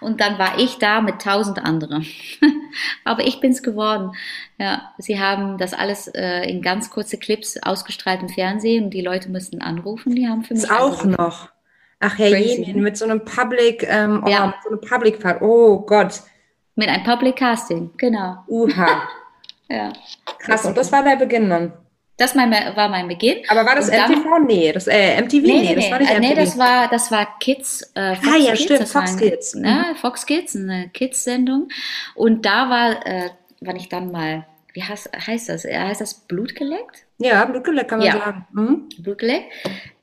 Und 0.00 0.20
dann 0.20 0.38
war 0.38 0.58
ich 0.58 0.78
da 0.78 1.00
mit 1.00 1.20
tausend 1.20 1.58
anderen. 1.58 2.06
Aber 3.04 3.26
ich 3.26 3.40
bin's 3.40 3.62
geworden. 3.62 4.12
Ja, 4.58 4.92
sie 4.98 5.18
haben 5.18 5.58
das 5.58 5.74
alles 5.74 6.06
äh, 6.08 6.48
in 6.48 6.62
ganz 6.62 6.90
kurze 6.90 7.18
Clips 7.18 7.60
ausgestrahlt 7.60 8.22
im 8.22 8.28
Fernsehen 8.28 8.84
und 8.84 8.90
die 8.90 9.00
Leute 9.00 9.30
mussten 9.30 9.60
anrufen. 9.60 10.14
Die 10.14 10.28
haben 10.28 10.44
für 10.44 10.54
mich 10.54 10.62
das 10.62 10.70
auch 10.70 11.04
noch. 11.04 11.48
Ach 11.98 12.18
Herr 12.18 12.36
Jemin, 12.36 12.82
mit 12.82 12.96
so 12.96 13.04
einem 13.04 13.24
Public, 13.24 13.84
ähm, 13.88 14.22
oh, 14.24 14.28
ja. 14.28 14.46
mit 14.46 14.56
so 14.62 14.70
einem 14.70 14.80
Public 14.80 15.18
Part. 15.18 15.42
Oh 15.42 15.80
Gott. 15.80 16.22
Mit 16.76 16.88
einem 16.88 17.04
Public 17.04 17.36
Casting, 17.36 17.90
genau. 17.96 18.44
Uha. 18.48 19.08
Ja. 19.68 19.92
Krass, 20.38 20.64
und 20.64 20.76
das 20.76 20.92
war 20.92 21.02
der 21.02 21.16
Beginn 21.16 21.50
dann? 21.50 21.72
Das 22.16 22.34
mein, 22.34 22.50
war 22.50 22.88
mein 22.88 23.08
Beginn. 23.08 23.38
Aber 23.48 23.66
war 23.66 23.74
das 23.74 23.90
MTV? 23.90 24.38
Nee, 24.46 24.72
das, 24.72 24.86
äh, 24.86 25.20
MTV? 25.20 25.42
Nee, 25.42 25.60
nee, 25.60 25.74
das 25.74 25.90
war 25.90 25.98
nicht 25.98 26.10
MTV. 26.10 26.16
Äh, 26.16 26.20
nee, 26.20 26.34
das 26.34 26.58
war, 26.58 26.88
das 26.88 27.10
war 27.10 27.38
Kids. 27.38 27.92
Äh, 27.94 28.14
Fox 28.16 28.28
ah 28.28 28.36
ja, 28.36 28.50
Kids, 28.52 28.62
stimmt, 28.62 28.88
Fox 28.88 29.12
ein, 29.12 29.18
Kids. 29.18 29.54
Ne, 29.54 29.94
Fox 30.00 30.26
Kids, 30.26 30.56
eine 30.56 30.88
Kids-Sendung. 30.88 31.68
Und 32.14 32.46
da 32.46 32.70
war, 32.70 33.06
äh, 33.06 33.30
wann 33.60 33.76
ich 33.76 33.90
dann 33.90 34.10
mal, 34.10 34.46
wie 34.72 34.82
heißt, 34.82 35.10
heißt 35.26 35.50
das? 35.50 35.64
Heißt 35.64 36.00
das 36.00 36.14
Blut 36.14 36.54
geleckt? 36.54 37.04
Ja, 37.18 37.44
Blut 37.44 37.64
geleckt 37.64 37.90
kann 37.90 37.98
man 37.98 38.08
ja. 38.08 38.18
sagen. 38.18 38.46
Mhm. 38.52 38.88
Blut 38.98 39.18
geleckt. 39.18 39.52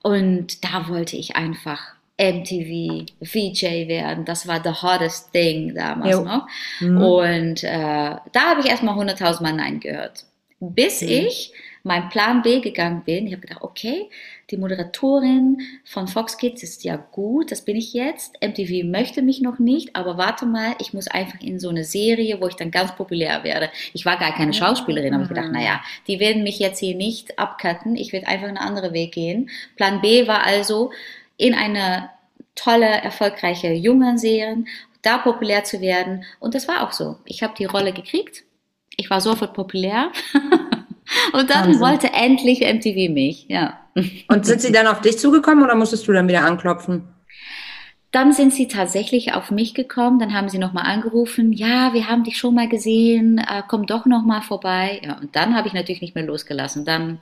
Und 0.04 0.64
da 0.64 0.88
wollte 0.90 1.18
ich 1.18 1.36
einfach 1.36 1.96
MTV, 2.20 3.06
VJ 3.22 3.88
werden. 3.88 4.24
Das 4.26 4.48
war 4.48 4.62
the 4.64 4.70
hottest 4.70 5.32
thing 5.34 5.74
damals 5.74 6.12
jo. 6.12 6.24
noch. 6.24 6.48
Mhm. 6.80 7.02
Und 7.02 7.64
äh, 7.64 8.16
da 8.32 8.42
habe 8.50 8.62
ich 8.62 8.68
erstmal 8.68 8.96
100.000 8.96 9.42
Mal 9.42 9.54
Nein 9.54 9.80
gehört. 9.80 10.26
Bis 10.60 11.02
mhm. 11.02 11.10
ich 11.10 11.54
meinen 11.84 12.10
Plan 12.10 12.42
B 12.42 12.62
gegangen 12.62 13.04
bin. 13.04 13.28
Ich 13.28 13.34
habe 13.34 13.42
gedacht, 13.42 13.62
okay, 13.62 14.10
die 14.50 14.58
Moderatorin 14.58 15.62
von 15.84 16.08
Fox 16.08 16.38
Kids 16.38 16.64
ist 16.64 16.84
ja 16.84 16.96
gut, 16.96 17.52
das 17.52 17.64
bin 17.64 17.76
ich 17.76 17.94
jetzt. 17.94 18.42
MTV 18.42 18.86
möchte 18.86 19.22
mich 19.22 19.42
noch 19.42 19.60
nicht, 19.60 19.96
aber 19.96 20.18
warte 20.18 20.46
mal, 20.46 20.76
ich 20.80 20.94
muss 20.94 21.08
einfach 21.08 21.40
in 21.42 21.60
so 21.60 21.70
eine 21.70 21.84
Serie, 21.84 22.40
wo 22.42 22.48
ich 22.48 22.56
dann 22.56 22.72
ganz 22.72 22.96
populär 22.96 23.44
werde. 23.44 23.70
Ich 23.94 24.06
war 24.06 24.18
gar 24.18 24.34
keine 24.34 24.54
Schauspielerin, 24.54 25.14
habe 25.14 25.24
ich 25.24 25.30
gedacht, 25.30 25.52
naja, 25.52 25.82
die 26.08 26.20
werden 26.20 26.44
mich 26.44 26.60
jetzt 26.60 26.80
hier 26.80 26.96
nicht 26.96 27.38
abcutten, 27.38 27.96
ich 27.96 28.14
werde 28.14 28.28
einfach 28.28 28.48
einen 28.48 28.58
anderen 28.58 28.94
Weg 28.94 29.14
gehen. 29.14 29.50
Plan 29.76 30.02
B 30.02 30.28
war 30.28 30.46
also, 30.46 30.92
in 31.38 31.54
eine 31.54 32.10
tolle, 32.56 32.86
erfolgreiche 32.86 33.74
Jungern-Serie, 33.74 34.64
da 35.02 35.18
populär 35.18 35.64
zu 35.64 35.82
werden. 35.82 36.24
Und 36.40 36.56
das 36.56 36.68
war 36.68 36.88
auch 36.88 36.94
so. 36.94 37.18
Ich 37.26 37.44
habe 37.44 37.54
die 37.58 37.66
Rolle 37.66 37.92
gekriegt. 37.92 38.44
Ich 38.96 39.10
war 39.10 39.20
sofort 39.22 39.54
populär. 39.54 40.12
Und 41.34 41.50
dann 41.50 41.68
Wahnsinn. 41.68 41.82
wollte 41.82 42.14
endlich 42.14 42.62
MTV 42.62 43.12
mich, 43.14 43.46
ja. 43.50 43.80
Und 44.28 44.46
sind 44.46 44.62
sie 44.62 44.72
dann 44.72 44.88
auf 44.88 45.02
dich 45.02 45.20
zugekommen 45.20 45.64
oder 45.64 45.76
musstest 45.76 46.08
du 46.08 46.14
dann 46.14 46.28
wieder 46.28 46.44
anklopfen? 46.44 47.04
Dann 48.14 48.32
sind 48.32 48.54
sie 48.54 48.68
tatsächlich 48.68 49.34
auf 49.34 49.50
mich 49.50 49.74
gekommen, 49.74 50.20
dann 50.20 50.36
haben 50.36 50.48
sie 50.48 50.60
nochmal 50.60 50.86
angerufen, 50.86 51.52
ja, 51.52 51.96
wir 51.96 52.08
haben 52.08 52.24
dich 52.24 52.38
schon 52.38 52.54
mal 52.54 52.70
gesehen, 52.70 53.40
äh, 53.40 53.64
komm 53.68 53.88
doch 53.88 54.06
nochmal 54.06 54.44
vorbei. 54.44 55.02
Ja, 55.04 55.18
und 55.18 55.36
dann 55.36 55.56
habe 55.56 55.68
ich 55.68 55.74
natürlich 55.74 56.00
nicht 56.00 56.14
mehr 56.14 56.24
losgelassen. 56.24 56.86
Dann, 56.86 57.18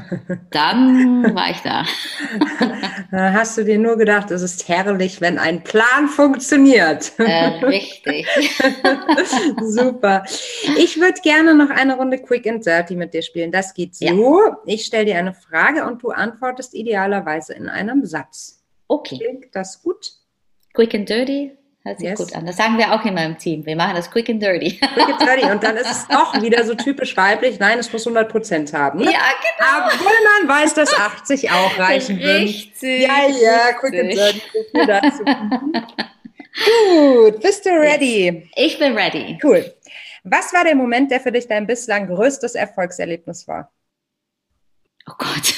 dann 0.50 1.34
war 1.34 1.50
ich 1.50 1.60
da. 1.62 1.84
hast 3.12 3.58
du 3.58 3.66
dir 3.66 3.78
nur 3.78 3.98
gedacht, 3.98 4.30
es 4.30 4.40
ist 4.40 4.66
herrlich, 4.66 5.20
wenn 5.20 5.36
ein 5.36 5.62
Plan 5.62 6.08
funktioniert. 6.08 7.12
Äh, 7.18 7.62
richtig. 7.66 8.26
Super. 9.60 10.24
Ich 10.78 10.98
würde 10.98 11.20
gerne 11.20 11.54
noch 11.54 11.68
eine 11.68 11.96
Runde 11.96 12.16
Quick 12.16 12.46
and 12.46 12.64
Dirty 12.64 12.96
mit 12.96 13.12
dir 13.12 13.20
spielen. 13.20 13.52
Das 13.52 13.74
geht 13.74 13.94
so. 13.94 14.06
Ja. 14.06 14.56
Ich 14.64 14.86
stelle 14.86 15.04
dir 15.04 15.18
eine 15.18 15.34
Frage 15.34 15.84
und 15.84 16.02
du 16.02 16.08
antwortest 16.12 16.72
idealerweise 16.72 17.52
in 17.52 17.68
einem 17.68 18.06
Satz. 18.06 18.63
Okay. 18.88 19.18
Klingt 19.18 19.54
das 19.54 19.82
gut? 19.82 20.12
Quick 20.72 20.94
and 20.94 21.08
dirty? 21.08 21.56
Hört 21.86 21.98
sich 21.98 22.08
yes. 22.08 22.18
gut 22.18 22.34
an. 22.34 22.46
Das 22.46 22.56
sagen 22.56 22.78
wir 22.78 22.92
auch 22.92 23.04
immer 23.04 23.22
im 23.26 23.36
Team. 23.36 23.66
Wir 23.66 23.76
machen 23.76 23.94
das 23.94 24.10
quick 24.10 24.30
and 24.30 24.42
dirty. 24.42 24.78
Quick 24.78 25.08
and 25.08 25.20
dirty. 25.20 25.44
Und 25.50 25.62
dann 25.62 25.76
ist 25.76 25.90
es 25.90 26.08
doch 26.08 26.40
wieder 26.40 26.64
so 26.64 26.74
typisch 26.74 27.14
weiblich. 27.14 27.58
Nein, 27.60 27.78
es 27.78 27.92
muss 27.92 28.06
100 28.06 28.30
Prozent 28.30 28.72
haben. 28.72 29.00
Ne? 29.00 29.12
Ja, 29.12 29.20
genau. 29.20 29.86
Obwohl 29.92 30.46
man 30.46 30.48
weiß, 30.48 30.72
dass 30.72 30.94
80 30.98 31.50
auch 31.50 31.78
reichen 31.78 32.16
Richtig. 32.16 32.82
Würden. 32.82 33.02
Ja, 33.02 33.28
ja, 33.28 33.72
quick 33.74 34.00
and 34.00 34.12
dirty. 34.12 34.42
Gut, 36.64 37.40
bist 37.42 37.66
du 37.66 37.70
ready? 37.70 38.48
Ich 38.56 38.78
bin 38.78 38.96
ready. 38.96 39.38
Cool. 39.42 39.70
Was 40.22 40.54
war 40.54 40.64
der 40.64 40.76
Moment, 40.76 41.10
der 41.10 41.20
für 41.20 41.32
dich 41.32 41.46
dein 41.48 41.66
bislang 41.66 42.06
größtes 42.06 42.54
Erfolgserlebnis 42.54 43.46
war? 43.46 43.70
Oh 45.06 45.12
Gott. 45.18 45.54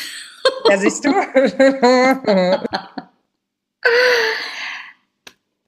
Ja, 0.69 0.77
siehst 0.77 1.05
du? 1.05 1.11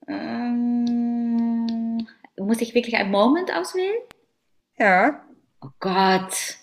ähm, 0.09 2.07
muss 2.39 2.61
ich 2.61 2.75
wirklich 2.75 2.97
einen 2.97 3.11
Moment 3.11 3.53
auswählen? 3.53 3.97
Ja. 4.79 5.23
Oh 5.61 5.71
Gott. 5.81 6.59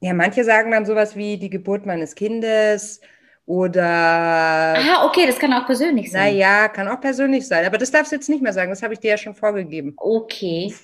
Ja, 0.00 0.14
manche 0.14 0.44
sagen 0.44 0.70
dann 0.70 0.86
sowas 0.86 1.16
wie 1.16 1.38
die 1.38 1.50
Geburt 1.50 1.86
meines 1.86 2.14
Kindes 2.14 3.00
oder. 3.46 4.74
Ah, 4.76 5.06
okay, 5.06 5.26
das 5.26 5.38
kann 5.38 5.52
auch 5.54 5.66
persönlich 5.66 6.12
sein. 6.12 6.34
Naja, 6.34 6.68
kann 6.68 6.86
auch 6.86 7.00
persönlich 7.00 7.48
sein. 7.48 7.64
Aber 7.64 7.78
das 7.78 7.90
darfst 7.90 8.12
du 8.12 8.16
jetzt 8.16 8.28
nicht 8.28 8.42
mehr 8.42 8.52
sagen. 8.52 8.70
Das 8.70 8.82
habe 8.82 8.92
ich 8.92 9.00
dir 9.00 9.12
ja 9.12 9.16
schon 9.16 9.34
vorgegeben. 9.34 9.94
Okay. 9.96 10.74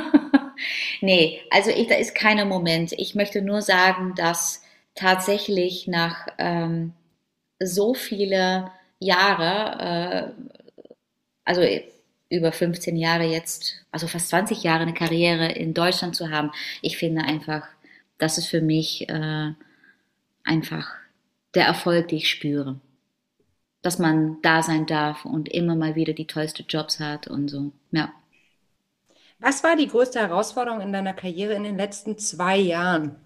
nee, 1.00 1.40
also 1.50 1.70
ich, 1.70 1.86
da 1.86 1.94
ist 1.94 2.14
keiner 2.14 2.44
Moment. 2.44 2.92
Ich 2.92 3.14
möchte 3.14 3.40
nur 3.40 3.62
sagen, 3.62 4.14
dass 4.16 4.62
tatsächlich 4.94 5.86
nach 5.86 6.26
ähm, 6.38 6.92
so 7.62 7.94
viele 7.94 8.70
Jahre, 8.98 10.34
äh, 10.38 10.94
also 11.44 11.62
über 12.30 12.52
15 12.52 12.96
Jahre 12.96 13.24
jetzt, 13.24 13.84
also 13.90 14.06
fast 14.06 14.28
20 14.28 14.62
Jahre 14.62 14.82
eine 14.82 14.94
Karriere 14.94 15.50
in 15.52 15.74
Deutschland 15.74 16.16
zu 16.16 16.30
haben, 16.30 16.52
ich 16.80 16.96
finde 16.96 17.22
einfach, 17.22 17.66
das 18.18 18.38
ist 18.38 18.46
für 18.46 18.60
mich 18.60 19.08
äh, 19.08 19.52
einfach 20.44 20.88
der 21.54 21.66
Erfolg, 21.66 22.08
den 22.08 22.18
ich 22.18 22.30
spüre. 22.30 22.80
Dass 23.82 23.98
man 23.98 24.40
da 24.42 24.62
sein 24.62 24.86
darf 24.86 25.24
und 25.24 25.48
immer 25.48 25.74
mal 25.74 25.94
wieder 25.94 26.12
die 26.12 26.26
tollsten 26.26 26.66
Jobs 26.68 27.00
hat 27.00 27.28
und 27.28 27.48
so, 27.48 27.72
ja. 27.90 28.12
Was 29.38 29.64
war 29.64 29.74
die 29.74 29.88
größte 29.88 30.20
Herausforderung 30.20 30.82
in 30.82 30.92
deiner 30.92 31.14
Karriere 31.14 31.54
in 31.54 31.64
den 31.64 31.78
letzten 31.78 32.18
zwei 32.18 32.58
Jahren? 32.58 33.16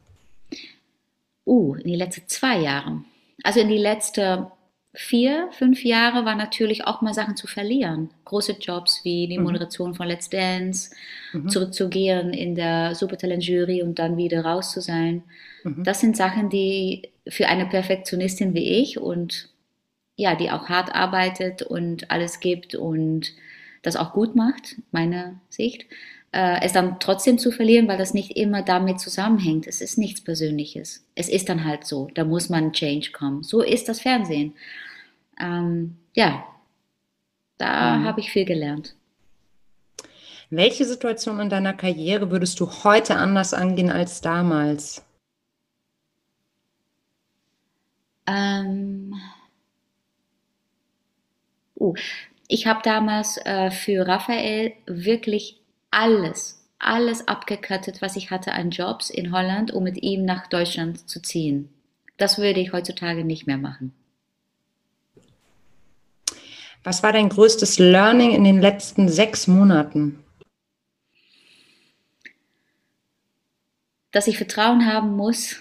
Uh, 1.44 1.74
in 1.74 1.88
die 1.88 1.96
letzten 1.96 2.28
zwei 2.28 2.60
Jahre. 2.60 3.02
Also 3.42 3.60
in 3.60 3.68
die 3.68 3.78
letzten 3.78 4.46
vier, 4.94 5.48
fünf 5.50 5.84
Jahre 5.84 6.24
war 6.24 6.36
natürlich 6.36 6.86
auch 6.86 7.02
mal 7.02 7.14
Sachen 7.14 7.36
zu 7.36 7.48
verlieren. 7.48 8.10
Große 8.24 8.56
Jobs 8.60 9.00
wie 9.04 9.26
die 9.26 9.38
mhm. 9.38 9.44
Moderation 9.44 9.94
von 9.94 10.06
Let's 10.06 10.30
Dance, 10.30 10.94
mhm. 11.32 11.48
zurückzugehen 11.48 12.32
in 12.32 12.54
der 12.54 12.94
Supertalent-Jury 12.94 13.82
und 13.82 13.98
dann 13.98 14.16
wieder 14.16 14.44
raus 14.44 14.70
zu 14.70 14.80
sein. 14.80 15.24
Mhm. 15.64 15.82
Das 15.82 16.00
sind 16.00 16.16
Sachen, 16.16 16.48
die 16.48 17.10
für 17.28 17.48
eine 17.48 17.66
Perfektionistin 17.66 18.54
wie 18.54 18.82
ich 18.82 18.98
und 18.98 19.48
ja, 20.16 20.36
die 20.36 20.50
auch 20.50 20.68
hart 20.68 20.94
arbeitet 20.94 21.62
und 21.62 22.10
alles 22.12 22.38
gibt 22.38 22.76
und 22.76 23.32
das 23.82 23.96
auch 23.96 24.12
gut 24.12 24.36
macht, 24.36 24.76
meine 24.92 25.40
Sicht, 25.48 25.86
äh, 26.34 26.60
es 26.62 26.72
dann 26.72 26.98
trotzdem 26.98 27.38
zu 27.38 27.52
verlieren, 27.52 27.86
weil 27.86 27.96
das 27.96 28.12
nicht 28.12 28.36
immer 28.36 28.62
damit 28.62 28.98
zusammenhängt. 28.98 29.68
Es 29.68 29.80
ist 29.80 29.98
nichts 29.98 30.20
Persönliches. 30.20 31.06
Es 31.14 31.28
ist 31.28 31.48
dann 31.48 31.64
halt 31.64 31.86
so. 31.86 32.08
Da 32.14 32.24
muss 32.24 32.48
man 32.48 32.72
Change 32.72 33.12
kommen. 33.12 33.44
So 33.44 33.62
ist 33.62 33.88
das 33.88 34.00
Fernsehen. 34.00 34.54
Ähm, 35.40 35.96
ja, 36.12 36.44
da 37.56 37.96
mhm. 37.96 38.04
habe 38.04 38.20
ich 38.20 38.32
viel 38.32 38.44
gelernt. 38.44 38.96
Welche 40.50 40.84
Situation 40.84 41.38
in 41.38 41.50
deiner 41.50 41.72
Karriere 41.72 42.32
würdest 42.32 42.58
du 42.58 42.68
heute 42.68 43.14
anders 43.14 43.54
angehen 43.54 43.90
als 43.90 44.20
damals? 44.20 45.04
Ähm, 48.26 49.14
uh, 51.76 51.94
ich 52.48 52.66
habe 52.66 52.80
damals 52.82 53.36
äh, 53.44 53.70
für 53.70 54.06
Raphael 54.06 54.72
wirklich 54.86 55.60
alles, 55.94 56.60
alles 56.78 57.28
abgekattet, 57.28 58.02
was 58.02 58.16
ich 58.16 58.30
hatte 58.30 58.52
an 58.52 58.70
Jobs 58.70 59.10
in 59.10 59.32
Holland, 59.32 59.72
um 59.72 59.84
mit 59.84 60.02
ihm 60.02 60.24
nach 60.24 60.48
Deutschland 60.48 61.08
zu 61.08 61.22
ziehen. 61.22 61.72
Das 62.16 62.38
würde 62.38 62.60
ich 62.60 62.72
heutzutage 62.72 63.24
nicht 63.24 63.46
mehr 63.46 63.56
machen. 63.56 63.94
Was 66.82 67.02
war 67.02 67.12
dein 67.12 67.30
größtes 67.30 67.78
Learning 67.78 68.32
in 68.32 68.44
den 68.44 68.60
letzten 68.60 69.08
sechs 69.08 69.46
Monaten? 69.46 70.22
Dass 74.10 74.26
ich 74.26 74.36
Vertrauen 74.36 74.86
haben 74.86 75.16
muss, 75.16 75.56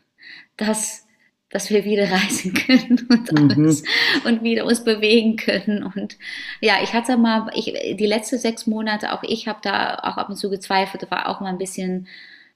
dass 0.56 1.06
dass 1.52 1.70
wir 1.70 1.84
wieder 1.84 2.04
reisen 2.10 2.54
können 2.54 3.06
und 3.30 3.56
mhm. 3.56 3.82
und 4.24 4.42
wieder 4.42 4.64
uns 4.64 4.82
bewegen 4.82 5.36
können. 5.36 5.84
Und 5.84 6.16
ja, 6.60 6.76
ich 6.82 6.92
hatte 6.94 7.16
mal, 7.16 7.50
ich, 7.54 7.72
die 7.96 8.06
letzten 8.06 8.38
sechs 8.38 8.66
Monate, 8.66 9.12
auch 9.12 9.22
ich 9.22 9.46
habe 9.46 9.60
da 9.62 9.94
auch 9.98 10.16
ab 10.16 10.28
und 10.28 10.36
zu 10.36 10.50
gezweifelt, 10.50 11.08
war 11.10 11.28
auch 11.28 11.40
mal 11.40 11.50
ein 11.50 11.58
bisschen 11.58 12.08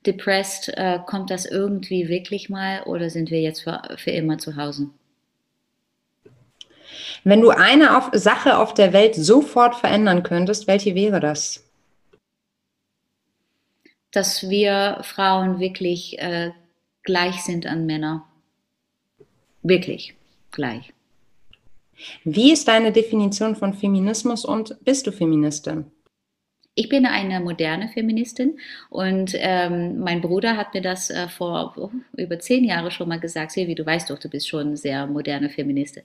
depressed. 0.06 0.76
Äh, 0.76 0.98
kommt 1.06 1.30
das 1.30 1.44
irgendwie 1.44 2.08
wirklich 2.08 2.48
mal 2.48 2.82
oder 2.84 3.10
sind 3.10 3.30
wir 3.30 3.40
jetzt 3.40 3.62
für, 3.62 3.82
für 3.96 4.10
immer 4.10 4.38
zu 4.38 4.56
Hause? 4.56 4.88
Wenn 7.22 7.40
du 7.40 7.50
eine 7.50 7.96
auf, 7.96 8.10
Sache 8.12 8.56
auf 8.58 8.72
der 8.72 8.92
Welt 8.92 9.14
sofort 9.14 9.74
verändern 9.74 10.22
könntest, 10.22 10.66
welche 10.66 10.94
wäre 10.94 11.20
das? 11.20 11.64
Dass 14.12 14.48
wir 14.48 15.00
Frauen 15.02 15.58
wirklich 15.58 16.18
äh, 16.18 16.52
gleich 17.02 17.42
sind 17.42 17.66
an 17.66 17.84
Männer 17.84 18.24
Wirklich 19.68 20.14
gleich. 20.52 20.92
Wie 22.24 22.52
ist 22.52 22.68
deine 22.68 22.92
Definition 22.92 23.56
von 23.56 23.72
Feminismus 23.74 24.44
und 24.44 24.76
bist 24.84 25.06
du 25.06 25.12
Feministin? 25.12 25.90
ich 26.78 26.90
bin 26.90 27.06
eine 27.06 27.40
moderne 27.40 27.88
Feministin 27.88 28.58
und 28.90 29.32
ähm, 29.34 29.98
mein 29.98 30.20
Bruder 30.20 30.58
hat 30.58 30.74
mir 30.74 30.82
das 30.82 31.08
äh, 31.08 31.26
vor 31.26 31.72
oh, 31.78 31.90
über 32.16 32.38
zehn 32.38 32.64
Jahren 32.64 32.90
schon 32.90 33.08
mal 33.08 33.18
gesagt. 33.18 33.52
Silvi, 33.52 33.74
du 33.74 33.84
weißt 33.84 34.10
doch, 34.10 34.18
du 34.18 34.28
bist 34.28 34.46
schon 34.46 34.76
sehr 34.76 35.06
moderne 35.06 35.48
Feministin. 35.48 36.02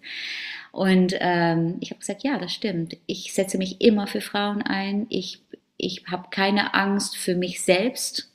Und 0.72 1.14
ähm, 1.20 1.76
ich 1.82 1.92
habe 1.92 2.00
gesagt, 2.00 2.24
ja, 2.24 2.40
das 2.40 2.54
stimmt. 2.54 2.96
Ich 3.06 3.34
setze 3.34 3.58
mich 3.58 3.82
immer 3.82 4.08
für 4.08 4.22
Frauen 4.22 4.62
ein. 4.62 5.08
Ich, 5.10 5.42
ich 5.76 6.06
habe 6.10 6.30
keine 6.32 6.74
Angst 6.74 7.18
für 7.18 7.36
mich 7.36 7.62
selbst 7.62 8.32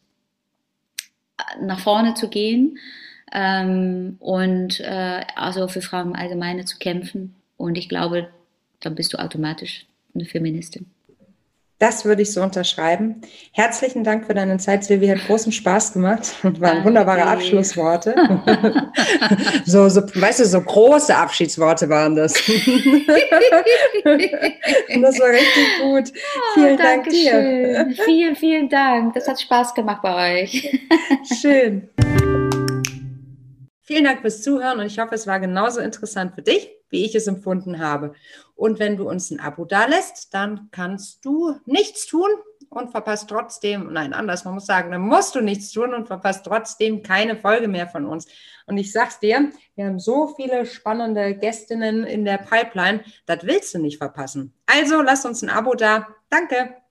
äh, 1.38 1.64
nach 1.64 1.80
vorne 1.80 2.12
zu 2.12 2.28
gehen 2.28 2.76
ähm, 3.32 4.16
und 4.20 4.80
äh, 4.80 5.22
also 5.34 5.68
für 5.68 5.82
Frauen 5.82 6.08
im 6.08 6.16
Allgemeinen 6.16 6.66
zu 6.66 6.78
kämpfen. 6.78 7.34
Und 7.56 7.76
ich 7.78 7.88
glaube, 7.88 8.28
dann 8.80 8.94
bist 8.94 9.12
du 9.12 9.18
automatisch 9.18 9.86
eine 10.14 10.24
Feministin. 10.24 10.86
Das 11.78 12.06
würde 12.06 12.22
ich 12.22 12.32
so 12.32 12.40
unterschreiben. 12.42 13.20
Herzlichen 13.52 14.02
Dank 14.02 14.24
für 14.26 14.32
deine 14.32 14.56
Zeit, 14.56 14.82
Silvia. 14.84 15.14
Hat 15.14 15.26
großen 15.26 15.52
Spaß 15.52 15.92
gemacht 15.92 16.34
und 16.42 16.58
waren 16.58 16.82
wunderbare 16.84 17.24
Abschlussworte. 17.24 18.14
so, 19.66 19.86
so, 19.90 20.00
weißt 20.00 20.40
du, 20.40 20.46
so 20.46 20.58
große 20.62 21.14
Abschiedsworte 21.14 21.90
waren 21.90 22.16
das. 22.16 22.32
das 22.32 22.44
war 25.20 25.28
richtig 25.28 25.66
gut. 25.82 26.12
Oh, 26.14 26.54
vielen 26.54 26.78
Dank 26.78 27.10
dir. 27.10 27.94
Vielen, 28.06 28.36
vielen 28.36 28.70
Dank. 28.70 29.12
Das 29.12 29.28
hat 29.28 29.38
Spaß 29.38 29.74
gemacht 29.74 30.00
bei 30.00 30.44
euch. 30.44 30.80
Schön. 31.42 31.90
Vielen 33.86 34.02
Dank 34.02 34.20
fürs 34.20 34.42
Zuhören 34.42 34.80
und 34.80 34.86
ich 34.86 34.98
hoffe, 34.98 35.14
es 35.14 35.28
war 35.28 35.38
genauso 35.38 35.80
interessant 35.80 36.34
für 36.34 36.42
dich, 36.42 36.68
wie 36.90 37.04
ich 37.04 37.14
es 37.14 37.28
empfunden 37.28 37.78
habe. 37.78 38.14
Und 38.56 38.80
wenn 38.80 38.96
du 38.96 39.08
uns 39.08 39.30
ein 39.30 39.38
Abo 39.38 39.64
dalässt, 39.64 40.34
dann 40.34 40.68
kannst 40.72 41.24
du 41.24 41.54
nichts 41.66 42.06
tun 42.06 42.28
und 42.68 42.90
verpasst 42.90 43.30
trotzdem, 43.30 43.92
nein, 43.92 44.12
anders, 44.12 44.44
man 44.44 44.54
muss 44.54 44.66
sagen, 44.66 44.90
dann 44.90 45.02
musst 45.02 45.36
du 45.36 45.40
nichts 45.40 45.70
tun 45.70 45.94
und 45.94 46.08
verpasst 46.08 46.44
trotzdem 46.44 47.04
keine 47.04 47.36
Folge 47.36 47.68
mehr 47.68 47.86
von 47.86 48.06
uns. 48.06 48.26
Und 48.66 48.76
ich 48.76 48.90
sag's 48.90 49.20
dir, 49.20 49.50
wir 49.76 49.86
haben 49.86 50.00
so 50.00 50.34
viele 50.34 50.66
spannende 50.66 51.36
Gästinnen 51.36 52.02
in 52.02 52.24
der 52.24 52.38
Pipeline, 52.38 53.04
das 53.26 53.44
willst 53.44 53.72
du 53.72 53.78
nicht 53.78 53.98
verpassen. 53.98 54.52
Also 54.66 55.00
lass 55.00 55.24
uns 55.24 55.42
ein 55.42 55.48
Abo 55.48 55.74
da. 55.74 56.08
Danke. 56.28 56.76